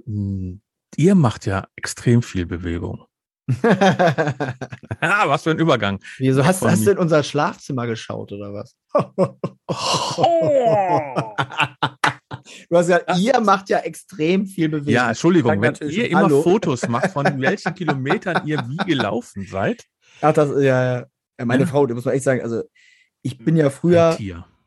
Hm, 0.05 0.61
ihr 0.97 1.15
macht 1.15 1.45
ja 1.45 1.67
extrem 1.75 2.21
viel 2.21 2.45
Bewegung. 2.45 3.05
ah, 3.63 5.27
was 5.27 5.43
für 5.43 5.51
ein 5.51 5.59
Übergang. 5.59 5.99
Wieso 6.17 6.45
hast, 6.45 6.63
hast 6.63 6.85
du 6.85 6.91
in 6.91 6.97
unser 6.97 7.23
Schlafzimmer 7.23 7.87
geschaut 7.87 8.31
oder 8.31 8.53
was? 8.53 8.75
du 12.69 12.77
hast 12.77 12.89
ja, 12.89 12.99
ihr 13.17 13.39
macht 13.39 13.69
ja 13.69 13.79
extrem 13.79 14.45
viel 14.45 14.69
Bewegung. 14.69 14.93
Ja, 14.93 15.09
Entschuldigung, 15.09 15.61
wenn 15.61 15.75
ihr 15.89 16.09
immer 16.09 16.23
Hallo. 16.23 16.41
Fotos 16.41 16.87
macht, 16.87 17.11
von 17.11 17.25
welchen 17.41 17.73
Kilometern 17.75 18.47
ihr 18.47 18.63
wie 18.67 18.77
gelaufen 18.77 19.45
seid. 19.49 19.83
Ach, 20.21 20.33
das, 20.33 20.49
ja, 20.61 20.99
ja. 20.99 21.05
Meine 21.45 21.63
ja. 21.63 21.69
Frau, 21.69 21.85
da 21.85 21.93
muss 21.93 22.05
man 22.05 22.13
echt 22.13 22.23
sagen, 22.23 22.41
also 22.41 22.63
ich 23.21 23.37
bin 23.37 23.57
ja 23.57 23.69
früher, 23.69 24.17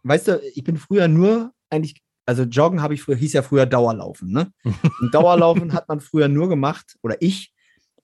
weißt 0.02 0.28
du, 0.28 0.42
ich 0.54 0.64
bin 0.64 0.76
früher 0.76 1.08
nur 1.08 1.52
eigentlich 1.70 2.02
also 2.28 2.42
Joggen 2.42 2.82
habe 2.82 2.92
ich 2.92 3.00
früher, 3.00 3.16
hieß 3.16 3.32
ja 3.32 3.40
früher 3.40 3.64
Dauerlaufen. 3.64 4.30
Ne? 4.30 4.52
Und 5.00 5.14
Dauerlaufen 5.14 5.72
hat 5.72 5.88
man 5.88 6.00
früher 6.00 6.28
nur 6.28 6.50
gemacht, 6.50 6.96
oder 7.00 7.16
ich, 7.20 7.54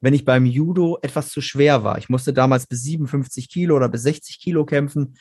wenn 0.01 0.15
ich 0.15 0.25
beim 0.25 0.47
Judo 0.47 0.99
etwas 1.03 1.29
zu 1.29 1.43
schwer 1.43 1.85
war. 1.85 1.99
Ich 1.99 2.09
musste 2.09 2.33
damals 2.33 2.67
bis 2.67 2.83
57 2.85 3.51
Kilo 3.51 3.77
oder 3.77 3.91
bis 3.91 4.03
60 4.03 4.41
Kilo 4.41 4.65
kämpfen. 4.65 5.19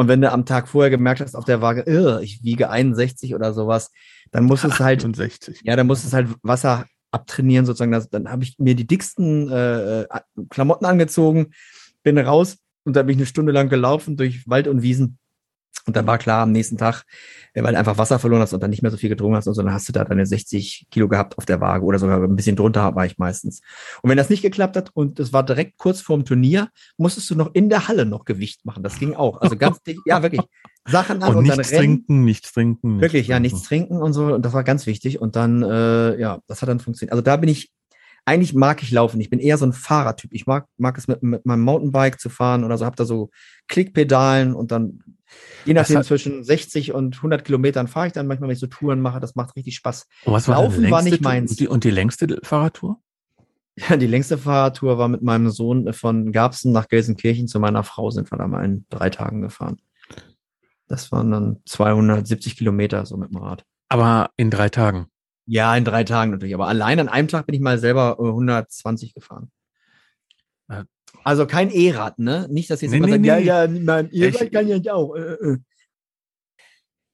Und 0.00 0.08
wenn 0.08 0.22
du 0.22 0.32
am 0.32 0.46
Tag 0.46 0.66
vorher 0.66 0.88
gemerkt 0.88 1.20
hast 1.20 1.34
auf 1.34 1.44
der 1.44 1.60
Waage, 1.60 2.20
ich 2.22 2.42
wiege 2.42 2.70
61 2.70 3.34
oder 3.34 3.52
sowas, 3.52 3.92
dann 4.30 4.44
muss 4.44 4.64
es 4.64 4.80
halt, 4.80 5.00
68. 5.00 5.60
ja, 5.62 5.76
dann 5.76 5.86
muss 5.86 6.04
es 6.04 6.14
halt 6.14 6.28
Wasser 6.42 6.86
abtrainieren 7.10 7.66
sozusagen. 7.66 7.92
Das, 7.92 8.08
dann 8.08 8.30
habe 8.30 8.42
ich 8.42 8.58
mir 8.58 8.74
die 8.74 8.86
dicksten 8.86 9.50
äh, 9.50 10.04
äh, 10.04 10.06
Klamotten 10.48 10.86
angezogen, 10.86 11.50
bin 12.02 12.16
raus 12.16 12.56
und 12.84 12.96
dann 12.96 13.04
bin 13.04 13.16
ich 13.16 13.18
eine 13.18 13.26
Stunde 13.26 13.52
lang 13.52 13.68
gelaufen 13.68 14.16
durch 14.16 14.48
Wald 14.48 14.68
und 14.68 14.80
Wiesen 14.80 15.18
und 15.86 15.96
dann 15.96 16.06
war 16.06 16.18
klar 16.18 16.42
am 16.42 16.52
nächsten 16.52 16.76
Tag, 16.76 17.04
äh, 17.54 17.62
weil 17.62 17.72
du 17.72 17.78
einfach 17.78 17.98
Wasser 17.98 18.18
verloren 18.18 18.42
hast 18.42 18.52
und 18.52 18.62
dann 18.62 18.70
nicht 18.70 18.82
mehr 18.82 18.90
so 18.90 18.96
viel 18.96 19.08
getrunken 19.08 19.36
hast 19.36 19.46
und 19.46 19.54
so, 19.54 19.62
dann 19.62 19.72
hast 19.72 19.88
du 19.88 19.92
da 19.92 20.04
deine 20.04 20.26
60 20.26 20.86
Kilo 20.90 21.08
gehabt 21.08 21.38
auf 21.38 21.46
der 21.46 21.60
Waage 21.60 21.84
oder 21.84 21.98
sogar 21.98 22.22
ein 22.22 22.36
bisschen 22.36 22.56
drunter 22.56 22.94
war 22.94 23.06
ich 23.06 23.18
meistens. 23.18 23.60
Und 24.02 24.10
wenn 24.10 24.16
das 24.16 24.30
nicht 24.30 24.42
geklappt 24.42 24.76
hat 24.76 24.90
und 24.94 25.20
es 25.20 25.32
war 25.32 25.44
direkt 25.44 25.78
kurz 25.78 26.00
vorm 26.00 26.24
Turnier, 26.24 26.68
musstest 26.96 27.30
du 27.30 27.34
noch 27.34 27.54
in 27.54 27.68
der 27.68 27.88
Halle 27.88 28.06
noch 28.06 28.24
Gewicht 28.24 28.64
machen. 28.64 28.82
Das 28.82 28.98
ging 28.98 29.14
auch. 29.14 29.40
Also 29.40 29.56
ganz 29.56 29.78
ja, 30.04 30.22
wirklich. 30.22 30.42
Sachen 30.86 31.22
an 31.22 31.30
und, 31.36 31.36
und 31.36 31.44
nichts 31.44 31.70
trinken, 31.70 32.24
nichts 32.24 32.52
trinken. 32.52 32.96
Nichts 32.96 33.02
wirklich, 33.02 33.28
ja, 33.28 33.40
nichts 33.40 33.62
trinken 33.62 33.96
und 33.96 34.12
so. 34.12 34.34
Und 34.34 34.44
das 34.44 34.52
war 34.52 34.64
ganz 34.64 34.86
wichtig. 34.86 35.20
Und 35.20 35.36
dann, 35.36 35.62
äh, 35.62 36.18
ja, 36.18 36.40
das 36.46 36.62
hat 36.62 36.68
dann 36.68 36.80
funktioniert. 36.80 37.12
Also 37.12 37.22
da 37.22 37.36
bin 37.36 37.48
ich 37.48 37.70
eigentlich 38.24 38.54
mag 38.54 38.82
ich 38.82 38.90
laufen. 38.90 39.20
Ich 39.20 39.30
bin 39.30 39.38
eher 39.40 39.58
so 39.58 39.66
ein 39.66 39.72
Fahrertyp. 39.72 40.32
Ich 40.32 40.46
mag, 40.46 40.66
mag 40.76 40.96
es 40.98 41.08
mit, 41.08 41.22
mit 41.22 41.46
meinem 41.46 41.62
Mountainbike 41.62 42.20
zu 42.20 42.28
fahren 42.28 42.64
oder 42.64 42.78
so. 42.78 42.84
Hab 42.86 42.96
da 42.96 43.04
so 43.04 43.30
Klickpedalen 43.68 44.54
und 44.54 44.70
dann 44.70 45.00
Je 45.64 45.74
nachdem, 45.74 45.98
hat- 45.98 46.06
zwischen 46.06 46.42
60 46.42 46.92
und 46.92 47.16
100 47.16 47.44
Kilometern 47.44 47.86
fahre 47.88 48.08
ich 48.08 48.12
dann 48.12 48.26
manchmal, 48.26 48.48
wenn 48.48 48.54
ich 48.54 48.60
so 48.60 48.66
Touren 48.66 49.00
mache. 49.00 49.20
Das 49.20 49.36
macht 49.36 49.54
richtig 49.56 49.76
Spaß. 49.76 50.06
Und 50.24 50.32
was 50.32 50.48
war 50.48 50.62
Laufen 50.62 50.90
war 50.90 51.02
nicht 51.02 51.20
meins. 51.22 51.52
Und 51.52 51.60
die, 51.60 51.68
und 51.68 51.84
die 51.84 51.90
längste 51.90 52.38
Fahrradtour? 52.42 53.00
Ja, 53.88 53.96
die 53.96 54.08
längste 54.08 54.36
Fahrradtour 54.36 54.98
war 54.98 55.08
mit 55.08 55.22
meinem 55.22 55.48
Sohn 55.48 55.92
von 55.94 56.32
Garbsen 56.32 56.72
nach 56.72 56.88
Gelsenkirchen 56.88 57.46
zu 57.48 57.60
meiner 57.60 57.82
Frau, 57.84 58.10
sind 58.10 58.30
wir 58.30 58.36
da 58.36 58.46
mal 58.46 58.62
in 58.64 58.84
drei 58.90 59.08
Tagen 59.08 59.40
gefahren. 59.40 59.80
Das 60.88 61.10
waren 61.12 61.30
dann 61.30 61.62
270 61.66 62.56
Kilometer 62.58 63.06
so 63.06 63.16
mit 63.16 63.30
dem 63.30 63.38
Rad. 63.38 63.64
Aber 63.88 64.30
in 64.36 64.50
drei 64.50 64.68
Tagen. 64.68 65.06
Ja, 65.50 65.74
in 65.76 65.84
drei 65.84 66.04
Tagen 66.04 66.30
natürlich. 66.30 66.54
Aber 66.54 66.68
allein 66.68 67.00
an 67.00 67.08
einem 67.08 67.26
Tag 67.26 67.46
bin 67.46 67.56
ich 67.56 67.60
mal 67.60 67.76
selber 67.76 68.18
äh, 68.20 68.28
120 68.28 69.14
gefahren. 69.14 69.50
Ja. 70.68 70.84
Also 71.24 71.44
kein 71.44 71.70
E-Rad, 71.70 72.20
ne? 72.20 72.46
Nicht, 72.48 72.70
dass 72.70 72.80
jetzt 72.82 72.92
Nee, 72.92 72.98
jemand 72.98 73.20
nee, 73.22 73.28
sagt, 73.28 73.40
nee. 73.40 73.46
ja, 73.46 73.64
ja, 73.64 73.80
mein 73.80 74.12
E-Rad 74.12 74.52
kann 74.52 74.68
ja 74.68 74.78
nicht 74.78 74.90
auch. 74.90 75.16
Äh, 75.16 75.32
äh. 75.32 75.58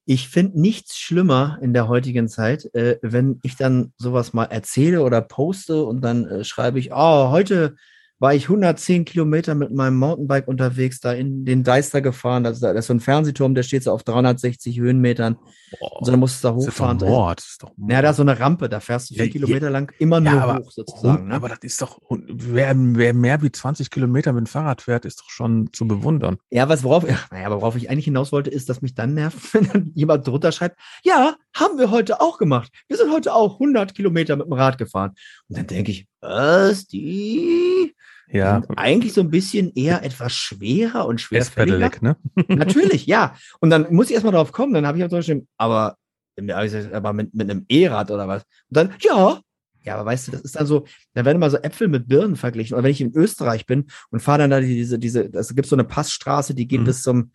Ich 0.04 0.28
finde 0.28 0.60
nichts 0.60 0.98
schlimmer 0.98 1.58
in 1.62 1.72
der 1.72 1.88
heutigen 1.88 2.28
Zeit, 2.28 2.66
äh, 2.74 2.98
wenn 3.00 3.40
ich 3.42 3.56
dann 3.56 3.94
sowas 3.96 4.34
mal 4.34 4.44
erzähle 4.44 5.02
oder 5.02 5.22
poste 5.22 5.84
und 5.84 6.02
dann 6.02 6.26
äh, 6.26 6.44
schreibe 6.44 6.78
ich, 6.78 6.92
oh, 6.92 7.30
heute 7.30 7.76
war 8.18 8.34
ich 8.34 8.44
110 8.44 9.04
Kilometer 9.04 9.54
mit 9.54 9.72
meinem 9.72 9.96
Mountainbike 9.98 10.48
unterwegs, 10.48 11.00
da 11.00 11.12
in 11.12 11.44
den 11.44 11.64
Deister 11.64 12.00
gefahren. 12.00 12.44
Das 12.44 12.54
ist, 12.56 12.62
da- 12.62 12.72
das 12.72 12.84
ist 12.84 12.86
so 12.88 12.94
ein 12.94 13.00
Fernsehturm, 13.00 13.54
der 13.54 13.62
steht 13.62 13.82
so 13.82 13.92
auf 13.92 14.04
360 14.04 14.80
Höhenmetern. 14.80 15.36
Boah, 15.80 16.00
Und 16.00 16.08
dann 16.08 16.20
musst 16.20 16.42
du 16.42 16.48
da 16.48 16.54
das 16.54 16.64
ist 16.64 16.68
doch 16.68 16.72
hochfahren. 16.86 16.98
Mord. 16.98 17.38
Das 17.40 17.46
ist 17.46 17.62
doch 17.62 17.72
Mord. 17.76 17.92
Ja, 17.92 18.00
da 18.02 18.10
ist 18.10 18.16
so 18.16 18.22
eine 18.22 18.38
Rampe, 18.40 18.68
da 18.68 18.80
fährst 18.80 19.10
du 19.10 19.14
vier 19.14 19.26
Ja, 19.26 19.32
Kilometer 19.32 19.68
lang 19.68 19.92
immer 19.98 20.20
nur 20.20 20.32
ja, 20.32 20.40
aber 20.44 20.60
hoch 20.64 20.70
sozusagen. 20.70 21.28
Ne? 21.28 21.34
Aber 21.34 21.48
das 21.50 21.58
ist 21.62 21.82
doch, 21.82 21.98
wer, 22.08 22.74
wer 22.76 23.12
mehr 23.14 23.42
wie 23.42 23.52
20 23.52 23.90
Kilometer 23.90 24.32
mit 24.32 24.46
dem 24.46 24.46
Fahrrad 24.46 24.80
fährt, 24.82 25.04
ist 25.04 25.20
doch 25.20 25.28
schon 25.28 25.68
zu 25.72 25.86
bewundern. 25.86 26.38
Ja, 26.50 26.68
was 26.68 26.84
worauf, 26.84 27.06
ja, 27.08 27.18
naja, 27.30 27.46
aber 27.46 27.56
worauf 27.56 27.76
ich 27.76 27.90
eigentlich 27.90 28.06
hinaus 28.06 28.32
wollte, 28.32 28.48
ist, 28.50 28.68
dass 28.70 28.80
mich 28.80 28.94
dann 28.94 29.12
nervt, 29.14 29.36
wenn 29.54 29.68
dann 29.68 29.90
jemand 29.94 30.26
drunter 30.26 30.52
schreibt, 30.52 30.78
ja, 31.02 31.34
haben 31.54 31.78
wir 31.78 31.90
heute 31.90 32.20
auch 32.20 32.38
gemacht. 32.38 32.70
Wir 32.88 32.96
sind 32.96 33.12
heute 33.12 33.34
auch 33.34 33.54
100 33.54 33.94
Kilometer 33.94 34.36
mit 34.36 34.46
dem 34.46 34.52
Rad 34.54 34.78
gefahren. 34.78 35.12
Und 35.48 35.58
dann 35.58 35.66
denke 35.66 35.90
ich, 35.90 36.06
was, 36.20 36.86
die 36.86 37.94
Ja, 38.30 38.60
sind 38.60 38.76
eigentlich 38.78 39.12
so 39.12 39.20
ein 39.20 39.30
bisschen 39.30 39.72
eher 39.74 40.02
etwas 40.02 40.34
schwerer 40.34 41.06
und 41.06 41.20
schwerfälliger. 41.20 41.90
Ne? 42.00 42.16
Natürlich, 42.48 43.06
ja. 43.06 43.36
Und 43.60 43.70
dann 43.70 43.92
muss 43.94 44.06
ich 44.08 44.14
erstmal 44.14 44.32
drauf 44.32 44.52
kommen, 44.52 44.74
dann 44.74 44.86
habe 44.86 44.98
ich 44.98 45.04
auch 45.04 45.10
so 45.10 45.16
geschrieben, 45.16 45.46
aber, 45.56 45.96
ja, 46.40 46.58
aber 46.92 47.12
mit, 47.12 47.34
mit 47.34 47.50
einem 47.50 47.64
E-Rad 47.68 48.10
oder 48.10 48.26
was? 48.26 48.42
Und 48.42 48.76
dann, 48.76 48.94
ja. 49.00 49.40
Ja, 49.82 49.94
aber 49.94 50.06
weißt 50.06 50.26
du, 50.26 50.32
das 50.32 50.40
ist 50.40 50.56
dann 50.56 50.66
so, 50.66 50.84
da 51.14 51.24
werden 51.24 51.38
mal 51.38 51.50
so 51.50 51.58
Äpfel 51.58 51.86
mit 51.86 52.08
Birnen 52.08 52.34
verglichen. 52.34 52.74
Oder 52.74 52.82
wenn 52.82 52.90
ich 52.90 53.00
in 53.00 53.14
Österreich 53.14 53.66
bin 53.66 53.86
und 54.10 54.18
fahre 54.18 54.38
dann 54.38 54.50
da 54.50 54.60
diese, 54.60 54.98
diese, 54.98 55.32
es 55.32 55.54
gibt 55.54 55.68
so 55.68 55.76
eine 55.76 55.84
Passstraße, 55.84 56.56
die 56.56 56.66
geht 56.66 56.80
Mhm. 56.80 56.84
bis 56.86 57.02
zum, 57.02 57.30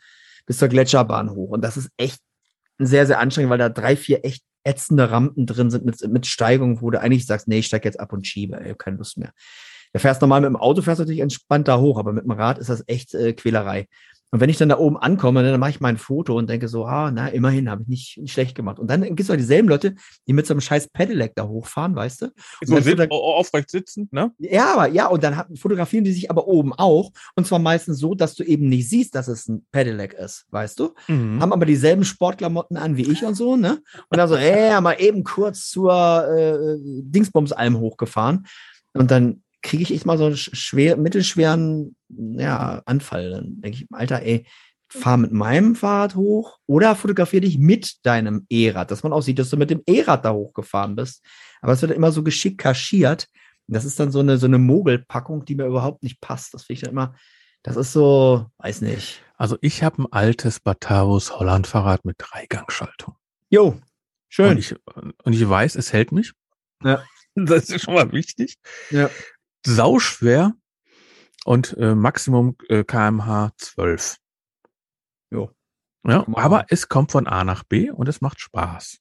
bis 0.45 0.57
zur 0.57 0.67
Gletscherbahn 0.67 1.29
hoch. 1.31 1.51
Und 1.51 1.61
das 1.63 1.77
ist 1.77 1.89
echt 1.95 2.19
sehr, 2.77 3.07
sehr 3.07 3.19
anstrengend, 3.19 3.51
weil 3.51 3.57
da 3.57 3.69
drei, 3.69 3.95
vier 3.95 4.25
echt 4.25 4.43
ätzende 4.65 5.09
Rampen 5.09 5.45
drin 5.45 5.71
sind 5.71 5.85
mit, 5.85 6.05
mit 6.09 6.27
Steigungen, 6.27 6.81
wo 6.81 6.91
du 6.91 6.99
eigentlich 6.99 7.25
sagst, 7.25 7.47
nee, 7.47 7.59
ich 7.59 7.67
steig 7.67 7.85
jetzt 7.85 8.01
ab 8.01 8.11
und 8.11 8.27
schiebe, 8.27 8.59
ich 8.63 8.71
hab 8.71 8.79
keine 8.79 8.97
Lust 8.97 9.17
mehr. 9.17 9.31
Da 9.93 9.99
fährst 9.99 10.21
normal 10.21 10.41
mit 10.41 10.49
dem 10.49 10.55
Auto, 10.55 10.81
fährst 10.81 10.99
natürlich 10.99 11.21
entspannt 11.21 11.67
da 11.67 11.79
hoch, 11.79 11.97
aber 11.97 12.13
mit 12.13 12.23
dem 12.23 12.31
Rad 12.31 12.57
ist 12.57 12.69
das 12.69 12.83
echt 12.87 13.13
äh, 13.13 13.33
Quälerei. 13.33 13.87
Und 14.33 14.39
wenn 14.39 14.49
ich 14.49 14.57
dann 14.57 14.69
da 14.69 14.77
oben 14.77 14.95
ankomme, 14.95 15.43
dann 15.43 15.59
mache 15.59 15.71
ich 15.71 15.81
mein 15.81 15.97
Foto 15.97 16.37
und 16.37 16.49
denke 16.49 16.69
so, 16.69 16.85
ah, 16.85 17.11
na, 17.11 17.27
immerhin 17.27 17.69
habe 17.69 17.81
ich 17.81 17.89
nicht, 17.89 18.17
nicht 18.17 18.31
schlecht 18.31 18.55
gemacht. 18.55 18.79
Und 18.79 18.89
dann 18.89 19.03
gibt 19.03 19.19
es 19.19 19.29
auch 19.29 19.35
dieselben 19.35 19.67
Leute, 19.67 19.95
die 20.25 20.31
mit 20.31 20.47
so 20.47 20.53
einem 20.53 20.61
scheiß 20.61 20.87
Pedelec 20.87 21.35
da 21.35 21.45
hochfahren, 21.45 21.97
weißt 21.97 22.21
du? 22.21 22.27
So 22.63 22.79
sit, 22.79 23.11
aufrecht 23.11 23.69
sitzend, 23.69 24.13
ne? 24.13 24.31
Ja, 24.37 24.73
aber 24.73 24.87
ja, 24.87 25.07
und 25.07 25.21
dann 25.21 25.57
fotografieren 25.57 26.05
die 26.05 26.13
sich 26.13 26.31
aber 26.31 26.47
oben 26.47 26.71
auch. 26.73 27.11
Und 27.35 27.45
zwar 27.45 27.59
meistens 27.59 27.99
so, 27.99 28.15
dass 28.15 28.33
du 28.35 28.45
eben 28.45 28.69
nicht 28.69 28.89
siehst, 28.89 29.15
dass 29.15 29.27
es 29.27 29.49
ein 29.49 29.65
Pedelec 29.73 30.13
ist, 30.13 30.45
weißt 30.49 30.79
du? 30.79 30.93
Mhm. 31.09 31.41
Haben 31.41 31.51
aber 31.51 31.65
dieselben 31.65 32.05
Sportklamotten 32.05 32.77
an 32.77 32.95
wie 32.95 33.11
ich 33.11 33.25
und 33.25 33.35
so, 33.35 33.57
ne? 33.57 33.81
Und 34.07 34.17
dann 34.17 34.29
so, 34.29 34.37
ey, 34.37 34.79
mal 34.79 34.93
eben 34.93 35.25
kurz 35.25 35.69
zur 35.69 35.91
äh, 35.91 36.77
Dingsbumsalm 36.79 37.77
hochgefahren. 37.77 38.47
Und 38.93 39.11
dann 39.11 39.41
kriege 39.61 39.83
ich 39.83 39.93
echt 39.93 40.05
mal 40.05 40.17
so 40.17 40.25
einen 40.25 40.35
sch- 40.35 40.55
schwer, 40.55 40.97
mittelschweren 40.97 41.95
ja, 42.09 42.81
Anfall. 42.85 43.31
Dann 43.31 43.61
denke 43.61 43.77
ich, 43.77 43.87
Alter, 43.91 44.21
ey, 44.21 44.45
fahr 44.89 45.17
mit 45.17 45.31
meinem 45.31 45.75
Fahrrad 45.75 46.15
hoch 46.15 46.57
oder 46.65 46.95
fotografiere 46.95 47.41
dich 47.41 47.57
mit 47.57 48.05
deinem 48.05 48.45
E-Rad, 48.49 48.91
dass 48.91 49.03
man 49.03 49.13
auch 49.13 49.21
sieht, 49.21 49.39
dass 49.39 49.49
du 49.49 49.57
mit 49.57 49.69
dem 49.69 49.81
E-Rad 49.87 50.25
da 50.25 50.33
hochgefahren 50.33 50.95
bist. 50.95 51.23
Aber 51.61 51.73
es 51.73 51.81
wird 51.81 51.91
immer 51.91 52.11
so 52.11 52.23
geschickt 52.23 52.57
kaschiert. 52.57 53.27
Das 53.67 53.85
ist 53.85 53.99
dann 53.99 54.11
so 54.11 54.19
eine, 54.19 54.37
so 54.37 54.47
eine 54.47 54.57
Mogelpackung, 54.57 55.45
die 55.45 55.55
mir 55.55 55.65
überhaupt 55.65 56.03
nicht 56.03 56.19
passt. 56.19 56.53
Das 56.53 56.63
finde 56.63 56.73
ich 56.73 56.81
dann 56.81 56.91
immer, 56.91 57.15
das 57.63 57.77
ist 57.77 57.93
so, 57.93 58.47
weiß 58.57 58.81
nicht. 58.81 59.23
Also 59.37 59.57
ich 59.61 59.81
habe 59.83 60.01
ein 60.01 60.11
altes 60.11 60.59
Batavus 60.59 61.39
Holland-Fahrrad 61.39 62.03
mit 62.03 62.17
Dreigangschaltung. 62.19 63.15
Jo, 63.49 63.79
schön. 64.27 64.51
Und 64.51 64.57
ich, 64.57 64.75
und 65.23 65.33
ich 65.33 65.47
weiß, 65.47 65.75
es 65.75 65.93
hält 65.93 66.11
mich. 66.11 66.33
Ja. 66.83 67.03
Das 67.33 67.69
ist 67.69 67.83
schon 67.85 67.93
mal 67.93 68.11
wichtig. 68.11 68.57
Ja. 68.89 69.09
Sauschwer 69.65 70.53
und 71.45 71.75
äh, 71.77 71.95
Maximum 71.95 72.55
äh, 72.69 72.83
kmh 72.83 73.51
12. 73.57 74.17
Jo. 75.31 75.51
Ja, 76.07 76.25
aber 76.33 76.65
es 76.69 76.89
kommt 76.89 77.11
von 77.11 77.27
A 77.27 77.43
nach 77.43 77.63
B 77.63 77.91
und 77.91 78.09
es 78.09 78.21
macht 78.21 78.39
Spaß. 78.39 78.97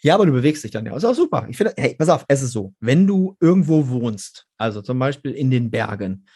Ja, 0.00 0.14
aber 0.14 0.26
du 0.26 0.32
bewegst 0.32 0.64
dich 0.64 0.70
dann 0.70 0.86
ja. 0.86 0.96
Ist 0.96 1.04
auch 1.04 1.14
super. 1.14 1.46
Ich 1.48 1.56
finde, 1.56 1.74
hey, 1.76 1.94
pass 1.96 2.08
auf, 2.08 2.24
es 2.28 2.42
ist 2.42 2.52
so, 2.52 2.74
wenn 2.80 3.06
du 3.06 3.36
irgendwo 3.40 3.88
wohnst, 3.88 4.46
also 4.56 4.82
zum 4.82 4.98
Beispiel 4.98 5.32
in 5.32 5.50
den 5.50 5.70
Bergen, 5.70 6.26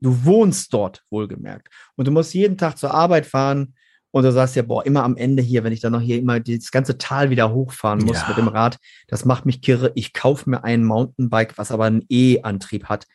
du 0.00 0.24
wohnst 0.24 0.72
dort, 0.72 1.04
wohlgemerkt, 1.10 1.68
und 1.96 2.08
du 2.08 2.10
musst 2.10 2.34
jeden 2.34 2.58
Tag 2.58 2.76
zur 2.76 2.92
Arbeit 2.92 3.26
fahren 3.26 3.74
und 4.14 4.22
du 4.22 4.30
sagst 4.30 4.54
ja, 4.54 4.62
boah, 4.62 4.86
immer 4.86 5.02
am 5.02 5.16
Ende 5.16 5.42
hier, 5.42 5.64
wenn 5.64 5.72
ich 5.72 5.80
dann 5.80 5.90
noch 5.90 6.00
hier 6.00 6.20
immer 6.20 6.38
das 6.38 6.70
ganze 6.70 6.98
Tal 6.98 7.30
wieder 7.30 7.52
hochfahren 7.52 7.98
muss 8.04 8.18
Ja. 8.20 8.28
mit 8.28 8.36
dem 8.36 8.46
Rad, 8.46 8.76
das 9.08 9.24
macht 9.24 9.44
mich 9.44 9.60
kirre. 9.60 9.90
Ich 9.96 10.12
kaufe 10.12 10.48
mir 10.48 10.62
ein 10.62 10.84
Mountainbike, 10.84 11.58
was 11.58 11.72
aber 11.72 11.86
einen 11.86 12.04
E-Antrieb 12.08 12.84
hat. 12.84 13.06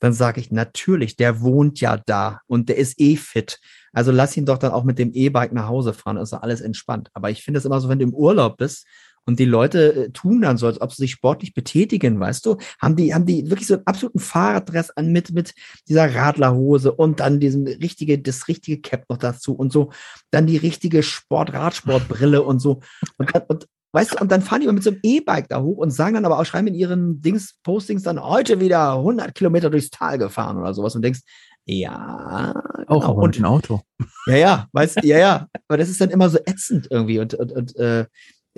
Dann 0.00 0.12
sage 0.12 0.40
ich, 0.40 0.50
natürlich, 0.50 1.14
der 1.14 1.42
wohnt 1.42 1.80
ja 1.80 1.96
da 2.06 2.40
und 2.48 2.68
der 2.68 2.76
ist 2.76 2.98
eh 3.00 3.14
fit. 3.14 3.60
Also 3.92 4.10
lass 4.10 4.36
ihn 4.36 4.46
doch 4.46 4.58
dann 4.58 4.72
auch 4.72 4.82
mit 4.82 4.98
dem 4.98 5.12
E-Bike 5.12 5.52
nach 5.52 5.68
Hause 5.68 5.92
fahren, 5.92 6.16
ist 6.16 6.32
doch 6.32 6.42
alles 6.42 6.60
entspannt. 6.60 7.08
Aber 7.14 7.30
ich 7.30 7.44
finde 7.44 7.58
es 7.58 7.64
immer 7.64 7.80
so, 7.80 7.88
wenn 7.88 8.00
du 8.00 8.04
im 8.06 8.14
Urlaub 8.14 8.56
bist 8.56 8.84
und 9.28 9.38
die 9.38 9.44
Leute 9.44 10.06
äh, 10.06 10.10
tun 10.10 10.40
dann 10.40 10.56
so, 10.56 10.66
als 10.66 10.80
ob 10.80 10.90
sie 10.90 11.02
sich 11.02 11.10
sportlich 11.10 11.52
betätigen, 11.52 12.18
weißt 12.18 12.46
du, 12.46 12.56
haben 12.80 12.96
die, 12.96 13.12
haben 13.12 13.26
die 13.26 13.50
wirklich 13.50 13.66
so 13.66 13.74
einen 13.74 13.86
absoluten 13.86 14.20
Fahrraddress 14.20 14.88
an 14.88 15.12
mit, 15.12 15.32
mit 15.32 15.52
dieser 15.86 16.14
Radlerhose 16.14 16.92
und 16.92 17.20
dann 17.20 17.38
diesem 17.38 17.66
richtige, 17.66 18.18
das 18.18 18.48
richtige 18.48 18.80
Cap 18.80 19.04
noch 19.10 19.18
dazu 19.18 19.52
und 19.52 19.70
so, 19.70 19.90
dann 20.30 20.46
die 20.46 20.56
richtige 20.56 21.02
Sport, 21.02 21.52
Radsportbrille 21.52 22.42
und 22.42 22.60
so. 22.60 22.80
Und, 23.18 23.34
dann, 23.34 23.42
und 23.48 23.66
weißt 23.92 24.14
du, 24.14 24.18
und 24.22 24.32
dann 24.32 24.40
fahren 24.40 24.62
die 24.62 24.72
mit 24.72 24.82
so 24.82 24.92
einem 24.92 25.00
E-Bike 25.02 25.50
da 25.50 25.60
hoch 25.60 25.76
und 25.76 25.90
sagen 25.90 26.14
dann 26.14 26.24
aber 26.24 26.38
auch, 26.38 26.46
schreiben 26.46 26.68
in 26.68 26.74
ihren 26.74 27.20
Dings, 27.20 27.56
Postings 27.62 28.04
dann 28.04 28.24
heute 28.24 28.60
wieder 28.60 28.94
100 28.94 29.34
Kilometer 29.34 29.68
durchs 29.68 29.90
Tal 29.90 30.16
gefahren 30.16 30.56
oder 30.56 30.72
sowas 30.72 30.96
und 30.96 31.02
denkst, 31.02 31.20
ja, 31.66 32.54
Auch 32.86 33.00
genau. 33.00 33.20
und 33.20 33.36
dem 33.36 33.44
Auto. 33.44 33.82
ja, 34.26 34.36
ja, 34.36 34.66
weißt 34.72 35.02
du, 35.02 35.06
ja, 35.06 35.18
ja. 35.18 35.46
Aber 35.68 35.76
das 35.76 35.90
ist 35.90 36.00
dann 36.00 36.08
immer 36.08 36.30
so 36.30 36.38
ätzend 36.46 36.88
irgendwie. 36.90 37.18
Und, 37.18 37.34
und, 37.34 37.52
und 37.52 37.76
äh, 37.76 38.06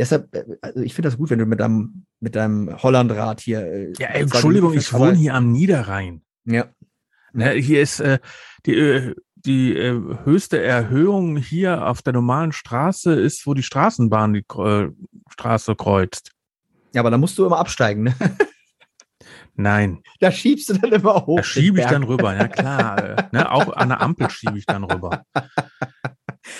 deshalb, 0.00 0.34
äh, 0.34 0.44
also 0.62 0.80
ich 0.80 0.94
finde 0.94 1.08
das 1.08 1.18
gut, 1.18 1.30
wenn 1.30 1.38
du 1.38 1.46
mit 1.46 1.60
deinem, 1.60 2.06
mit 2.20 2.34
deinem 2.34 2.82
Hollandrad 2.82 3.40
hier. 3.40 3.60
Äh, 3.60 3.92
Ja, 3.98 4.08
zwei 4.08 4.18
Entschuldigung, 4.20 4.74
ich 4.74 4.92
wohne 4.92 5.14
hier 5.14 5.34
am 5.34 5.52
Niederrhein. 5.52 6.22
Ja. 6.44 6.66
Ne, 7.32 7.52
hier 7.52 7.80
ist 7.82 8.00
äh, 8.00 8.18
die, 8.66 8.74
äh, 8.74 9.14
die 9.36 9.76
äh, 9.76 10.00
höchste 10.24 10.60
Erhöhung 10.62 11.36
hier 11.36 11.86
auf 11.86 12.02
der 12.02 12.12
normalen 12.12 12.52
Straße 12.52 13.12
ist, 13.14 13.46
wo 13.46 13.54
die 13.54 13.62
Straßenbahn 13.62 14.32
die 14.32 14.44
äh, 14.58 14.88
Straße 15.30 15.76
kreuzt. 15.76 16.32
ja, 16.92 17.00
aber 17.00 17.10
da 17.10 17.18
musst 17.18 17.38
du 17.38 17.46
immer 17.46 17.58
absteigen, 17.58 18.02
ne? 18.04 18.14
Nein, 19.54 20.02
Da 20.20 20.32
schiebst 20.32 20.70
du 20.70 20.74
dann 20.74 20.92
immer 20.92 21.26
hoch. 21.26 21.36
da 21.36 21.42
schiebe 21.42 21.80
ich 21.80 21.86
dann 21.86 22.02
rüber, 22.02 22.34
ja 22.34 22.48
klar. 22.48 23.18
äh, 23.18 23.22
ne, 23.32 23.50
auch 23.52 23.72
an 23.76 23.90
der 23.90 24.00
Ampel 24.00 24.30
schiebe 24.30 24.56
ich 24.58 24.66
dann 24.66 24.84
rüber. 24.84 25.24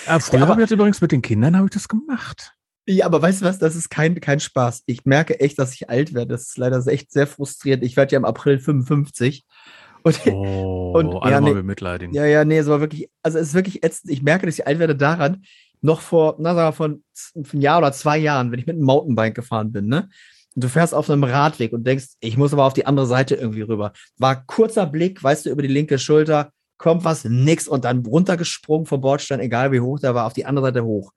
Äh, 0.07 0.19
früher 0.19 0.41
Ja, 0.41 0.47
habe 0.47 0.61
ich 0.61 0.65
das 0.69 0.71
übrigens 0.71 1.01
mit 1.01 1.11
den 1.11 1.21
Kindern 1.23 1.55
habe 1.57 1.65
ich 1.65 1.71
das 1.73 1.87
gemacht. 1.87 2.53
Ja, 2.87 3.05
aber 3.05 3.21
weißt 3.21 3.41
du 3.41 3.45
was? 3.45 3.59
Das 3.59 3.75
ist 3.75 3.89
kein, 3.89 4.19
kein 4.19 4.39
Spaß. 4.39 4.83
Ich 4.87 5.05
merke 5.05 5.39
echt, 5.39 5.59
dass 5.59 5.73
ich 5.73 5.89
alt 5.89 6.13
werde. 6.13 6.33
Das 6.33 6.43
ist 6.47 6.57
leider 6.57 6.85
echt 6.87 7.11
sehr 7.11 7.27
frustrierend. 7.27 7.83
Ich 7.83 7.95
werde 7.95 8.13
ja 8.13 8.17
im 8.17 8.25
April 8.25 8.59
55. 8.59 9.43
Und 10.03 10.19
Oh, 10.27 10.93
Und- 10.95 11.15
alle 11.21 11.31
ja, 11.33 11.41
nee. 11.41 11.53
bemitleidigen. 11.53 12.15
Ja, 12.15 12.25
ja, 12.25 12.43
nee, 12.43 12.57
es 12.57 12.65
war 12.67 12.79
wirklich, 12.79 13.09
also 13.21 13.37
es 13.37 13.49
ist 13.49 13.53
wirklich 13.53 13.83
ätzend. 13.83 14.11
Ich 14.11 14.23
merke, 14.23 14.47
dass 14.47 14.57
ich 14.57 14.65
alt 14.65 14.79
werde 14.79 14.95
daran, 14.95 15.43
noch 15.81 16.01
vor, 16.01 16.35
na, 16.39 16.55
sagen 16.55 16.69
wir, 16.69 16.73
von 16.73 17.03
z- 17.13 17.53
ein 17.53 17.61
Jahr 17.61 17.77
oder 17.77 17.91
zwei 17.91 18.17
Jahren, 18.17 18.51
wenn 18.51 18.57
ich 18.59 18.65
mit 18.65 18.75
einem 18.77 18.85
Mountainbike 18.85 19.35
gefahren 19.35 19.71
bin, 19.71 19.85
ne? 19.87 20.09
Und 20.55 20.63
du 20.63 20.69
fährst 20.69 20.93
auf 20.95 21.07
einem 21.09 21.23
Radweg 21.23 21.71
und 21.71 21.85
denkst, 21.85 22.07
ich 22.19 22.35
muss 22.35 22.51
aber 22.51 22.65
auf 22.65 22.73
die 22.73 22.85
andere 22.87 23.05
Seite 23.05 23.35
irgendwie 23.35 23.61
rüber. 23.61 23.93
War 24.17 24.43
kurzer 24.45 24.85
Blick, 24.87 25.23
weißt 25.23 25.45
du, 25.45 25.49
über 25.51 25.61
die 25.61 25.67
linke 25.67 25.97
Schulter, 25.99 26.51
kommt 26.77 27.03
was, 27.05 27.23
nix 27.23 27.67
und 27.67 27.85
dann 27.85 28.03
runtergesprungen 28.05 28.85
vom 28.87 29.01
Bordstein, 29.01 29.39
egal 29.39 29.71
wie 29.71 29.79
hoch 29.81 29.99
der 29.99 30.13
war, 30.15 30.25
auf 30.25 30.33
die 30.33 30.45
andere 30.45 30.65
Seite 30.65 30.83
hoch. 30.83 31.13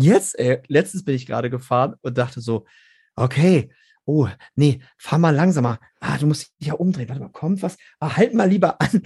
Jetzt, 0.00 0.38
ey, 0.38 0.62
letztens 0.68 1.04
bin 1.04 1.16
ich 1.16 1.26
gerade 1.26 1.50
gefahren 1.50 1.96
und 2.02 2.16
dachte 2.18 2.40
so, 2.40 2.66
okay, 3.16 3.72
oh, 4.04 4.28
nee, 4.54 4.80
fahr 4.96 5.18
mal 5.18 5.34
langsamer. 5.34 5.80
Ah, 6.18 6.20
du 6.20 6.26
musst 6.26 6.52
dich 6.60 6.68
ja 6.68 6.74
umdrehen. 6.74 7.08
Warte 7.08 7.22
mal, 7.22 7.28
kommt 7.28 7.62
was? 7.62 7.76
Ah, 8.00 8.16
halt 8.16 8.34
mal 8.34 8.48
lieber 8.48 8.80
an. 8.80 8.88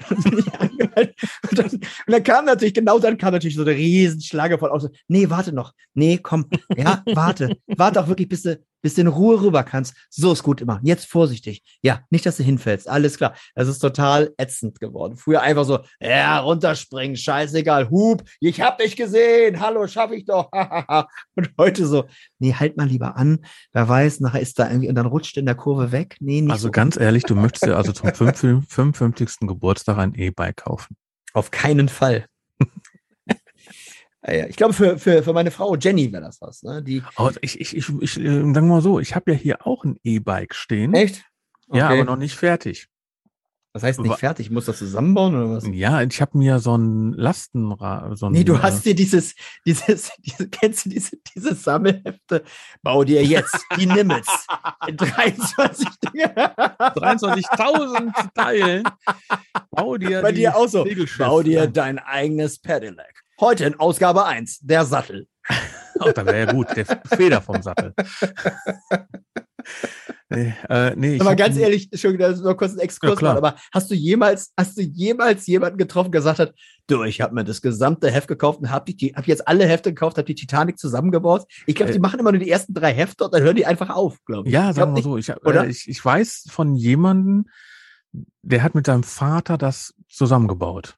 und, 1.51 1.59
dann, 1.59 1.71
und 1.71 1.83
dann 2.07 2.23
kam 2.23 2.47
natürlich, 2.47 2.75
genau 2.75 2.99
dann 2.99 3.19
kam 3.19 3.33
natürlich 3.33 3.57
so 3.57 3.63
eine 3.63 3.73
Riesenschlange 3.73 4.59
von 4.59 4.71
Autos. 4.71 4.91
Nee, 5.09 5.29
warte 5.29 5.53
noch. 5.53 5.73
Nee, 5.95 6.19
komm. 6.23 6.47
Ja, 6.77 7.03
warte. 7.07 7.57
warte 7.67 8.01
auch 8.01 8.09
wirklich, 8.09 8.29
bis 8.29 8.43
du, 8.43 8.59
bis 8.83 8.95
du 8.95 9.03
in 9.03 9.07
Ruhe 9.07 9.41
rüber 9.41 9.63
kannst. 9.63 9.95
So 10.11 10.33
ist 10.33 10.43
gut 10.43 10.61
immer. 10.61 10.81
Jetzt 10.83 11.07
vorsichtig. 11.07 11.63
Ja, 11.83 12.01
nicht, 12.11 12.27
dass 12.27 12.37
du 12.37 12.43
hinfällst. 12.43 12.89
Alles 12.89 13.17
klar. 13.17 13.35
Das 13.55 13.69
ist 13.69 13.79
total 13.79 14.35
ätzend 14.37 14.81
geworden. 14.81 15.17
Früher 15.17 15.41
einfach 15.43 15.65
so, 15.65 15.81
ja, 16.01 16.41
runterspringen, 16.41 17.17
scheißegal. 17.17 17.91
Hub, 17.91 18.25
ich 18.41 18.61
hab 18.61 18.79
dich 18.79 18.97
gesehen. 18.97 19.61
Hallo, 19.61 19.87
schaff 19.87 20.11
ich 20.11 20.25
doch. 20.25 20.51
und 21.37 21.51
heute 21.59 21.87
so, 21.87 22.05
nee, 22.39 22.55
halt 22.55 22.77
mal 22.77 22.89
lieber 22.89 23.17
an. 23.17 23.41
Wer 23.73 23.89
weiß, 23.89 24.21
nachher 24.21 24.41
ist 24.41 24.59
da 24.59 24.69
irgendwie, 24.69 24.89
und 24.89 24.97
dann 24.97 25.07
rutscht 25.07 25.37
in 25.37 25.47
der 25.47 25.55
Kurve 25.55 25.93
weg. 25.93 26.17
Nee, 26.21 26.41
nicht 26.41 26.51
Also 26.51 26.69
so. 26.69 26.73
ganz 26.73 26.97
ehrlich, 27.03 27.25
du 27.25 27.35
möchtest 27.35 27.67
dir 27.67 27.77
also 27.77 27.93
zum 27.93 28.13
55. 28.15 29.41
Geburtstag 29.41 29.99
ein 29.99 30.15
E-Bike 30.15 30.57
kaufen. 30.57 30.97
Auf 31.35 31.51
keinen 31.51 31.89
Fall. 31.89 32.27
Ja, 34.27 34.33
ja. 34.33 34.47
Ich 34.47 34.57
glaube, 34.57 34.73
für, 34.75 34.99
für, 34.99 35.23
für 35.23 35.33
meine 35.33 35.51
Frau 35.51 35.77
Jenny 35.77 36.13
wäre 36.13 36.23
das 36.23 36.41
was. 36.41 36.63
Ne? 36.63 36.83
Die, 36.83 37.03
Aber 37.17 37.33
ich, 37.41 37.61
ich, 37.61 37.77
ich, 37.77 37.89
ich 38.01 38.21
äh, 38.21 38.43
mal 38.43 38.81
so, 38.83 39.01
ich 39.01 39.15
habe 39.15 39.33
ja 39.33 39.37
hier 39.37 39.67
auch 39.67 39.85
ein 39.85 39.99
E-Bike 40.03 40.55
stehen. 40.55 40.95
echt? 40.95 41.25
Ja, 41.73 41.87
Okay. 41.87 42.01
aber 42.01 42.05
noch 42.05 42.17
nicht 42.17 42.37
fertig. 42.37 42.89
Das 43.75 43.85
heißt 43.85 44.01
nicht 44.01 44.19
fertig, 44.19 44.51
muss 44.51 44.67
das 44.67 44.77
zusammenbauen 44.79 45.35
oder 45.35 45.57
was? 45.57 45.65
Ja, 45.67 46.03
ich 46.03 46.21
habe 46.21 46.37
mir 46.37 46.59
so 46.59 46.77
ein 46.77 47.15
Lastenrad, 47.15 48.19
so 48.19 48.29
Nee, 48.29 48.45
du 48.45 48.61
hast 48.61 48.85
dir 48.85 48.95
dieses, 48.95 49.35
dieses, 49.67 50.11
diese, 50.19 50.51
kennst 50.51 50.85
du 50.85 50.91
diese, 50.91 51.17
diese 51.35 51.55
Sammelhefte? 51.55 52.43
Bau 52.83 53.03
dir 53.05 53.25
jetzt 53.25 53.57
die 53.79 53.87
Nimmels 53.87 54.29
in 54.87 54.99
23 54.99 55.89
Dinge. 56.05 56.35
23.000 56.35 58.35
Teilen. 58.35 58.85
Bau 59.71 59.97
dir 59.97 60.21
Bei 60.21 60.33
dir 60.33 60.55
auch 60.55 60.69
so. 60.69 60.87
Bau 61.17 61.43
dir 61.43 61.67
dein 61.67 61.99
eigenes 61.99 62.59
Pedelec. 62.59 63.23
Heute 63.41 63.65
in 63.65 63.81
Ausgabe 63.81 64.27
1, 64.27 64.61
der 64.61 64.85
Sattel. 64.85 65.27
Oh, 66.01 66.11
da 66.11 66.25
wäre 66.25 66.47
ja 66.47 66.53
gut, 66.53 66.69
der 66.75 66.87
Feder 67.15 67.43
vom 67.43 67.63
Sattel. 67.63 67.93
nee, 70.35 70.55
äh, 70.69 70.95
nee, 70.97 71.21
Aber 71.21 71.37
ganz 71.37 71.57
ehrlich, 71.57 71.89
schon 71.95 72.17
das 72.19 72.39
ist 72.39 72.45
nur 72.45 72.57
kurz 72.57 72.73
ein 72.75 72.79
Exkurs, 72.81 73.21
Ja, 73.21 73.35
aber 73.37 73.57
hast 73.73 73.91
du 73.91 73.95
jemals, 73.95 74.53
hast 74.57 74.77
du 74.77 74.83
jemals 74.83 75.47
jemanden 75.47 75.79
getroffen, 75.79 76.11
der 76.13 76.21
gesagt 76.21 76.39
hat, 76.39 76.55
du, 76.87 77.03
ich 77.05 77.21
habe 77.21 77.35
mir 77.35 77.45
das 77.45 77.63
gesamte 77.63 78.11
Heft 78.11 78.29
gekauft 78.29 78.61
und 78.61 78.71
habe 78.71 78.93
hab 78.93 79.27
jetzt 79.27 79.47
alle 79.49 79.67
Hefte 79.67 79.91
gekauft, 79.91 80.17
habe 80.19 80.27
die 80.27 80.35
Titanic 80.35 80.79
zusammengebaut. 80.79 81.45
Ich 81.67 81.75
glaube, 81.75 81.91
Äh. 81.91 81.95
die 81.95 82.01
machen 82.01 82.19
immer 82.21 82.33
nur 82.33 82.41
die 82.41 82.51
ersten 82.51 82.75
drei 82.75 82.93
Hefte 82.93 83.25
und 83.25 83.35
dann 83.35 83.43
hören 83.43 83.57
die 83.57 83.67
einfach 83.67 83.91
auf, 83.91 84.19
glaube 84.25 84.49
ich. 84.49 84.55
Ja, 84.55 84.73
sagen 84.73 84.91
wir 84.93 85.01
mal 85.01 85.03
so. 85.03 85.17
Ich, 85.19 85.31
hab- 85.31 85.45
oder? 85.47 85.65
äh, 85.65 85.71
ich, 85.71 85.89
ich 85.89 86.05
weiß 86.05 86.47
von 86.51 86.75
jemandem, 86.75 87.47
der 88.43 88.63
hat 88.63 88.75
mit 88.75 88.87
seinem 88.87 89.03
Vater 89.05 89.57
das 89.59 89.95
zusammengebaut. 90.09 90.97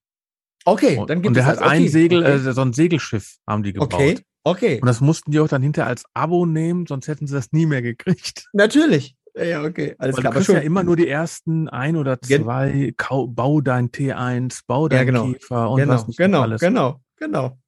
Okay, 0.66 0.97
Und, 0.97 1.11
dann 1.11 1.18
gibt 1.20 1.28
und 1.28 1.35
der 1.35 1.43
es 1.45 1.49
hat 1.51 1.61
das. 1.61 1.68
ein 1.70 1.82
okay. 1.82 1.89
Segel, 1.91 2.18
okay. 2.20 2.49
äh, 2.49 2.53
so 2.53 2.61
ein 2.62 2.72
Segelschiff 2.72 3.37
haben 3.47 3.62
die 3.62 3.74
gebaut. 3.74 3.93
okay, 3.93 4.18
okay. 4.45 4.80
Und 4.80 4.87
das 4.87 5.03
mussten 5.03 5.30
die 5.30 5.39
auch 5.41 5.47
dann 5.49 5.62
hinterher 5.62 5.89
als 5.89 6.05
Abo 6.14 6.47
nehmen, 6.47 6.87
sonst 6.87 7.07
hätten 7.07 7.26
sie 7.26 7.35
das 7.35 7.53
nie 7.53 7.66
mehr 7.66 7.82
gekriegt. 7.82 8.47
Natürlich. 8.55 9.14
Ja, 9.35 9.45
Ja, 9.45 9.62
okay. 9.64 9.95
Alles 9.99 10.16
klar. 10.16 10.32
du 10.32 10.39
kriegst 10.39 10.51
ja 10.53 10.61
immer 10.61 10.82
nur 10.85 10.97
die 10.97 11.09
ersten 11.09 11.68
ein 11.68 11.97
oder 11.97 12.20
zwei, 12.20 12.93
kau, 12.97 13.26
bau 13.26 13.61
dein 13.61 13.91
T1, 13.91 14.62
bau 14.66 14.89
dein 14.89 14.99
Ja, 15.01 15.05
genau. 15.05 15.32
Käfer 15.32 15.70
und 15.70 15.80
genau, 15.80 15.93
was 15.95 16.07
nicht 16.07 16.16
genau, 16.18 16.43
alles. 16.43 16.61
genau, 16.61 17.01
genau. 17.16 17.59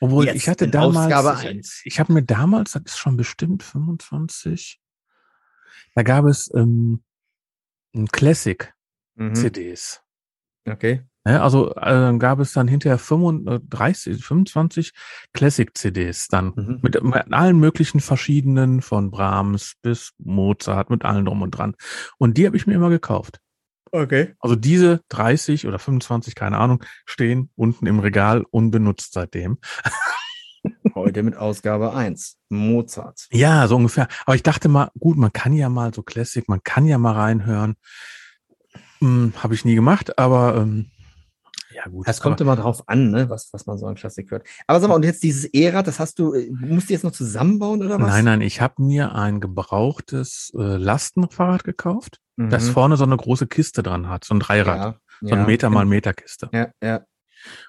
Obwohl 0.00 0.26
Jetzt 0.26 0.34
ich 0.36 0.48
hatte 0.48 0.66
damals, 0.68 1.82
ich, 1.84 2.00
habe 2.00 2.12
mir 2.12 2.24
damals, 2.24 2.72
das 2.72 2.82
ist 2.86 2.98
schon 2.98 3.16
bestimmt 3.16 3.62
25, 3.62 4.80
da 5.94 6.02
gab 6.02 6.24
es 6.24 6.50
ähm, 6.54 7.04
ein 7.94 8.08
Classic 8.08 8.74
Mhm. 9.14 9.34
CDs. 9.34 10.02
Okay. 10.66 11.02
Ja, 11.24 11.42
also 11.42 11.72
äh, 11.76 12.16
gab 12.18 12.40
es 12.40 12.52
dann 12.52 12.66
hinterher 12.66 12.98
35, 12.98 14.24
25 14.24 14.92
Classic-CDs 15.32 16.26
dann 16.28 16.52
Mhm. 16.56 16.78
mit, 16.82 17.00
mit 17.02 17.32
allen 17.32 17.58
möglichen 17.60 18.00
verschiedenen, 18.00 18.82
von 18.82 19.10
Brahms 19.12 19.74
bis 19.82 20.12
Mozart, 20.18 20.90
mit 20.90 21.04
allen 21.04 21.24
drum 21.24 21.42
und 21.42 21.52
dran. 21.52 21.76
Und 22.18 22.38
die 22.38 22.46
habe 22.46 22.56
ich 22.56 22.66
mir 22.66 22.74
immer 22.74 22.90
gekauft. 22.90 23.38
Okay. 23.92 24.34
Also 24.40 24.56
diese 24.56 25.02
30 25.10 25.66
oder 25.68 25.78
25, 25.78 26.34
keine 26.34 26.58
Ahnung, 26.58 26.82
stehen 27.04 27.50
unten 27.54 27.86
im 27.86 28.00
Regal 28.00 28.44
unbenutzt 28.50 29.12
seitdem. 29.12 29.58
Heute 30.94 31.22
mit 31.22 31.36
Ausgabe 31.36 31.92
1. 31.94 32.38
Mozart. 32.48 33.26
Ja, 33.30 33.66
so 33.68 33.76
ungefähr. 33.76 34.08
Aber 34.24 34.34
ich 34.34 34.42
dachte 34.42 34.68
mal, 34.68 34.90
gut, 34.98 35.16
man 35.16 35.32
kann 35.32 35.52
ja 35.52 35.68
mal 35.68 35.92
so 35.94 36.02
Classic, 36.02 36.48
man 36.48 36.62
kann 36.64 36.86
ja 36.86 36.98
mal 36.98 37.12
reinhören. 37.12 37.76
Hm, 39.00 39.34
habe 39.36 39.54
ich 39.54 39.64
nie 39.64 39.74
gemacht, 39.74 40.18
aber 40.18 40.56
ähm, 40.56 40.90
ja 41.74 41.84
gut. 41.90 42.06
Es 42.08 42.20
kommt 42.20 42.40
immer 42.40 42.56
drauf 42.56 42.88
an, 42.88 43.10
ne, 43.10 43.30
was, 43.30 43.52
was 43.52 43.66
man 43.66 43.78
so 43.78 43.86
an 43.86 43.94
Klassik 43.94 44.30
hört. 44.30 44.46
Aber 44.66 44.80
sag 44.80 44.88
mal, 44.88 44.94
und 44.94 45.04
jetzt 45.04 45.22
dieses 45.22 45.44
E-Rad, 45.46 45.86
das 45.86 45.98
hast 45.98 46.18
du, 46.18 46.34
äh, 46.34 46.50
musst 46.50 46.88
du 46.88 46.92
jetzt 46.94 47.04
noch 47.04 47.12
zusammenbauen 47.12 47.82
oder 47.82 48.00
was? 48.00 48.08
Nein, 48.08 48.24
nein, 48.24 48.40
ich 48.40 48.60
habe 48.60 48.82
mir 48.82 49.14
ein 49.14 49.40
gebrauchtes 49.40 50.52
äh, 50.56 50.76
Lastenfahrrad 50.76 51.64
gekauft, 51.64 52.18
Mhm. 52.36 52.50
das 52.50 52.68
vorne 52.68 52.96
so 52.96 53.04
eine 53.04 53.16
große 53.16 53.46
Kiste 53.46 53.82
dran 53.82 54.08
hat, 54.08 54.24
so 54.24 54.34
ein 54.34 54.40
Dreirad, 54.40 54.76
ja, 54.76 54.96
so 55.20 55.34
ein 55.34 55.40
ja, 55.40 55.46
Meter 55.46 55.70
mal 55.70 55.84
Meter 55.84 56.14
Kiste. 56.14 56.48
Ja, 56.52 56.68
ja. 56.82 57.02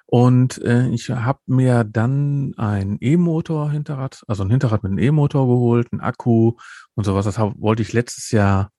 Und 0.05 0.61
äh, 0.61 0.87
ich 0.89 1.09
habe 1.09 1.39
mir 1.47 1.83
dann 1.83 2.53
ein 2.57 2.97
E-Motor 3.01 3.71
Hinterrad, 3.71 4.23
also 4.27 4.43
ein 4.43 4.51
Hinterrad 4.51 4.83
mit 4.83 4.91
einem 4.91 4.99
E-Motor 4.99 5.47
geholt, 5.47 5.87
einen 5.91 6.01
Akku 6.01 6.53
und 6.93 7.03
sowas. 7.03 7.25
Das 7.25 7.39
hab, 7.39 7.59
wollte 7.59 7.81
ich 7.81 7.91
letztes 7.91 8.29
Jahr 8.31 8.69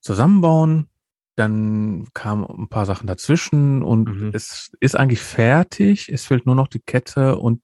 zusammenbauen. 0.00 0.88
Dann 1.36 2.08
kamen 2.14 2.44
ein 2.44 2.68
paar 2.68 2.86
Sachen 2.86 3.06
dazwischen 3.06 3.82
und 3.82 4.08
Mhm. 4.08 4.30
es 4.34 4.72
ist 4.80 4.96
eigentlich 4.96 5.20
fertig. 5.20 6.08
Es 6.08 6.24
fehlt 6.24 6.46
nur 6.46 6.54
noch 6.54 6.68
die 6.68 6.80
Kette 6.80 7.36
und 7.38 7.62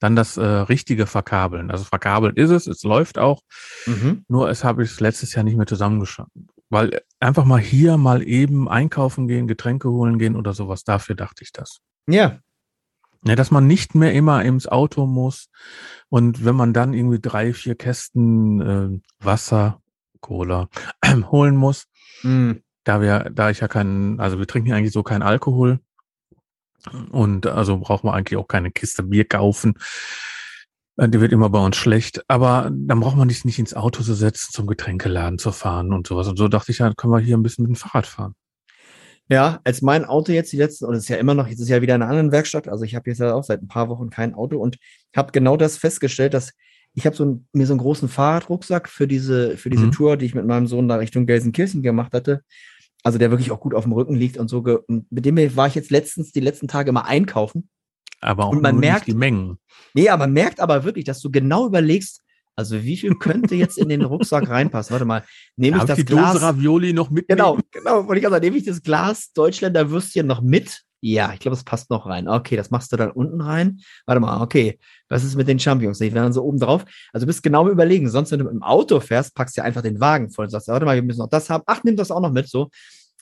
dann 0.00 0.16
das 0.16 0.36
äh, 0.36 0.42
richtige 0.44 1.06
Verkabeln. 1.06 1.70
Also 1.70 1.84
verkabelt 1.84 2.36
ist 2.36 2.50
es, 2.50 2.66
es 2.66 2.82
läuft 2.82 3.18
auch. 3.18 3.40
Mhm. 3.86 4.24
Nur 4.28 4.48
es 4.50 4.64
habe 4.64 4.82
ich 4.82 4.98
letztes 4.98 5.34
Jahr 5.34 5.44
nicht 5.44 5.56
mehr 5.56 5.66
zusammengeschaut. 5.66 6.28
Weil 6.70 7.02
einfach 7.20 7.44
mal 7.44 7.60
hier 7.60 7.98
mal 7.98 8.22
eben 8.26 8.68
einkaufen 8.68 9.28
gehen, 9.28 9.46
Getränke 9.46 9.90
holen 9.90 10.18
gehen 10.18 10.34
oder 10.34 10.54
sowas, 10.54 10.84
dafür 10.84 11.14
dachte 11.14 11.44
ich 11.44 11.52
das. 11.52 11.78
Ja, 12.08 12.40
Ja, 13.24 13.36
dass 13.36 13.50
man 13.52 13.66
nicht 13.68 13.94
mehr 13.94 14.12
immer 14.14 14.42
ins 14.42 14.66
Auto 14.66 15.06
muss 15.06 15.48
und 16.08 16.44
wenn 16.44 16.56
man 16.56 16.72
dann 16.72 16.94
irgendwie 16.94 17.20
drei, 17.20 17.52
vier 17.52 17.74
Kästen 17.76 18.60
äh, 18.60 19.00
Wasser, 19.24 19.80
Cola 20.20 20.68
holen 21.30 21.56
muss, 21.56 21.84
Mhm. 22.22 22.62
Da 22.84 23.00
wir, 23.00 23.30
da 23.32 23.50
ich 23.50 23.60
ja 23.60 23.68
keinen, 23.68 24.20
also 24.20 24.38
wir 24.38 24.46
trinken 24.46 24.68
ja 24.68 24.76
eigentlich 24.76 24.92
so 24.92 25.02
keinen 25.02 25.22
Alkohol 25.22 25.80
und 27.10 27.46
also 27.46 27.78
brauchen 27.78 28.08
wir 28.08 28.14
eigentlich 28.14 28.36
auch 28.38 28.48
keine 28.48 28.70
Kiste 28.70 29.02
Bier 29.02 29.24
kaufen. 29.24 29.74
Äh, 30.96 31.08
Die 31.08 31.20
wird 31.20 31.32
immer 31.32 31.50
bei 31.50 31.64
uns 31.64 31.76
schlecht, 31.76 32.22
aber 32.28 32.70
dann 32.72 33.00
braucht 33.00 33.16
man 33.16 33.28
sich 33.28 33.44
nicht 33.44 33.58
ins 33.58 33.74
Auto 33.74 34.02
zu 34.02 34.14
setzen, 34.14 34.52
zum 34.52 34.66
Getränkeladen 34.66 35.38
zu 35.38 35.52
fahren 35.52 35.92
und 35.92 36.06
sowas. 36.06 36.28
Und 36.28 36.38
so 36.38 36.48
dachte 36.48 36.72
ich, 36.72 36.78
ja, 36.78 36.92
können 36.94 37.12
wir 37.12 37.20
hier 37.20 37.36
ein 37.36 37.42
bisschen 37.42 37.64
mit 37.64 37.76
dem 37.76 37.76
Fahrrad 37.76 38.06
fahren. 38.06 38.34
Ja, 39.28 39.60
als 39.64 39.80
mein 39.80 40.04
Auto 40.04 40.32
jetzt 40.32 40.52
die 40.52 40.56
letzten, 40.56 40.84
und 40.84 40.94
es 40.94 41.04
ist 41.04 41.08
ja 41.08 41.16
immer 41.16 41.34
noch, 41.34 41.46
jetzt 41.46 41.60
ist 41.60 41.68
ja 41.68 41.80
wieder 41.80 41.94
in 41.94 42.02
einer 42.02 42.10
anderen 42.10 42.32
Werkstatt, 42.32 42.68
also 42.68 42.84
ich 42.84 42.94
habe 42.94 43.08
jetzt 43.08 43.20
ja 43.20 43.32
auch 43.32 43.44
seit 43.44 43.62
ein 43.62 43.68
paar 43.68 43.88
Wochen 43.88 44.10
kein 44.10 44.34
Auto 44.34 44.58
und 44.58 44.78
habe 45.16 45.32
genau 45.32 45.56
das 45.56 45.78
festgestellt, 45.78 46.34
dass 46.34 46.52
ich 46.94 47.06
habe 47.06 47.16
so 47.16 47.24
ein, 47.24 47.48
mir 47.52 47.66
so 47.66 47.72
einen 47.72 47.80
großen 47.80 48.08
Fahrradrucksack 48.08 48.88
für 48.88 49.08
diese, 49.08 49.56
für 49.56 49.70
diese 49.70 49.86
Mhm. 49.86 49.92
Tour, 49.92 50.16
die 50.18 50.26
ich 50.26 50.34
mit 50.34 50.44
meinem 50.44 50.66
Sohn 50.66 50.88
da 50.88 50.96
Richtung 50.96 51.24
Gelsenkirchen 51.24 51.82
gemacht 51.82 52.12
hatte, 52.12 52.42
also 53.02 53.18
der 53.18 53.30
wirklich 53.30 53.50
auch 53.50 53.60
gut 53.60 53.74
auf 53.74 53.84
dem 53.84 53.92
Rücken 53.92 54.14
liegt 54.14 54.36
und 54.36 54.48
so. 54.48 54.58
Und 54.86 55.10
mit 55.10 55.24
dem 55.24 55.36
war 55.56 55.66
ich 55.66 55.74
jetzt 55.74 55.90
letztens 55.90 56.32
die 56.32 56.40
letzten 56.40 56.68
Tage 56.68 56.92
mal 56.92 57.02
einkaufen. 57.02 57.68
Aber 58.20 58.44
auch 58.46 58.52
Und 58.52 58.62
man 58.62 58.78
merkt- 58.78 59.08
die 59.08 59.14
Mengen. 59.14 59.58
Nee, 59.94 60.08
aber 60.08 60.24
man 60.24 60.32
merkt 60.32 60.60
aber 60.60 60.84
wirklich, 60.84 61.04
dass 61.04 61.20
du 61.20 61.30
genau 61.30 61.66
überlegst, 61.66 62.20
also 62.54 62.82
wie 62.82 62.96
viel 62.96 63.14
könnte 63.16 63.54
jetzt 63.54 63.78
in 63.78 63.88
den 63.88 64.02
Rucksack 64.02 64.48
reinpassen? 64.48 64.92
Warte 64.92 65.04
mal, 65.06 65.24
nehme 65.56 65.78
ich 65.78 65.84
das 65.84 65.96
die 65.96 66.04
Glas? 66.04 66.34
Dose 66.34 66.44
Ravioli 66.44 66.92
noch 66.92 67.10
mitnehmen? 67.10 67.38
Genau, 67.38 67.58
genau. 67.70 68.06
Wollte 68.06 68.20
ich 68.20 68.28
sagen, 68.28 68.44
nehme 68.44 68.56
ich 68.58 68.64
das 68.64 68.82
Glas 68.82 69.32
Deutschländer 69.32 69.90
Würstchen 69.90 70.26
noch 70.26 70.42
mit? 70.42 70.82
Ja, 71.04 71.32
ich 71.32 71.40
glaube, 71.40 71.56
es 71.56 71.64
passt 71.64 71.90
noch 71.90 72.06
rein. 72.06 72.28
Okay, 72.28 72.54
das 72.54 72.70
machst 72.70 72.92
du 72.92 72.96
dann 72.96 73.10
unten 73.10 73.40
rein. 73.40 73.80
Warte 74.06 74.20
mal, 74.20 74.40
okay. 74.40 74.78
Was 75.08 75.24
ist 75.24 75.34
mit 75.34 75.48
den 75.48 75.58
Champignons? 75.58 75.98
Die 75.98 76.14
werden 76.14 76.32
so 76.32 76.44
oben 76.44 76.60
drauf. 76.60 76.84
Also 77.12 77.24
du 77.24 77.26
bist 77.26 77.42
genau 77.42 77.68
überlegen. 77.68 78.08
Sonst, 78.08 78.30
wenn 78.30 78.38
du 78.38 78.44
mit 78.44 78.54
dem 78.54 78.62
Auto 78.62 79.00
fährst, 79.00 79.34
packst 79.34 79.56
du 79.56 79.62
ja 79.62 79.64
einfach 79.64 79.82
den 79.82 79.98
Wagen 79.98 80.30
voll 80.30 80.44
und 80.44 80.50
sagst, 80.50 80.68
warte 80.68 80.86
mal, 80.86 80.94
wir 80.94 81.02
müssen 81.02 81.18
noch 81.18 81.28
das 81.28 81.50
haben. 81.50 81.64
Ach, 81.66 81.82
nimm 81.82 81.96
das 81.96 82.12
auch 82.12 82.20
noch 82.20 82.30
mit, 82.30 82.48
so. 82.48 82.70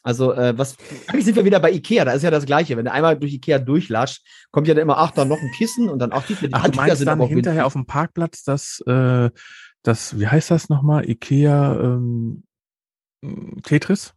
Also, 0.03 0.35
äh, 0.35 0.57
was, 0.59 0.77
eigentlich 1.09 1.25
sind 1.25 1.37
wir 1.37 1.45
wieder 1.47 1.59
bei 1.59 1.73
Ikea, 1.73 2.05
da 2.05 2.13
ist 2.13 2.23
ja 2.23 2.31
das 2.31 2.45
Gleiche. 2.45 2.77
Wenn 2.77 2.85
du 2.85 2.93
einmal 2.93 3.19
durch 3.19 3.33
Ikea 3.33 3.59
durchlatscht, 3.59 4.27
kommt 4.51 4.69
ja 4.69 4.75
dann 4.75 4.83
immer, 4.83 4.99
ach, 4.99 5.13
dann 5.13 5.29
noch 5.29 5.41
ein 5.41 5.51
Kissen 5.57 5.89
und 5.89 6.01
dann 6.01 6.13
auch 6.13 6.25
die, 6.25 6.35
die 6.35 6.53
Ach, 6.53 6.69
du 6.69 6.77
meinst 6.77 7.07
dann 7.07 7.19
auch 7.19 7.29
hinterher 7.29 7.65
auf 7.65 7.73
dem 7.73 7.87
Parkplatz 7.87 8.43
das, 8.45 8.83
äh, 8.87 9.31
das, 9.83 10.19
wie 10.19 10.27
heißt 10.27 10.51
das 10.51 10.69
nochmal? 10.69 11.09
Ikea 11.09 11.81
ähm, 11.81 12.43
Tetris? 13.63 14.13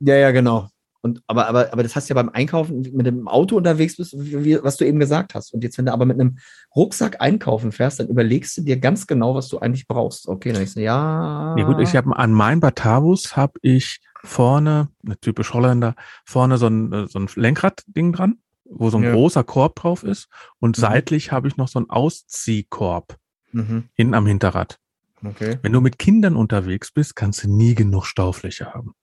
Ja, 0.00 0.16
ja, 0.16 0.32
genau. 0.32 0.68
Und, 1.02 1.22
aber, 1.26 1.46
aber, 1.46 1.72
aber 1.72 1.82
das 1.82 1.96
hast 1.96 2.08
du 2.10 2.14
ja 2.14 2.22
beim 2.22 2.28
Einkaufen 2.28 2.82
mit 2.92 3.06
dem 3.06 3.26
Auto 3.26 3.56
unterwegs 3.56 3.96
bist, 3.96 4.14
wie, 4.18 4.62
was 4.62 4.76
du 4.76 4.84
eben 4.86 4.98
gesagt 5.00 5.34
hast. 5.34 5.54
Und 5.54 5.64
jetzt, 5.64 5.78
wenn 5.78 5.86
du 5.86 5.92
aber 5.92 6.04
mit 6.04 6.20
einem 6.20 6.38
Rucksack 6.76 7.20
einkaufen 7.20 7.72
fährst, 7.72 8.00
dann 8.00 8.08
überlegst 8.08 8.56
du 8.58 8.62
dir 8.62 8.76
ganz 8.78 9.06
genau, 9.06 9.34
was 9.34 9.48
du 9.48 9.58
eigentlich 9.58 9.86
brauchst. 9.88 10.28
Okay, 10.28 10.52
dann 10.52 10.62
ich 10.62 10.72
so, 10.72 10.80
ja. 10.80 11.54
Ja 11.56 11.64
gut, 11.64 11.78
ich 11.80 11.96
habe 11.96 12.14
an 12.16 12.32
meinem 12.32 12.60
Batavus 12.60 13.36
habe 13.36 13.54
ich 13.62 14.00
vorne, 14.22 14.88
eine 15.04 15.18
typisch 15.18 15.54
Holländer, 15.54 15.94
vorne 16.26 16.58
so 16.58 16.66
ein, 16.66 17.08
so 17.08 17.18
ein 17.18 17.28
Lenkradding 17.34 18.12
dran, 18.12 18.38
wo 18.64 18.90
so 18.90 18.98
ein 18.98 19.04
Ja. 19.04 19.12
großer 19.12 19.42
Korb 19.42 19.76
drauf 19.76 20.04
ist. 20.04 20.28
Und 20.58 20.76
Mhm. 20.76 20.82
seitlich 20.82 21.32
habe 21.32 21.48
ich 21.48 21.56
noch 21.56 21.68
so 21.68 21.78
einen 21.78 21.88
Ausziehkorb 21.90 23.16
Mhm. 23.52 23.84
hinten 23.94 24.14
am 24.14 24.26
Hinterrad. 24.26 24.78
Okay. 25.24 25.58
Wenn 25.62 25.72
du 25.72 25.80
mit 25.80 25.98
Kindern 25.98 26.36
unterwegs 26.36 26.92
bist, 26.92 27.16
kannst 27.16 27.42
du 27.44 27.48
nie 27.50 27.74
genug 27.74 28.04
Staufläche 28.06 28.72
haben. 28.74 28.94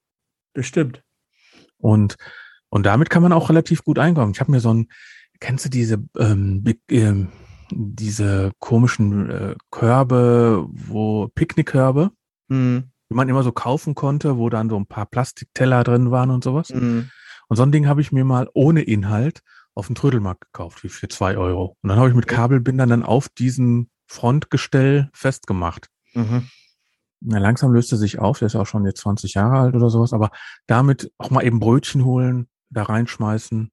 Das 0.54 0.66
stimmt. 0.66 1.02
Und, 1.78 2.16
und 2.68 2.86
damit 2.86 3.10
kann 3.10 3.22
man 3.22 3.32
auch 3.32 3.48
relativ 3.48 3.84
gut 3.84 3.98
einkaufen. 3.98 4.32
Ich 4.32 4.40
habe 4.40 4.50
mir 4.50 4.60
so 4.60 4.72
ein, 4.74 4.88
kennst 5.40 5.64
du 5.64 5.68
diese, 5.68 6.04
ähm, 6.18 6.64
ähm, 6.90 7.28
diese 7.70 8.52
komischen 8.58 9.30
äh, 9.30 9.54
Körbe, 9.70 10.66
wo 10.70 11.28
Picknickkörbe, 11.28 12.10
Mhm. 12.48 12.84
die 13.10 13.14
man 13.14 13.28
immer 13.28 13.42
so 13.42 13.52
kaufen 13.52 13.94
konnte, 13.94 14.38
wo 14.38 14.48
dann 14.48 14.70
so 14.70 14.76
ein 14.76 14.86
paar 14.86 15.04
Plastikteller 15.06 15.84
drin 15.84 16.10
waren 16.10 16.30
und 16.30 16.42
sowas. 16.42 16.70
Mhm. 16.70 17.10
Und 17.48 17.56
so 17.56 17.62
ein 17.62 17.72
Ding 17.72 17.86
habe 17.86 18.00
ich 18.00 18.10
mir 18.10 18.24
mal 18.24 18.48
ohne 18.54 18.82
Inhalt 18.82 19.42
auf 19.74 19.86
dem 19.86 19.94
Trödelmarkt 19.94 20.40
gekauft, 20.40 20.82
wie 20.82 20.88
für 20.88 21.08
zwei 21.08 21.36
Euro. 21.36 21.76
Und 21.82 21.88
dann 21.88 21.98
habe 21.98 22.08
ich 22.08 22.14
mit. 22.14 22.26
Kabelbindern 22.26 22.88
dann 22.88 23.02
auf 23.02 23.28
diesen 23.28 23.90
Frontgestell 24.06 25.10
festgemacht. 25.12 25.88
Mhm. 26.14 26.48
Na, 27.20 27.38
langsam 27.38 27.72
löst 27.72 27.90
er 27.92 27.98
sich 27.98 28.18
auf, 28.18 28.38
der 28.38 28.46
ist 28.46 28.56
auch 28.56 28.66
schon 28.66 28.84
jetzt 28.86 29.00
20 29.00 29.34
Jahre 29.34 29.58
alt 29.58 29.74
oder 29.74 29.90
sowas, 29.90 30.12
aber 30.12 30.30
damit 30.66 31.10
auch 31.18 31.30
mal 31.30 31.44
eben 31.44 31.58
Brötchen 31.60 32.04
holen, 32.04 32.48
da 32.70 32.84
reinschmeißen 32.84 33.70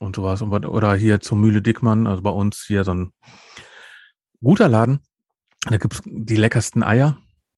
und 0.00 0.16
sowas. 0.16 0.42
Oder 0.42 0.94
hier 0.94 1.20
zur 1.20 1.38
Mühle 1.38 1.62
Dickmann, 1.62 2.06
also 2.06 2.22
bei 2.22 2.30
uns 2.30 2.64
hier 2.66 2.84
so 2.84 2.92
ein 2.92 3.12
guter 4.42 4.68
Laden. 4.68 5.00
Da 5.66 5.78
gibt's 5.78 6.02
die 6.04 6.36
leckersten 6.36 6.82
Eier. 6.82 7.16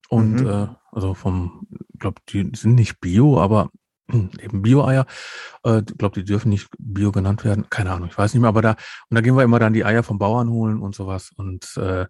Und 0.09 0.41
Mhm. 0.43 0.47
äh, 0.47 0.68
also 0.93 1.14
vom, 1.14 1.66
ich 1.93 1.99
glaube, 1.99 2.20
die 2.29 2.53
sind 2.55 2.77
nicht 2.77 3.01
Bio, 3.01 3.41
aber 3.41 3.70
eben 4.12 4.62
Bio-Eier. 4.62 5.05
Äh, 5.64 5.83
Ich 5.89 5.99
glaube, 5.99 6.14
die 6.20 6.24
dürfen 6.24 6.51
nicht 6.51 6.68
Bio 6.79 7.11
genannt 7.11 7.43
werden. 7.45 7.68
Keine 7.70 7.91
Ahnung, 7.91 8.09
ich 8.09 8.16
weiß 8.16 8.33
nicht 8.33 8.41
mehr. 8.41 8.49
Aber 8.49 8.62
da, 8.62 8.77
und 9.11 9.16
da 9.16 9.20
gehen 9.20 9.37
wir 9.37 9.43
immer 9.43 9.59
dann 9.59 9.72
die 9.72 9.85
Eier 9.85 10.05
vom 10.05 10.18
Bauern 10.20 10.49
holen 10.51 10.81
und 10.81 10.95
sowas. 10.95 11.33
Und 11.37 11.77
äh, 11.77 12.07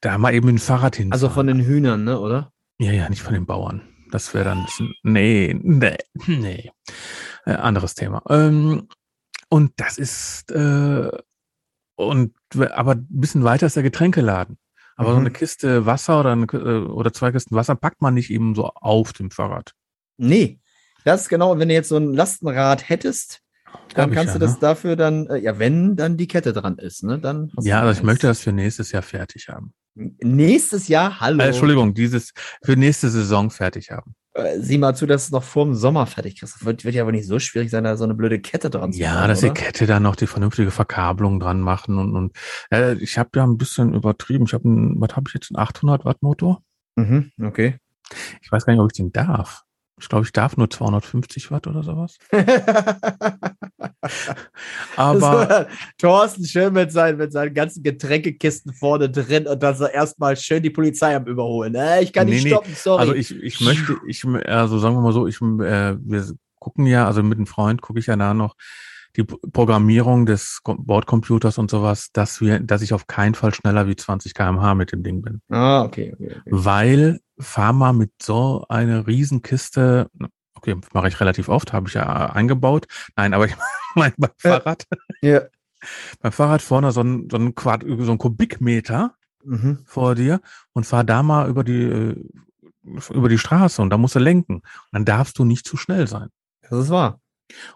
da 0.00 0.18
mal 0.18 0.34
eben 0.34 0.46
dem 0.46 0.58
Fahrrad 0.58 0.96
hin. 0.96 1.12
Also 1.12 1.28
von 1.28 1.46
den 1.46 1.60
Hühnern, 1.60 2.04
ne, 2.04 2.18
oder? 2.18 2.52
Ja, 2.78 2.92
ja, 2.92 3.08
nicht 3.08 3.22
von 3.22 3.34
den 3.34 3.46
Bauern. 3.46 3.82
Das 4.10 4.34
wäre 4.34 4.44
dann 4.44 4.58
ein 4.58 4.64
bisschen, 4.64 4.94
nee, 5.02 5.54
nee, 5.62 5.96
nee. 6.26 6.70
Äh, 7.46 7.52
anderes 7.52 7.94
Thema. 7.94 8.22
Ähm, 8.28 8.88
und 9.48 9.72
das 9.76 9.98
ist, 9.98 10.50
äh, 10.50 11.10
und, 11.96 12.34
aber 12.70 12.92
ein 12.92 13.06
bisschen 13.08 13.44
weiter 13.44 13.66
ist 13.66 13.76
der 13.76 13.82
Getränkeladen. 13.82 14.58
Aber 14.96 15.10
so 15.10 15.16
Mhm. 15.16 15.26
eine 15.26 15.30
Kiste 15.30 15.86
Wasser 15.86 16.20
oder, 16.20 16.32
eine, 16.32 16.44
äh, 16.46 16.86
oder 16.86 17.12
zwei 17.12 17.32
Kisten 17.32 17.54
Wasser 17.54 17.74
packt 17.74 18.02
man 18.02 18.14
nicht 18.14 18.30
eben 18.30 18.54
so 18.54 18.66
auf 18.66 19.12
dem 19.12 19.30
Fahrrad. 19.30 19.74
Nee. 20.16 20.60
Das 21.04 21.22
ist 21.22 21.28
genau, 21.28 21.58
wenn 21.58 21.68
du 21.68 21.74
jetzt 21.74 21.88
so 21.88 21.96
ein 21.96 22.12
Lastenrad 22.12 22.88
hättest, 22.88 23.40
dann 23.94 24.10
Hab 24.10 24.14
kannst 24.14 24.34
ja, 24.34 24.38
du 24.38 24.38
das 24.40 24.54
ne? 24.54 24.58
dafür 24.60 24.96
dann, 24.96 25.26
äh, 25.28 25.38
ja, 25.38 25.58
wenn 25.58 25.96
dann 25.96 26.16
die 26.16 26.28
Kette 26.28 26.52
dran 26.52 26.76
ist, 26.78 27.02
ne? 27.02 27.18
Dann 27.18 27.50
Ja, 27.60 27.80
also 27.80 27.98
ich 27.98 28.04
möchte 28.04 28.26
das 28.26 28.40
für 28.40 28.52
nächstes 28.52 28.92
Jahr 28.92 29.02
fertig 29.02 29.48
haben. 29.48 29.72
Nächstes 29.94 30.88
Jahr, 30.88 31.20
hallo. 31.20 31.42
Äh, 31.42 31.48
Entschuldigung, 31.48 31.94
dieses 31.94 32.32
für 32.62 32.76
nächste 32.76 33.10
Saison 33.10 33.50
fertig 33.50 33.90
haben. 33.90 34.14
Äh, 34.34 34.60
Sieh 34.60 34.78
mal 34.78 34.94
zu, 34.94 35.06
dass 35.06 35.24
es 35.24 35.30
noch 35.32 35.42
vor 35.42 35.64
dem 35.64 35.74
Sommer 35.74 36.06
fertig 36.06 36.38
kriegst. 36.38 36.64
Wird, 36.64 36.84
wird 36.84 36.94
ja 36.94 37.02
aber 37.02 37.12
nicht 37.12 37.26
so 37.26 37.38
schwierig 37.38 37.70
sein, 37.70 37.84
da 37.84 37.96
so 37.96 38.04
eine 38.04 38.14
blöde 38.14 38.40
Kette 38.40 38.70
dran 38.70 38.92
zu 38.92 39.00
Ja, 39.00 39.14
machen, 39.14 39.28
dass 39.28 39.40
die 39.40 39.46
oder? 39.46 39.54
Kette 39.54 39.86
dann 39.86 40.02
noch 40.04 40.16
die 40.16 40.28
vernünftige 40.28 40.70
Verkabelung 40.70 41.40
dran 41.40 41.60
machen 41.60 41.98
und, 41.98 42.14
und 42.14 42.36
äh, 42.70 42.94
ich 42.94 43.18
habe 43.18 43.30
ja 43.34 43.44
ein 43.44 43.58
bisschen 43.58 43.94
übertrieben. 43.94 44.44
Ich 44.46 44.54
habe 44.54 44.68
ein, 44.68 45.00
was 45.00 45.16
habe 45.16 45.24
ich 45.28 45.34
jetzt, 45.34 45.50
einen 45.54 45.62
800 45.62 46.04
Watt 46.04 46.22
Motor? 46.22 46.62
Mhm, 46.96 47.32
okay. 47.42 47.78
Ich 48.42 48.50
weiß 48.50 48.66
gar 48.66 48.72
nicht, 48.72 48.80
ob 48.82 48.90
ich 48.92 48.96
den 48.96 49.12
darf. 49.12 49.62
Ich 50.00 50.08
glaube, 50.08 50.24
ich 50.24 50.32
darf 50.32 50.56
nur 50.56 50.70
250 50.70 51.50
Watt 51.50 51.66
oder 51.66 51.82
sowas. 51.82 52.18
Aber 54.96 55.20
war 55.20 55.66
Thorsten 55.98 56.46
schön 56.46 56.72
mit 56.72 56.90
seinen, 56.90 57.18
mit 57.18 57.32
seinen 57.32 57.52
ganzen 57.52 57.82
Getränkekisten 57.82 58.72
vorne 58.72 59.10
drin 59.10 59.46
und 59.46 59.62
dann 59.62 59.74
so 59.76 59.86
erstmal 59.86 60.36
schön 60.36 60.62
die 60.62 60.70
Polizei 60.70 61.14
am 61.14 61.26
Überholen. 61.26 61.74
Äh, 61.74 62.02
ich 62.02 62.12
kann 62.12 62.28
nicht 62.28 62.44
nee. 62.44 62.50
stoppen, 62.50 62.74
sorry. 62.74 63.00
also 63.00 63.14
ich, 63.14 63.34
ich 63.42 63.60
möchte, 63.60 63.96
ich, 64.06 64.24
also 64.24 64.78
sagen 64.78 64.94
wir 64.94 65.02
mal 65.02 65.12
so, 65.12 65.26
ich, 65.26 65.36
äh, 65.40 65.96
wir 66.00 66.24
gucken 66.58 66.86
ja, 66.86 67.06
also 67.06 67.22
mit 67.22 67.38
einem 67.38 67.46
Freund 67.46 67.82
gucke 67.82 67.98
ich 67.98 68.06
ja 68.06 68.16
da 68.16 68.32
noch 68.32 68.56
die 69.16 69.24
Programmierung 69.24 70.26
des 70.26 70.60
Bordcomputers 70.64 71.58
und 71.58 71.70
sowas, 71.70 72.10
dass 72.12 72.40
wir, 72.40 72.60
dass 72.60 72.82
ich 72.82 72.92
auf 72.92 73.06
keinen 73.06 73.34
Fall 73.34 73.52
schneller 73.54 73.86
wie 73.86 73.96
20 73.96 74.34
km/h 74.34 74.74
mit 74.74 74.92
dem 74.92 75.02
Ding 75.02 75.22
bin. 75.22 75.40
ah, 75.50 75.82
okay, 75.82 76.12
okay, 76.14 76.30
okay. 76.40 76.42
weil 76.50 77.20
fahr 77.38 77.72
mal 77.72 77.92
mit 77.92 78.12
so 78.22 78.64
einer 78.68 79.06
Riesenkiste, 79.06 80.08
okay, 80.54 80.76
mache 80.92 81.08
ich 81.08 81.20
relativ 81.20 81.48
oft, 81.48 81.72
habe 81.72 81.88
ich 81.88 81.94
ja 81.94 82.30
eingebaut. 82.30 82.86
Nein, 83.16 83.34
aber 83.34 83.46
ich 83.46 83.56
meine 83.94 84.14
beim 84.16 84.30
Fahrrad, 84.38 84.86
Ja. 85.22 85.42
beim 86.20 86.32
Fahrrad 86.32 86.62
vorne 86.62 86.92
so 86.92 87.00
ein, 87.02 87.28
so 87.30 87.36
ein 87.38 87.54
Quad, 87.54 87.84
so 87.86 88.12
ein 88.12 88.18
Kubikmeter 88.18 89.14
Mhm. 89.42 89.78
vor 89.86 90.14
dir 90.16 90.42
und 90.74 90.84
fahr 90.84 91.02
da 91.02 91.22
mal 91.22 91.48
über 91.48 91.64
die, 91.64 91.82
äh, 91.82 92.14
über 93.10 93.30
die 93.30 93.38
Straße 93.38 93.80
und 93.80 93.88
da 93.88 93.96
musst 93.96 94.14
du 94.14 94.18
lenken. 94.18 94.56
Und 94.56 94.64
dann 94.92 95.06
darfst 95.06 95.38
du 95.38 95.46
nicht 95.46 95.66
zu 95.66 95.78
schnell 95.78 96.06
sein. 96.06 96.28
Das 96.68 96.78
ist 96.78 96.90
wahr. 96.90 97.20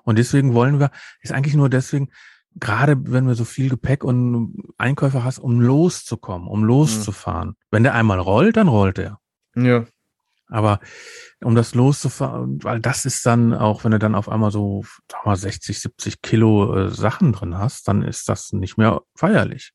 Und 0.03 0.19
deswegen 0.19 0.55
wollen 0.55 0.81
wir, 0.81 0.91
ist 1.21 1.33
eigentlich 1.33 1.55
nur 1.55 1.69
deswegen, 1.69 2.11
gerade 2.57 2.97
wenn 3.11 3.27
wir 3.27 3.35
so 3.35 3.45
viel 3.45 3.69
Gepäck 3.69 4.05
und 4.05 4.57
Einkäufe 4.79 5.25
hast, 5.25 5.39
um 5.39 5.61
loszukommen, 5.61 6.49
um 6.49 6.65
loszufahren. 6.65 7.57
Wenn 7.71 7.83
der 7.83 7.95
einmal 7.95 8.21
rollt, 8.21 8.57
dann 8.57 8.69
rollt 8.69 8.99
er. 8.99 9.19
Ja. 9.57 9.85
Aber 10.49 10.79
um 11.43 11.55
das 11.55 11.75
loszufahren, 11.75 12.63
weil 12.63 12.79
das 12.79 13.07
ist 13.07 13.25
dann 13.27 13.55
auch, 13.55 13.83
wenn 13.83 13.93
du 13.93 13.99
dann 13.99 14.15
auf 14.15 14.29
einmal 14.29 14.51
so 14.51 14.85
sag 15.11 15.25
mal 15.27 15.37
60, 15.37 15.81
70 15.81 16.23
Kilo 16.23 16.77
äh, 16.77 16.91
Sachen 16.91 17.33
drin 17.33 17.57
hast, 17.59 17.89
dann 17.89 18.03
ist 18.03 18.29
das 18.29 18.53
nicht 18.53 18.77
mehr 18.77 19.01
feierlich. 19.17 19.73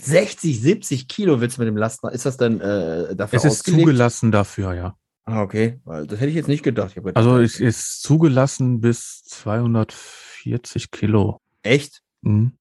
60, 0.00 0.60
70 0.60 1.08
Kilo 1.08 1.40
willst 1.40 1.58
du 1.58 1.60
mit 1.60 1.68
dem 1.68 1.76
Laster. 1.76 2.10
Ist 2.10 2.26
das 2.26 2.36
denn 2.36 2.60
äh, 2.60 3.14
dafür 3.14 3.36
Es 3.36 3.44
ist 3.44 3.52
ausgelegt? 3.60 3.82
zugelassen 3.82 4.32
dafür, 4.32 4.74
ja. 4.74 4.96
Ah, 5.24 5.42
okay. 5.42 5.80
Weil 5.84 6.06
Das 6.06 6.20
hätte 6.20 6.30
ich 6.30 6.36
jetzt 6.36 6.48
nicht 6.48 6.62
gedacht. 6.62 6.90
Ich 6.90 6.96
gedacht, 6.96 7.16
Also 7.16 7.38
es 7.38 7.60
ist 7.60 8.02
zugelassen 8.02 8.80
bis 8.80 9.22
240 9.24 10.90
Kilo. 10.90 11.40
Echt? 11.62 12.02
Mhm. 12.22 12.58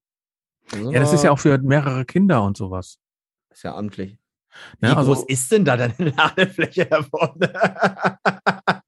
Ja, 0.74 0.99
das 0.99 1.14
ist 1.14 1.24
ja 1.24 1.32
auch 1.32 1.39
für 1.39 1.57
mehrere 1.57 2.05
Kinder 2.05 2.43
und 2.43 2.55
sowas. 2.55 2.97
Ist 3.49 3.64
ja 3.64 3.76
amtlich. 3.76 4.18
Wie 4.80 4.88
Ja, 4.88 4.95
also, 4.95 5.14
groß 5.14 5.26
ist 5.26 5.51
denn 5.51 5.66
da 5.66 5.78
deine 5.78 5.95
Ladefläche 6.18 6.86
davon? 6.86 7.39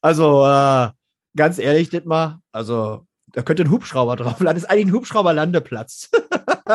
also, 0.00 0.46
äh, 0.46 0.90
ganz 1.36 1.58
ehrlich, 1.58 1.88
Dittmar, 1.88 2.40
also, 2.52 3.06
da 3.32 3.42
könnte 3.42 3.64
ein 3.64 3.70
Hubschrauber 3.70 4.16
drauf 4.16 4.38
landen. 4.40 4.56
Das 4.56 4.64
ist 4.64 4.70
eigentlich 4.70 4.86
ein 4.86 4.92
Hubschrauberlandeplatz. 4.92 6.10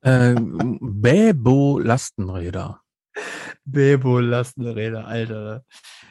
äh, 0.00 0.34
Bäbo 0.80 1.78
Bebo 3.64 4.20
Lastenräder, 4.20 5.06
Alter. 5.06 5.64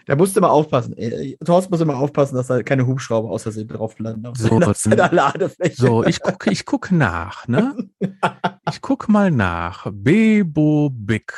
Da 0.08 0.16
musst 0.16 0.36
du 0.36 0.42
mal 0.42 0.50
aufpassen. 0.50 0.96
Äh, 0.98 1.36
Thorsten 1.44 1.72
muss 1.72 1.82
immer 1.82 1.98
aufpassen, 1.98 2.36
dass 2.36 2.48
da 2.48 2.62
keine 2.64 2.86
Hubschrauber 2.86 3.30
aus 3.30 3.44
Versehen 3.44 3.68
drauf 3.68 3.98
landen. 4.00 4.26
Auf 4.28 4.38
So, 4.38 4.60
seiner- 4.74 5.12
Ladefläche. 5.12 5.76
So, 5.76 6.04
ich 6.04 6.22
gucke, 6.22 6.52
ich 6.52 6.66
guck 6.66 6.92
nach, 6.92 7.48
ne? 7.48 7.76
Ich 8.70 8.82
guck 8.82 9.08
mal 9.10 9.32
nach. 9.32 9.88
Bebo 9.92 10.90
Big. 10.92 11.34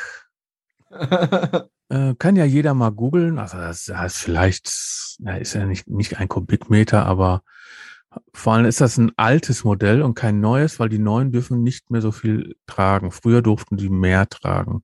Äh, 1.90 2.14
kann 2.18 2.36
ja 2.36 2.44
jeder 2.44 2.74
mal 2.74 2.90
googeln. 2.90 3.38
Also 3.38 3.56
das, 3.58 3.84
das 3.84 4.14
ist 4.16 4.22
vielleicht, 4.22 4.70
ja, 5.20 5.36
ist 5.36 5.54
ja 5.54 5.64
nicht, 5.66 5.88
nicht 5.88 6.18
ein 6.18 6.28
Kubikmeter, 6.28 7.06
aber 7.06 7.42
vor 8.34 8.54
allem 8.54 8.66
ist 8.66 8.80
das 8.80 8.96
ein 8.98 9.12
altes 9.16 9.64
Modell 9.64 10.02
und 10.02 10.14
kein 10.14 10.40
neues, 10.40 10.80
weil 10.80 10.88
die 10.88 10.98
neuen 10.98 11.30
dürfen 11.32 11.62
nicht 11.62 11.90
mehr 11.90 12.00
so 12.00 12.10
viel 12.12 12.56
tragen. 12.66 13.10
Früher 13.10 13.42
durften 13.42 13.76
die 13.76 13.90
mehr 13.90 14.28
tragen. 14.28 14.82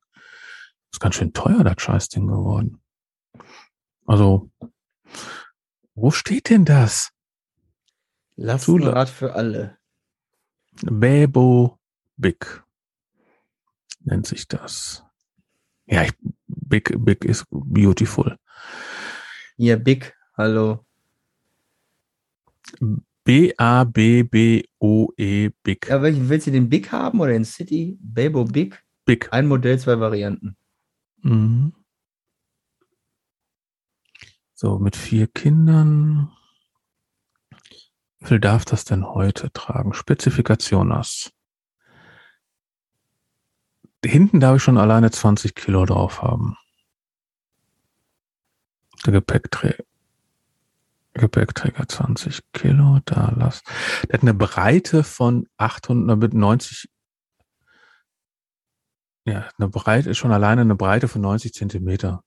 Ist 0.94 1.00
ganz 1.00 1.16
schön 1.16 1.32
teuer, 1.32 1.64
das 1.64 1.82
Scheißding 1.82 2.28
geworden. 2.28 2.80
Also, 4.06 4.48
wo 5.94 6.12
steht 6.12 6.50
denn 6.50 6.64
das? 6.64 7.10
Lastenrad 8.36 9.08
für 9.08 9.34
alle. 9.34 9.76
Bebo 10.82 11.80
Big 12.16 12.62
nennt 14.04 14.26
sich 14.28 14.46
das. 14.46 15.02
Ja, 15.86 16.02
ich, 16.04 16.12
Big, 16.46 16.94
Big 17.04 17.24
is 17.24 17.44
beautiful. 17.50 18.38
Hier, 19.56 19.76
Big, 19.76 20.14
hallo. 20.36 20.84
B-A-B-B-O-E 23.24 24.70
Big. 25.62 25.88
Ja, 25.88 26.02
welchen 26.02 26.28
willst 26.28 26.46
du 26.46 26.52
den 26.52 26.68
Big 26.68 26.92
haben 26.92 27.18
oder 27.20 27.32
den 27.32 27.44
City? 27.44 27.98
Bebo 28.00 28.44
Big? 28.44 28.80
Big. 29.04 29.32
Ein 29.32 29.48
Modell, 29.48 29.78
zwei 29.78 29.98
Varianten. 29.98 30.56
Mhm. 31.24 31.72
So, 34.52 34.78
mit 34.78 34.94
vier 34.94 35.26
Kindern. 35.26 36.30
Wie 38.18 38.26
viel 38.26 38.40
darf 38.40 38.64
das 38.64 38.84
denn 38.84 39.06
heute 39.06 39.50
tragen? 39.52 39.94
Spezifikation 39.94 40.92
hast. 40.92 41.32
Hinten 44.04 44.38
darf 44.38 44.56
ich 44.56 44.62
schon 44.62 44.76
alleine 44.76 45.10
20 45.10 45.54
Kilo 45.54 45.86
drauf 45.86 46.22
haben. 46.22 46.56
Der 49.06 49.14
Gepäckträger. 49.14 49.84
Gepäckträger 51.14 51.88
20 51.88 52.40
Kilo, 52.52 52.98
da 53.06 53.32
lass. 53.36 53.62
Der 54.08 54.14
hat 54.14 54.22
eine 54.22 54.34
Breite 54.34 55.04
von 55.04 55.46
890, 55.56 56.90
ja, 59.26 59.48
eine 59.58 59.68
Breite, 59.68 60.10
ist 60.10 60.18
schon 60.18 60.32
alleine 60.32 60.60
eine 60.62 60.74
Breite 60.74 61.08
von 61.08 61.22
90 61.22 61.52
Zentimeter. 61.54 62.22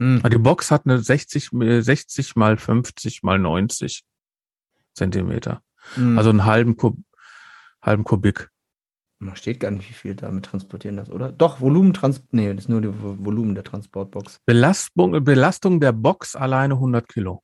Hm. 0.00 0.22
Die 0.30 0.38
Box 0.38 0.70
hat 0.70 0.86
eine 0.86 0.98
60, 0.98 1.50
60 1.52 2.36
mal 2.36 2.56
50 2.56 3.22
mal 3.22 3.38
90 3.38 4.04
Zentimeter. 4.94 5.62
Hm. 5.94 6.18
Also 6.18 6.30
einen 6.30 6.44
halben 6.44 6.76
Kub, 6.76 6.98
halben 7.82 8.04
Kubik. 8.04 8.50
Da 9.18 9.34
steht 9.34 9.60
gar 9.60 9.70
nicht, 9.70 9.88
wie 9.88 9.94
viel 9.94 10.14
damit 10.14 10.44
transportieren 10.44 10.98
das, 10.98 11.08
oder? 11.08 11.32
Doch, 11.32 11.60
Volumentrans... 11.60 12.22
Nee, 12.32 12.52
das 12.52 12.64
ist 12.64 12.68
nur 12.68 12.82
die 12.82 12.88
Vo- 12.88 13.16
Volumen 13.24 13.54
der 13.54 13.64
Transportbox. 13.64 14.40
Belastung, 14.44 15.24
Belastung 15.24 15.80
der 15.80 15.92
Box 15.92 16.36
alleine 16.36 16.74
100 16.74 17.08
Kilo. 17.08 17.42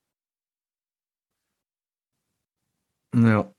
Ja. 3.14 3.53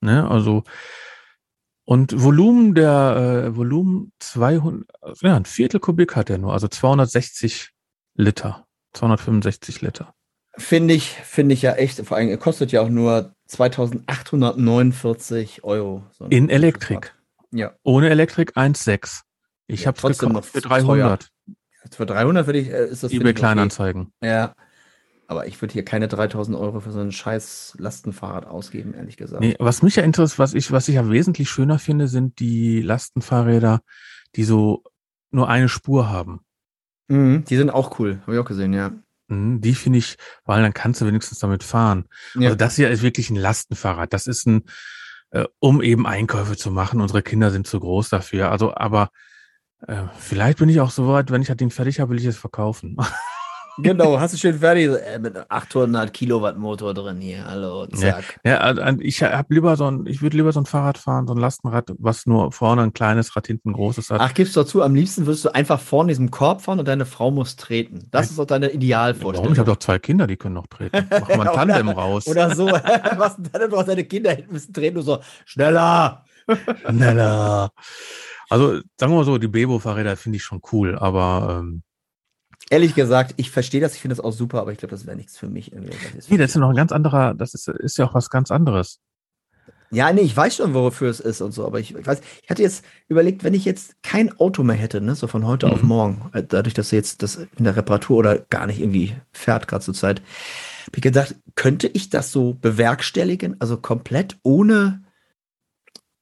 Ne? 0.00 0.28
Also, 0.30 0.62
und 1.86 2.22
Volumen 2.22 2.74
der, 2.74 3.44
äh, 3.46 3.56
Volumen 3.56 4.12
200, 4.18 4.86
ja, 5.22 5.36
ein 5.36 5.44
Viertel 5.44 5.78
Kubik 5.80 6.16
hat 6.16 6.28
er 6.28 6.38
nur, 6.38 6.52
also 6.52 6.66
260 6.68 7.70
Liter. 8.16 8.66
265 8.92 9.80
Liter. 9.82 10.12
Finde 10.58 10.94
ich, 10.94 11.10
finde 11.10 11.52
ich 11.54 11.62
ja 11.62 11.74
echt, 11.74 12.04
vor 12.04 12.16
allem, 12.16 12.28
er 12.28 12.38
kostet 12.38 12.72
ja 12.72 12.80
auch 12.80 12.88
nur 12.88 13.34
2849 13.46 15.62
Euro. 15.64 16.02
so 16.12 16.24
In 16.26 16.50
Elektrik. 16.50 17.14
Ja. 17.52 17.74
Ohne 17.84 18.10
Elektrik 18.10 18.56
1,6. 18.56 19.20
Ich 19.68 19.82
Ja, 19.82 19.88
habe 19.88 20.00
gekauft 20.00 20.18
für 20.18 20.28
noch 20.58 20.68
300. 20.68 21.30
Für 21.92 22.06
300 22.06 22.46
würde 22.46 22.58
ich, 22.58 22.70
äh, 22.70 22.86
ist 22.86 23.04
das 23.04 23.12
eBay 23.12 23.18
ich 23.18 23.24
okay. 23.30 23.34
Kleinanzeigen. 23.34 24.12
Ja. 24.22 24.54
Aber 25.28 25.46
ich 25.46 25.60
würde 25.60 25.72
hier 25.72 25.84
keine 25.84 26.06
3000 26.08 26.56
Euro 26.56 26.80
für 26.80 26.92
so 26.92 27.00
ein 27.00 27.10
scheiß 27.10 27.76
Lastenfahrrad 27.78 28.46
ausgeben, 28.46 28.94
ehrlich 28.94 29.16
gesagt. 29.16 29.40
Nee, 29.40 29.56
was 29.58 29.82
mich 29.82 29.96
ja 29.96 30.04
interessiert, 30.04 30.38
was 30.38 30.54
ich, 30.54 30.70
was 30.70 30.86
ich 30.88 30.94
ja 30.94 31.10
wesentlich 31.10 31.50
schöner 31.50 31.78
finde, 31.78 32.06
sind 32.06 32.38
die 32.38 32.80
Lastenfahrräder, 32.80 33.80
die 34.36 34.44
so 34.44 34.84
nur 35.32 35.48
eine 35.48 35.68
Spur 35.68 36.08
haben. 36.08 36.40
Mhm, 37.08 37.44
die 37.44 37.56
sind 37.56 37.70
auch 37.70 37.98
cool, 37.98 38.20
habe 38.22 38.34
ich 38.34 38.38
auch 38.38 38.44
gesehen, 38.46 38.72
ja. 38.72 38.92
Mhm, 39.28 39.60
Die 39.60 39.74
finde 39.74 39.98
ich, 39.98 40.16
weil 40.44 40.62
dann 40.62 40.72
kannst 40.74 41.00
du 41.00 41.06
wenigstens 41.06 41.40
damit 41.40 41.64
fahren. 41.64 42.06
ja. 42.34 42.42
Also 42.42 42.56
das 42.56 42.76
hier 42.76 42.90
ist 42.90 43.02
wirklich 43.02 43.28
ein 43.30 43.36
Lastenfahrrad. 43.36 44.12
Das 44.12 44.28
ist 44.28 44.46
ein, 44.46 44.62
äh, 45.30 45.44
um 45.58 45.82
eben 45.82 46.06
Einkäufe 46.06 46.56
zu 46.56 46.70
machen. 46.70 47.00
Unsere 47.00 47.22
Kinder 47.22 47.50
sind 47.50 47.66
zu 47.66 47.80
groß 47.80 48.08
dafür. 48.10 48.52
Also, 48.52 48.74
aber 48.76 49.10
äh, 49.86 50.04
vielleicht 50.18 50.58
bin 50.58 50.68
ich 50.68 50.80
auch 50.80 50.90
so 50.90 51.08
weit, 51.08 51.32
wenn 51.32 51.42
ich 51.42 51.48
das 51.48 51.56
Ding 51.56 51.70
fertig 51.70 51.98
habe, 51.98 52.10
will 52.10 52.18
ich 52.20 52.24
es 52.26 52.36
verkaufen. 52.38 52.96
genau, 53.78 54.18
hast 54.20 54.34
du 54.34 54.38
schön 54.38 54.58
fertig, 54.58 54.90
äh, 54.90 55.18
mit 55.18 55.36
einem 55.36 55.46
800 55.48 56.12
Kilowatt 56.12 56.58
Motor 56.58 56.94
drin 56.94 57.20
hier, 57.20 57.44
hallo, 57.44 57.86
zack. 57.86 58.40
ja, 58.44 58.58
also, 58.58 58.82
ich 59.00 59.22
habe 59.22 59.54
lieber 59.54 59.76
so 59.76 59.90
ein, 59.90 60.06
ich 60.06 60.22
würde 60.22 60.36
lieber 60.36 60.52
so 60.52 60.60
ein 60.60 60.66
Fahrrad 60.66 60.98
fahren, 60.98 61.26
so 61.26 61.34
ein 61.34 61.38
Lastenrad, 61.38 61.92
was 61.98 62.26
nur 62.26 62.52
vorne 62.52 62.82
ein 62.82 62.92
kleines 62.92 63.36
Rad, 63.36 63.46
hinten 63.46 63.70
ein 63.70 63.72
großes 63.74 64.10
hat. 64.10 64.20
Ach, 64.20 64.34
gib's 64.34 64.52
doch 64.52 64.64
zu, 64.64 64.82
am 64.82 64.94
liebsten 64.94 65.26
würdest 65.26 65.44
du 65.44 65.54
einfach 65.54 65.80
vorne 65.80 66.08
diesem 66.08 66.30
Korb 66.30 66.62
fahren 66.62 66.78
und 66.78 66.88
deine 66.88 67.06
Frau 67.06 67.30
muss 67.30 67.56
treten. 67.56 68.08
Das 68.10 68.30
ist 68.30 68.38
doch 68.38 68.46
deine 68.46 68.70
Idealvorstellung. 68.70 69.44
Warum? 69.44 69.52
Ich 69.52 69.58
habe 69.58 69.70
doch 69.70 69.78
zwei 69.78 69.98
Kinder, 69.98 70.26
die 70.26 70.36
können 70.36 70.54
noch 70.54 70.66
treten. 70.66 71.06
Mach 71.10 71.28
mal 71.28 71.48
ein 71.48 71.54
Tandem 71.68 71.88
raus. 71.88 72.26
Oder 72.26 72.54
so. 72.54 72.66
Was 73.16 73.36
denn 73.36 73.48
dann? 73.52 73.70
Du 73.70 73.76
hast 73.76 73.88
deine 73.88 74.04
Kinder 74.04 74.32
hinten 74.32 74.52
müssen 74.52 74.72
drehen 74.72 74.96
und 74.96 75.02
so, 75.02 75.18
schneller. 75.44 76.24
Schneller. 76.88 77.70
Also 78.48 78.80
sagen 78.96 79.12
wir 79.12 79.16
mal 79.16 79.24
so, 79.24 79.38
die 79.38 79.48
Bebo-Fahrräder 79.48 80.16
finde 80.16 80.36
ich 80.36 80.44
schon 80.44 80.60
cool, 80.72 80.96
aber 80.96 81.58
ähm, 81.60 81.82
Ehrlich 82.70 82.94
gesagt, 82.94 83.34
ich 83.36 83.50
verstehe 83.50 83.80
das, 83.80 83.94
ich 83.94 84.00
finde 84.00 84.16
das 84.16 84.24
auch 84.24 84.32
super, 84.32 84.60
aber 84.60 84.72
ich 84.72 84.78
glaube, 84.78 84.90
das 84.90 85.06
wäre 85.06 85.16
nichts 85.16 85.36
für 85.38 85.48
mich. 85.48 85.72
irgendwie. 85.72 85.92
Das 86.16 86.28
nee, 86.28 86.36
das 86.36 86.50
ist 86.50 86.54
ja 86.54 86.60
noch 86.60 86.70
ein 86.70 86.76
ganz 86.76 86.92
anderer, 86.92 87.34
das 87.34 87.54
ist, 87.54 87.68
ist 87.68 87.96
ja 87.98 88.06
auch 88.06 88.14
was 88.14 88.28
ganz 88.28 88.50
anderes. 88.50 88.98
Ja, 89.92 90.12
nee, 90.12 90.22
ich 90.22 90.36
weiß 90.36 90.56
schon, 90.56 90.74
wofür 90.74 91.08
es 91.08 91.20
ist 91.20 91.40
und 91.40 91.52
so, 91.52 91.64
aber 91.64 91.78
ich, 91.78 91.94
ich 91.94 92.06
weiß, 92.06 92.20
ich 92.42 92.50
hatte 92.50 92.62
jetzt 92.62 92.84
überlegt, 93.08 93.44
wenn 93.44 93.54
ich 93.54 93.64
jetzt 93.64 93.94
kein 94.02 94.36
Auto 94.40 94.64
mehr 94.64 94.74
hätte, 94.74 95.00
ne, 95.00 95.14
so 95.14 95.28
von 95.28 95.46
heute 95.46 95.70
auf 95.70 95.82
Mhm. 95.82 95.88
morgen, 95.88 96.30
äh, 96.32 96.42
dadurch, 96.42 96.74
dass 96.74 96.90
jetzt 96.90 97.22
das 97.22 97.36
in 97.56 97.64
der 97.64 97.76
Reparatur 97.76 98.16
oder 98.18 98.38
gar 98.38 98.66
nicht 98.66 98.80
irgendwie 98.80 99.14
fährt 99.32 99.68
gerade 99.68 99.84
zur 99.84 99.94
Zeit, 99.94 100.20
habe 100.88 100.96
ich 100.96 101.02
gedacht, 101.02 101.36
könnte 101.54 101.86
ich 101.86 102.10
das 102.10 102.32
so 102.32 102.54
bewerkstelligen, 102.54 103.60
also 103.60 103.76
komplett 103.76 104.36
ohne 104.42 105.02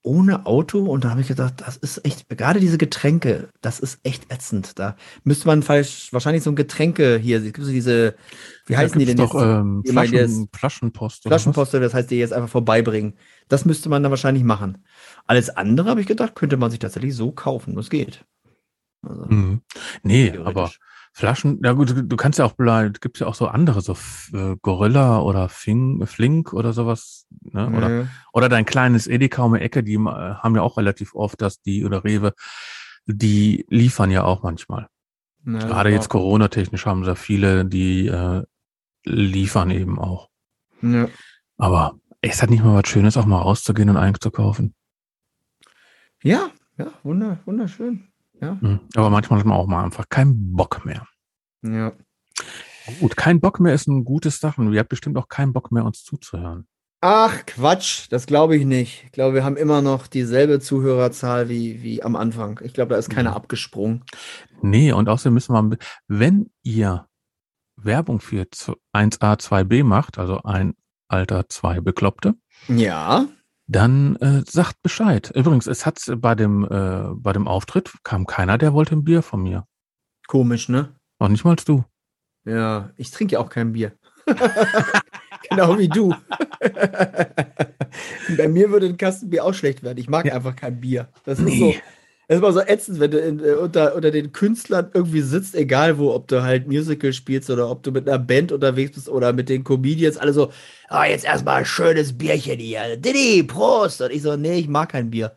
ohne 0.05 0.45
Auto 0.45 0.81
und 0.81 1.05
da 1.05 1.11
habe 1.11 1.23
ich 1.23 1.29
gedacht, 1.29 1.55
das 1.67 1.77
ist 1.79 2.05
echt, 2.05 2.29
gerade 2.29 2.61
diese 2.61 2.77
Getränke, 2.77 3.49
das 3.63 3.81
ist 3.81 4.01
echt 4.05 4.31
ätzend. 4.31 4.79
Da 4.79 4.97
müsste 5.25 5.47
man 5.47 5.63
falsch, 5.63 6.13
wahrscheinlich 6.13 6.43
so 6.43 6.51
ein 6.51 6.57
Getränke 6.57 7.17
hier, 7.17 7.41
so 7.41 7.71
diese, 7.71 8.15
wie 8.67 8.77
heißen 8.77 8.99
die 8.99 9.07
denn 9.07 9.17
gibt's 9.17 9.33
jetzt? 9.33 9.43
doch 9.43 9.61
ähm, 9.61 9.83
Flaschen, 9.87 10.49
Flaschenpost. 10.53 11.25
oder 11.25 11.35
was? 11.35 11.43
Flaschenpost, 11.43 11.75
das 11.75 11.95
heißt, 11.95 12.11
die 12.11 12.17
jetzt 12.17 12.35
einfach 12.35 12.51
vorbeibringen. 12.51 13.15
Das 13.49 13.65
müsste 13.65 13.89
man 13.89 14.03
dann 14.03 14.11
wahrscheinlich 14.13 14.45
machen. 14.45 14.85
Alles 15.27 15.49
andere, 15.49 15.89
habe 15.89 16.03
ich 16.03 16.07
gedacht, 16.07 16.35
könnte 16.35 16.59
man 16.59 16.71
sich 16.71 16.81
tatsächlich 16.81 17.17
so 17.17 17.33
kaufen. 17.33 17.75
Das 17.75 17.89
geht. 17.89 18.27
Also, 19.03 19.25
Mhm. 19.27 19.63
Nee, 20.03 20.39
aber 20.45 20.71
Flaschen, 21.17 21.61
ja 21.63 21.73
gut, 21.75 21.95
du- 21.97 22.17
kannst 22.17 22.41
ja 22.41 22.45
auch, 22.45 22.57
gibt 23.01 23.21
ja 23.21 23.29
auch 23.29 23.37
so 23.37 23.47
andere, 23.47 23.81
so 23.83 23.97
äh, 24.33 24.57
Gorilla 24.61 25.21
oder 25.21 25.49
Fing, 25.49 26.05
Flink 26.07 26.53
oder 26.53 26.73
sowas, 26.73 27.27
ne? 27.41 27.71
Oder, 27.71 27.91
Ja. 28.01 28.07
oder 28.33 28.49
dein 28.49 28.65
kleines 28.65 29.07
Edeka 29.07 29.45
um 29.45 29.55
die 29.55 29.61
Ecke, 29.61 29.85
die 29.85 29.95
äh, 29.95 29.99
haben 29.99 30.57
ja 30.57 30.63
auch 30.63 30.77
relativ 30.77 31.15
oft, 31.15 31.41
dass 31.41 31.61
die 31.63 31.85
oder 31.85 32.03
Rewe, 32.03 32.33
die 33.07 33.65
liefern 33.69 34.11
ja 34.11 34.25
auch 34.25 34.43
manchmal. 34.43 34.89
Ja, 35.47 35.59
Gerade 35.59 35.91
jetzt 35.91 36.09
Corona-technisch 36.09 36.85
haben 36.85 37.05
sie 37.05 37.15
viele, 37.15 37.65
die 37.65 38.09
äh, 38.09 38.43
liefern 39.05 39.71
eben 39.71 40.01
auch. 40.01 40.31
Ja. 40.83 41.07
Aber 41.59 41.95
es 42.23 42.43
hat 42.43 42.51
nicht 42.51 42.65
mal 42.65 42.75
was 42.83 42.89
Schönes, 42.91 43.17
auch 43.17 43.27
mal 43.27 43.39
rauszugehen 43.41 43.89
und 43.91 43.99
einzukaufen. 43.99 44.75
ja, 46.23 46.51
ja, 46.77 46.87
wunder, 47.05 47.39
wunderschön. 47.45 48.09
Ja. 48.41 48.59
Mhm. 48.61 48.81
Aber 48.97 49.11
manchmal 49.11 49.39
hat 49.41 49.47
man 49.47 49.57
auch 49.57 49.67
mal 49.67 49.85
einfach 49.85 50.09
keinen 50.09 50.53
Bock 50.55 50.85
mehr. 50.85 51.07
ja. 51.63 51.93
Gut, 53.01 53.17
kein 53.17 53.41
Bock 53.41 53.61
mehr 53.61 53.73
ist 53.73 53.87
ein 53.89 54.05
gutes 54.05 54.41
Sachen. 54.41 54.71
Ihr 54.73 54.81
habt 54.81 54.91
bestimmt 54.91 55.17
auch 55.17 55.29
keinen 55.29 55.55
Bock 55.55 55.73
mehr, 55.73 55.87
uns 55.87 56.05
zuzuhören. 56.05 56.67
Ach, 57.01 57.47
Quatsch, 57.47 58.09
das 58.11 58.27
glaube 58.27 58.57
ich 58.57 58.67
nicht. 58.67 59.05
Ich 59.07 59.13
glaube, 59.13 59.35
wir 59.35 59.45
haben 59.45 59.57
immer 59.57 59.81
noch 59.81 60.07
dieselbe 60.07 60.61
Zuhörerzahl 60.61 61.49
wie, 61.49 61.83
wie 61.83 62.03
am 62.03 62.15
Anfang. 62.15 62.61
Ich 62.63 62.75
glaube, 62.75 62.91
da 62.93 62.99
ist 62.99 63.09
keiner 63.09 63.31
Mhm. 63.31 63.37
abgesprungen. 63.37 64.05
Nee, 64.61 64.93
und 64.93 65.09
außerdem 65.09 65.33
müssen 65.33 65.55
wir, 65.55 65.79
wenn 66.09 66.51
ihr 66.63 67.07
Werbung 67.77 68.21
für 68.21 68.51
zu- 68.51 68.77
1a, 68.93 69.39
2b 69.39 69.83
macht, 69.83 70.19
also 70.19 70.43
ein 70.43 70.75
Alter, 71.09 71.49
zwei 71.49 71.81
Bekloppte, 71.81 72.35
Ja. 72.69 73.27
Dann 73.67 74.17
äh, 74.17 74.43
sagt 74.47 74.83
Bescheid. 74.83 75.31
Übrigens, 75.35 75.67
es 75.67 75.87
hat 75.87 76.01
bei 76.19 76.35
dem, 76.35 76.65
äh, 76.65 77.15
bei 77.15 77.33
dem 77.33 77.49
Auftritt 77.49 77.93
kam 78.03 78.27
keiner, 78.27 78.59
der 78.59 78.73
wollte 78.75 78.95
ein 78.95 79.05
Bier 79.05 79.23
von 79.23 79.43
mir. 79.43 79.67
Komisch, 80.27 80.69
ne? 80.69 80.95
Auch 81.19 81.29
nicht 81.29 81.45
mal 81.45 81.57
du. 81.57 81.85
Ja, 82.45 82.91
ich 82.97 83.11
trinke 83.11 83.35
ja 83.35 83.39
auch 83.41 83.49
kein 83.49 83.73
Bier. 83.73 83.93
genau 85.51 85.79
wie 85.79 85.89
du. 85.89 86.15
Bei 88.37 88.49
mir 88.49 88.71
würde 88.71 88.87
ein 88.87 88.97
Kasten 88.97 89.31
Bier 89.31 89.45
auch 89.45 89.55
schlecht 89.55 89.83
werden. 89.83 89.99
Ich 89.99 90.09
mag 90.09 90.25
Ja. 90.27 90.35
einfach 90.35 90.57
kein 90.57 90.81
Bier. 90.81 91.09
Das 91.25 91.39
ist 91.39 91.45
Nee. 91.47 91.59
so. 91.59 91.75
Das 92.27 92.37
ist 92.37 92.43
mal 92.43 92.53
so 92.53 92.61
ätzend, 92.61 93.01
wenn 93.01 93.11
du 93.11 93.19
in, 93.19 93.41
äh, 93.41 93.53
unter, 93.53 93.95
unter 93.95 94.11
den 94.11 94.33
Künstlern 94.33 94.91
irgendwie 94.95 95.21
sitzt, 95.21 95.55
egal 95.55 95.99
wo, 95.99 96.13
ob 96.15 96.27
du 96.29 96.43
halt 96.43 96.67
Musical 96.67 97.13
spielst 97.13 97.51
oder 97.51 97.71
ob 97.71 97.83
du 97.83 97.93
mit 97.93 98.09
einer 98.09 98.19
Band 98.19 98.51
unterwegs 98.53 98.93
bist 98.95 99.09
oder 99.09 99.33
mit 99.33 99.49
den 99.49 99.63
Comedians, 99.63 100.17
alle 100.17 100.33
so, 100.33 100.51
ah, 100.89 101.05
jetzt 101.05 101.25
erstmal 101.27 101.57
ein 101.57 101.67
schönes 101.67 102.17
Bierchen 102.17 102.59
hier. 102.59 102.97
Diddy, 102.97 103.43
Prost! 103.43 104.01
Und 104.01 104.11
ich 104.11 104.23
so, 104.23 104.37
nee, 104.37 104.59
ich 104.59 104.69
mag 104.69 104.91
kein 104.91 105.11
Bier. 105.11 105.37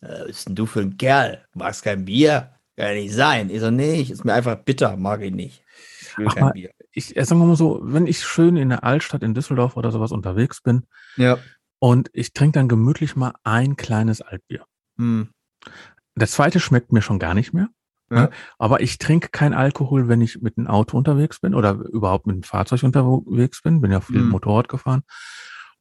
Äh, 0.00 0.08
was 0.08 0.26
bist 0.26 0.48
denn 0.48 0.54
du 0.56 0.66
für 0.66 0.80
ein 0.80 0.96
Kerl? 0.96 1.44
Magst 1.54 1.84
kein 1.84 2.04
Bier? 2.04 2.50
Kann 2.76 2.88
ja 2.88 2.94
nicht 2.94 3.14
sein. 3.14 3.50
Ich 3.50 3.60
so, 3.60 3.70
nee, 3.70 4.00
ich, 4.00 4.10
ist 4.10 4.24
mir 4.24 4.34
einfach 4.34 4.56
bitter, 4.56 4.96
mag 4.96 5.22
ich 5.22 5.32
nicht. 5.32 5.62
Ich 6.00 6.18
will 6.18 6.26
Ach 6.28 6.34
kein 6.34 6.44
mal, 6.44 6.52
Bier. 6.52 6.70
Ich 6.90 7.06
sagen 7.08 7.40
wir 7.40 7.46
mal 7.46 7.56
so, 7.56 7.80
wenn 7.82 8.06
ich 8.06 8.20
schön 8.20 8.56
in 8.56 8.68
der 8.70 8.82
Altstadt 8.84 9.22
in 9.22 9.34
Düsseldorf 9.34 9.76
oder 9.76 9.92
sowas 9.92 10.12
unterwegs 10.12 10.60
bin 10.60 10.86
Ja. 11.16 11.38
und 11.78 12.10
ich 12.12 12.32
trinke 12.32 12.58
dann 12.58 12.68
gemütlich 12.68 13.14
mal 13.16 13.34
ein 13.44 13.76
kleines 13.76 14.20
Altbier. 14.20 14.64
Hm. 14.96 15.28
Das 16.14 16.32
zweite 16.32 16.60
schmeckt 16.60 16.92
mir 16.92 17.02
schon 17.02 17.18
gar 17.18 17.34
nicht 17.34 17.52
mehr. 17.52 17.68
Ja. 18.10 18.22
Ne? 18.22 18.30
Aber 18.58 18.80
ich 18.80 18.98
trinke 18.98 19.28
kein 19.30 19.54
Alkohol, 19.54 20.08
wenn 20.08 20.20
ich 20.20 20.40
mit 20.42 20.58
einem 20.58 20.66
Auto 20.66 20.96
unterwegs 20.96 21.40
bin 21.40 21.54
oder 21.54 21.72
überhaupt 21.72 22.26
mit 22.26 22.34
einem 22.34 22.42
Fahrzeug 22.42 22.82
unterwegs 22.82 23.62
bin. 23.62 23.80
Bin 23.80 23.90
ja 23.90 24.00
viel 24.00 24.22
Mhm. 24.22 24.30
Motorrad 24.30 24.68
gefahren. 24.68 25.02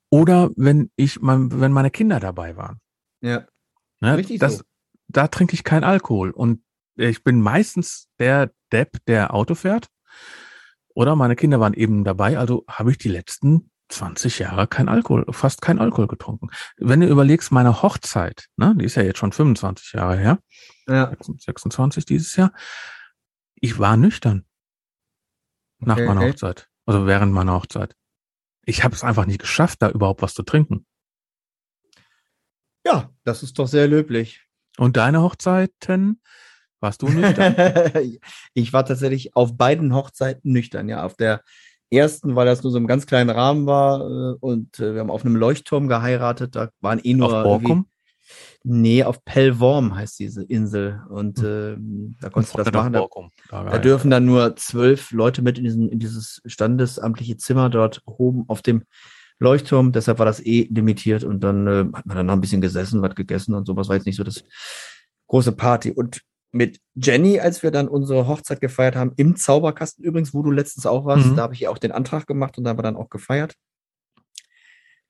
Oder 0.10 0.52
wenn 0.56 0.92
ich, 0.96 1.22
mein, 1.22 1.60
wenn 1.60 1.72
meine 1.72 1.92
Kinder 1.92 2.20
dabei 2.20 2.56
waren. 2.56 2.80
Ja. 3.22 3.46
Ne? 4.00 4.18
Richtig 4.18 4.40
das, 4.40 4.58
so. 4.58 4.64
Da 5.08 5.28
trinke 5.28 5.54
ich 5.54 5.64
kein 5.64 5.84
Alkohol. 5.84 6.32
Und 6.32 6.62
ich 6.96 7.24
bin 7.24 7.42
meistens 7.42 8.08
der 8.20 8.52
Depp, 8.72 9.04
der 9.08 9.34
Auto 9.34 9.56
fährt. 9.56 9.88
Oder 10.96 11.16
meine 11.16 11.36
Kinder 11.36 11.60
waren 11.60 11.74
eben 11.74 12.04
dabei, 12.04 12.38
also 12.38 12.64
habe 12.68 12.92
ich 12.92 13.00
die 13.00 13.10
letzten 13.10 13.72
20 13.90 14.40
Jahre 14.40 14.68
kein 14.68 14.90
Alkohol, 14.90 15.26
fast 15.32 15.62
kein 15.62 15.80
Alkohol 15.80 16.08
getrunken. 16.08 16.50
Wenn 16.78 17.02
du 17.02 17.08
überlegst, 17.08 17.52
meine 17.52 17.82
Hochzeit, 17.82 18.48
ne, 18.58 18.76
die 18.78 18.86
ist 18.86 18.96
ja 18.96 19.04
jetzt 19.04 19.20
schon 19.20 19.32
25 19.32 19.94
Jahre 19.94 20.18
her, 20.18 20.40
ja. 20.88 21.16
26 21.20 22.06
dieses 22.06 22.36
Jahr, 22.36 22.54
ich 23.56 23.80
war 23.80 23.98
nüchtern 23.98 24.46
nach 25.80 25.96
okay, 25.96 26.06
meiner 26.06 26.22
okay. 26.22 26.32
Hochzeit, 26.32 26.68
also 26.86 27.06
während 27.08 27.34
meiner 27.34 27.54
Hochzeit. 27.54 27.96
Ich 28.66 28.84
habe 28.84 28.96
es 28.96 29.04
einfach 29.04 29.26
nicht 29.26 29.40
geschafft, 29.40 29.82
da 29.82 29.90
überhaupt 29.90 30.22
was 30.22 30.34
zu 30.34 30.44
trinken. 30.44 30.86
Ja, 32.86 33.12
das 33.24 33.44
ist 33.44 33.60
doch 33.60 33.68
sehr 33.68 33.88
löblich. 33.88 34.42
Und 34.78 34.98
deine 34.98 35.22
Hochzeiten? 35.22 36.22
Warst 36.80 37.02
du 37.02 37.08
nüchtern? 37.08 37.56
ich 38.54 38.74
war 38.74 38.86
tatsächlich 38.86 39.36
auf 39.36 39.56
beiden 39.56 39.94
Hochzeiten 39.94 40.52
nüchtern, 40.52 40.90
ja. 40.90 41.04
Auf 41.04 41.16
der 41.16 41.44
ersten, 41.96 42.36
weil 42.36 42.46
das 42.46 42.64
nur 42.64 42.72
so 42.72 42.78
im 42.78 42.88
ganz 42.88 43.06
kleinen 43.06 43.30
Rahmen 43.30 43.66
war 43.66 44.02
äh, 44.02 44.38
und 44.40 44.80
äh, 44.80 44.94
wir 44.94 45.02
haben 45.02 45.12
auf 45.12 45.26
einem 45.26 45.36
Leuchtturm 45.36 45.88
geheiratet, 45.88 46.56
da 46.56 46.70
waren 46.82 47.00
eh 47.04 47.14
nur. 47.14 47.38
Auf 47.38 47.44
Borkum? 47.44 47.88
Nee, 48.66 49.04
auf 49.04 49.26
Pellworm 49.26 49.96
heißt 49.96 50.20
diese 50.20 50.44
Insel. 50.44 51.02
Und 51.10 51.40
äh, 51.40 51.76
da 52.22 52.30
konntest 52.30 52.54
du 52.54 52.64
das 52.64 52.72
machen. 52.72 52.94
Da, 52.94 53.08
da, 53.50 53.78
dürfen 53.78 54.10
dann 54.10 54.26
nur 54.26 54.56
zwölf 54.56 55.12
Leute 55.12 55.42
mit 55.42 55.58
in, 55.58 55.66
diesen, 55.66 55.90
in 55.90 56.00
dieses 56.00 56.42
standesamtliche 56.46 57.36
Zimmer 57.36 57.70
dort 57.70 58.02
oben 58.06 58.46
auf 58.48 58.62
dem 58.62 58.84
Leuchtturm. 59.40 59.92
Deshalb 59.92 60.20
war 60.20 60.26
das 60.26 60.40
eh 60.46 60.70
limitiert. 60.72 61.26
Und 61.26 61.42
dann 61.42 61.68
äh, 61.68 61.86
hat 61.94 62.06
man 62.06 62.16
dann 62.16 62.26
noch 62.28 62.34
ein 62.34 62.42
bisschen 62.42 62.62
gesessen, 62.62 63.02
was 63.02 63.16
gegessen 63.16 63.54
und 63.54 63.66
sowas. 63.66 63.90
War 63.90 63.98
jetzt 63.98 64.06
nicht 64.06 64.16
so 64.16 64.24
das 64.24 64.46
große 65.28 65.52
Party. 65.52 65.92
Und 65.92 66.22
mit 66.54 66.80
Jenny, 66.94 67.40
als 67.40 67.64
wir 67.64 67.72
dann 67.72 67.88
unsere 67.88 68.28
Hochzeit 68.28 68.62
gefeiert 68.62 68.96
haben, 68.96 69.12
im 69.18 69.36
Zauberkasten 69.36 70.06
übrigens, 70.06 70.34
wo 70.34 70.44
du 70.44 70.52
letztens 70.52 70.86
auch 70.86 71.04
warst, 71.04 71.26
mhm. 71.26 71.36
da 71.36 71.42
habe 71.42 71.56
ich 71.56 71.62
ja 71.62 71.72
auch 71.72 71.80
den 71.80 71.92
Antrag 71.92 72.28
gemacht 72.28 72.58
und 72.58 72.64
da 72.64 72.70
haben 72.70 72.78
wir 72.78 72.84
dann 72.84 72.96
auch 72.96 73.10
gefeiert. 73.10 73.56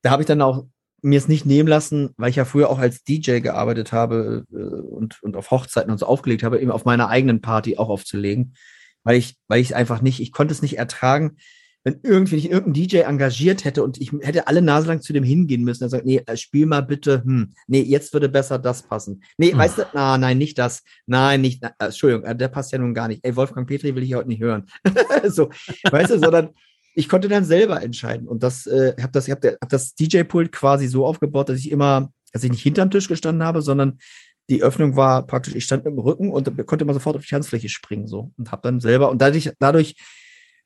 Da 0.02 0.12
habe 0.12 0.24
ich 0.24 0.28
dann 0.28 0.42
auch 0.42 0.66
mir 1.02 1.18
es 1.18 1.28
nicht 1.28 1.46
nehmen 1.46 1.68
lassen, 1.68 2.12
weil 2.16 2.30
ich 2.30 2.38
ja 2.38 2.46
früher 2.46 2.70
auch 2.70 2.80
als 2.80 3.04
DJ 3.04 3.40
gearbeitet 3.40 3.92
habe 3.92 4.46
äh, 4.54 4.56
und, 4.56 5.22
und 5.22 5.36
auf 5.36 5.52
Hochzeiten 5.52 5.92
und 5.92 5.98
so 5.98 6.06
aufgelegt 6.06 6.44
habe, 6.44 6.62
eben 6.62 6.72
auf 6.72 6.86
meiner 6.86 7.10
eigenen 7.10 7.42
Party 7.42 7.78
auch 7.78 7.90
aufzulegen, 7.90 8.56
weil 9.04 9.18
ich, 9.18 9.38
weil 9.50 9.60
ich 9.60 9.76
einfach 9.76 10.02
nicht, 10.02 10.22
ich 10.22 10.32
konnte 10.32 10.54
es 10.54 10.62
nicht 10.62 10.78
ertragen, 10.78 11.38
wenn 11.84 12.00
irgendwie 12.04 12.36
nicht 12.36 12.50
irgendein 12.50 12.74
DJ 12.74 12.98
engagiert 13.00 13.66
hätte 13.66 13.84
und 13.84 14.00
ich 14.00 14.12
hätte 14.22 14.48
alle 14.48 14.62
Nase 14.62 14.88
lang 14.88 15.02
zu 15.02 15.12
dem 15.12 15.24
hingehen 15.24 15.64
müssen, 15.64 15.84
er 15.84 15.90
sagt, 15.90 16.06
nee, 16.06 16.22
äh, 16.26 16.38
spiel 16.38 16.66
mal 16.66 16.82
bitte, 16.82 17.24
hm, 17.24 17.54
nee, 17.68 17.82
jetzt 17.82 18.14
würde 18.14 18.30
besser 18.30 18.58
das 18.58 18.84
passen. 18.84 19.24
Nee, 19.38 19.52
hm. 19.52 19.58
weißt 19.58 19.78
du, 19.80 19.84
na, 19.94 20.18
nein, 20.18 20.38
nicht 20.38 20.58
das. 20.58 20.84
Nein, 21.06 21.42
nicht, 21.42 21.62
na, 21.62 21.74
äh, 21.80 21.86
Entschuldigung, 21.86 22.38
der 22.38 22.48
passt 22.48 22.72
ja 22.72 22.78
nun 22.78 22.94
gar 22.94 23.08
nicht. 23.08 23.24
Ey, 23.24 23.36
Wolfgang 23.36 23.68
Petri 23.68 23.94
will 23.96 24.04
ich 24.04 24.14
heute 24.14 24.30
nicht 24.30 24.42
hören. 24.42 24.66
so, 25.28 25.50
weißt 25.92 26.12
du, 26.12 26.20
sondern 26.20 26.50
ich 26.96 27.10
konnte 27.10 27.28
dann 27.28 27.44
selber 27.44 27.82
entscheiden. 27.82 28.28
Und 28.28 28.44
das, 28.44 28.66
äh, 28.66 28.96
habe 29.02 29.12
das, 29.12 29.28
ich 29.28 29.32
habe 29.32 29.58
hab 29.62 29.70
das 29.70 29.96
DJ-Pult 29.96 30.52
quasi 30.52 30.88
so 30.88 31.06
aufgebaut, 31.06 31.50
dass 31.50 31.60
ich 31.60 31.72
immer, 31.72 32.12
dass 32.32 32.44
ich 32.44 32.52
nicht 32.52 32.64
hinterm 32.64 32.92
Tisch 32.92 33.08
gestanden 33.08 33.46
habe, 33.46 33.62
sondern 33.62 34.00
die 34.50 34.62
Öffnung 34.62 34.96
war 34.96 35.26
praktisch, 35.26 35.56
ich 35.56 35.64
stand 35.64 35.86
mit 35.86 35.94
dem 35.94 36.00
Rücken 36.00 36.32
und 36.32 36.66
konnte 36.66 36.84
immer 36.84 36.94
sofort 36.94 37.16
auf 37.16 37.24
die 37.24 37.30
Tanzfläche 37.30 37.70
springen 37.70 38.08
so 38.08 38.32
und 38.38 38.52
habe 38.52 38.62
dann 38.62 38.80
selber 38.80 39.10
und 39.10 39.22
dadurch, 39.22 39.52
dadurch 39.60 39.96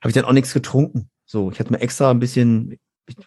habe 0.01 0.09
ich 0.09 0.13
dann 0.13 0.25
auch 0.25 0.33
nichts 0.33 0.53
getrunken. 0.53 1.09
So, 1.25 1.51
ich 1.51 1.59
hatte 1.59 1.71
mir 1.71 1.81
extra 1.81 2.11
ein 2.11 2.19
bisschen 2.19 2.79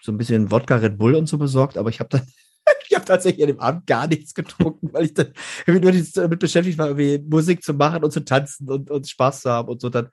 so 0.03 0.13
ein 0.13 0.19
bisschen 0.19 0.51
Wodka 0.51 0.77
Red 0.77 0.99
Bull 0.99 1.15
und 1.15 1.27
so 1.27 1.39
besorgt, 1.39 1.79
aber 1.79 1.91
ich 1.91 2.01
habe 2.01 2.11
dann 2.11 2.23
ich 2.89 2.95
habe 2.95 3.05
tatsächlich 3.05 3.43
an 3.43 3.49
dem 3.49 3.61
Abend 3.61 3.87
gar 3.87 4.07
nichts 4.07 4.35
getrunken, 4.35 4.93
weil 4.93 5.05
ich 5.05 5.15
dann 5.15 5.33
nur 5.67 5.81
damit 5.81 6.39
beschäftigt 6.39 6.79
war, 6.79 6.89
irgendwie 6.89 7.19
Musik 7.29 7.63
zu 7.63 7.75
machen 7.75 8.05
und 8.05 8.13
zu 8.13 8.25
tanzen 8.25 8.69
und, 8.69 8.91
und 8.91 9.09
Spaß 9.09 9.43
zu 9.43 9.51
haben 9.51 9.69
und 9.69 9.81
so. 9.81 9.89
Dann 9.89 10.09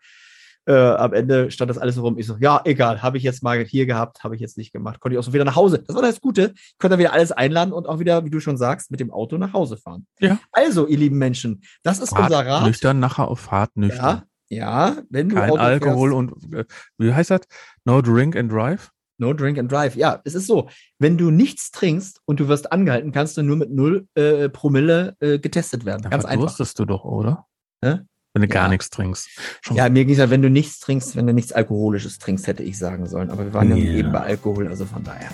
äh, 0.66 0.74
am 0.74 1.14
Ende 1.14 1.50
stand 1.50 1.70
das 1.70 1.78
alles 1.78 2.02
rum. 2.02 2.18
Ich 2.18 2.28
so, 2.28 2.36
ja, 2.40 2.62
egal, 2.66 3.02
habe 3.02 3.18
ich 3.18 3.24
jetzt 3.24 3.42
mal 3.42 3.64
hier 3.64 3.86
gehabt, 3.86 4.24
habe 4.24 4.36
ich 4.36 4.42
jetzt 4.42 4.58
nicht 4.58 4.74
gemacht. 4.74 5.00
Konnte 5.00 5.16
ich 5.16 5.20
auch 5.20 5.24
so 5.24 5.34
wieder 5.34 5.46
nach 5.46 5.56
Hause. 5.56 5.84
Das 5.86 5.96
war 5.96 6.02
das 6.02 6.20
Gute. 6.20 6.54
Ich 6.56 6.78
konnte 6.78 6.94
dann 6.94 7.00
wieder 7.00 7.14
alles 7.14 7.32
einladen 7.32 7.74
und 7.74 7.88
auch 7.88 8.00
wieder, 8.00 8.26
wie 8.26 8.30
du 8.30 8.40
schon 8.40 8.58
sagst, 8.58 8.92
mit 8.92 9.00
dem 9.00 9.12
Auto 9.12 9.38
nach 9.38 9.54
Hause 9.54 9.78
fahren. 9.78 10.06
Ja. 10.20 10.40
Also, 10.52 10.86
ihr 10.88 10.98
lieben 10.98 11.18
Menschen, 11.18 11.64
das 11.84 12.00
ist 12.00 12.10
Fahrt 12.10 12.32
unser 12.32 12.46
Rat. 12.46 12.66
Nüchtern, 12.66 13.00
nachher 13.00 13.28
auf 13.28 13.40
Fahrt 13.40 13.78
nüchtern. 13.78 14.18
Ja, 14.18 14.24
ja 14.50 14.98
wenn 15.10 15.30
du 15.30 15.36
Kein 15.36 15.52
Auto 15.52 15.62
Alkohol 15.62 16.12
fährst, 16.12 16.44
und, 16.46 16.54
äh, 16.54 16.66
wie 16.98 17.14
heißt 17.14 17.32
das? 17.32 17.42
No 17.86 18.02
drink 18.02 18.36
and 18.36 18.52
drive? 18.52 18.92
No 19.20 19.34
drink 19.34 19.58
and 19.58 19.72
drive. 19.72 19.96
Ja, 19.96 20.22
es 20.26 20.36
ist 20.36 20.46
so. 20.46 20.70
Wenn 21.00 21.18
du 21.18 21.32
nichts 21.32 21.72
trinkst 21.72 22.22
und 22.26 22.40
du 22.40 22.48
wirst 22.48 22.72
angehalten, 22.72 23.12
kannst 23.12 23.36
du 23.38 23.42
nur 23.42 23.56
mit 23.56 23.72
null 23.72 24.08
äh, 24.14 24.48
Promille 24.48 25.16
äh, 25.20 25.40
getestet 25.40 25.86
werden. 25.86 26.10
Ganz 26.10 26.24
einfach. 26.24 26.46
Wusstest 26.46 26.78
du 26.78 26.86
doch, 26.86 27.04
oder? 27.04 27.46
Hä? 27.84 28.00
Wenn 28.34 28.42
du 28.44 28.48
ja. 28.48 28.54
gar 28.54 28.70
nichts 28.70 28.92
trinkst. 28.92 29.30
Schon 29.62 29.76
ja, 29.76 29.90
mir 29.90 30.06
ging 30.06 30.14
es 30.14 30.20
ja, 30.20 30.30
wenn 30.30 30.44
du 30.44 30.50
nichts 30.50 30.80
trinkst, 30.80 31.16
wenn 31.16 31.26
du 31.26 31.34
nichts 31.34 31.52
Alkoholisches 31.52 32.20
trinkst, 32.20 32.46
hätte 32.46 32.62
ich 32.62 32.78
sagen 32.78 33.08
sollen. 33.08 33.32
Aber 33.32 33.46
wir 33.46 33.54
waren 33.56 33.70
yeah. 33.70 33.78
ja 33.78 33.98
eben 33.98 34.12
bei 34.12 34.20
Alkohol, 34.20 34.68
also 34.68 34.86
von 34.86 35.04
daher. 35.04 35.32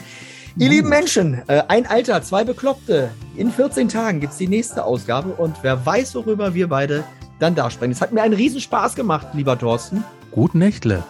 Ihr 0.55 0.69
lieben 0.69 0.87
Menschen, 0.87 1.41
äh, 1.47 1.63
ein 1.67 1.85
Alter, 1.85 2.21
zwei 2.21 2.45
Bekloppte. 2.45 3.09
In 3.35 3.51
14 3.51 3.89
Tagen 3.89 4.21
gibt 4.21 4.33
es 4.33 4.37
die 4.37 4.47
nächste 4.47 4.85
Ausgabe 4.85 5.33
und 5.33 5.57
wer 5.63 5.85
weiß, 5.85 6.15
worüber 6.15 6.53
wir 6.53 6.69
beide 6.69 7.03
dann 7.43 7.55
da 7.55 7.69
sprechen. 7.69 7.91
Es 7.91 8.01
hat 8.01 8.11
mir 8.11 8.21
einen 8.23 8.33
Riesenspaß 8.33 8.95
gemacht, 8.95 9.27
lieber 9.33 9.57
Thorsten. 9.57 10.03
Gut 10.31 10.55
Nächtle. 10.55 11.03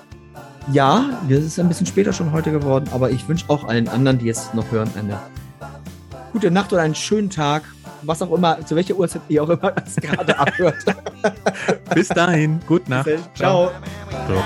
Ja, 0.71 1.09
es 1.29 1.45
ist 1.45 1.59
ein 1.59 1.67
bisschen 1.67 1.87
später 1.87 2.13
schon 2.13 2.31
heute 2.31 2.51
geworden, 2.51 2.89
aber 2.93 3.11
ich 3.11 3.27
wünsche 3.27 3.45
auch 3.49 3.65
allen 3.65 3.87
anderen, 3.87 4.19
die 4.19 4.25
jetzt 4.25 4.53
noch 4.53 4.71
hören, 4.71 4.89
eine 4.97 5.19
gute 6.31 6.51
Nacht 6.51 6.73
oder 6.73 6.81
einen 6.81 6.95
schönen 6.95 7.29
Tag 7.29 7.63
was 8.05 8.21
auch 8.21 8.31
immer, 8.33 8.63
zu 8.65 8.75
welcher 8.75 8.95
Uhrzeit 8.95 9.21
ihr 9.29 9.43
auch 9.43 9.49
immer 9.49 9.71
das 9.75 9.95
gerade 9.95 10.37
abhört. 10.37 10.83
Bis 11.93 12.07
dahin, 12.09 12.59
gut 12.67 12.87
Nacht. 12.89 13.09
Ciao. 13.35 13.71
Ciao. 14.25 14.43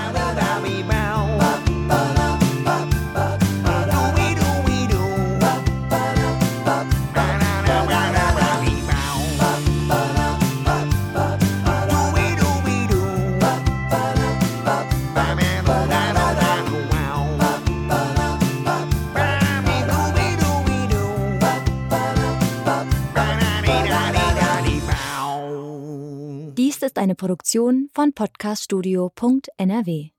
Ist 26.88 26.96
eine 26.96 27.14
Produktion 27.14 27.90
von 27.92 28.14
podcaststudio.nrw. 28.14 30.17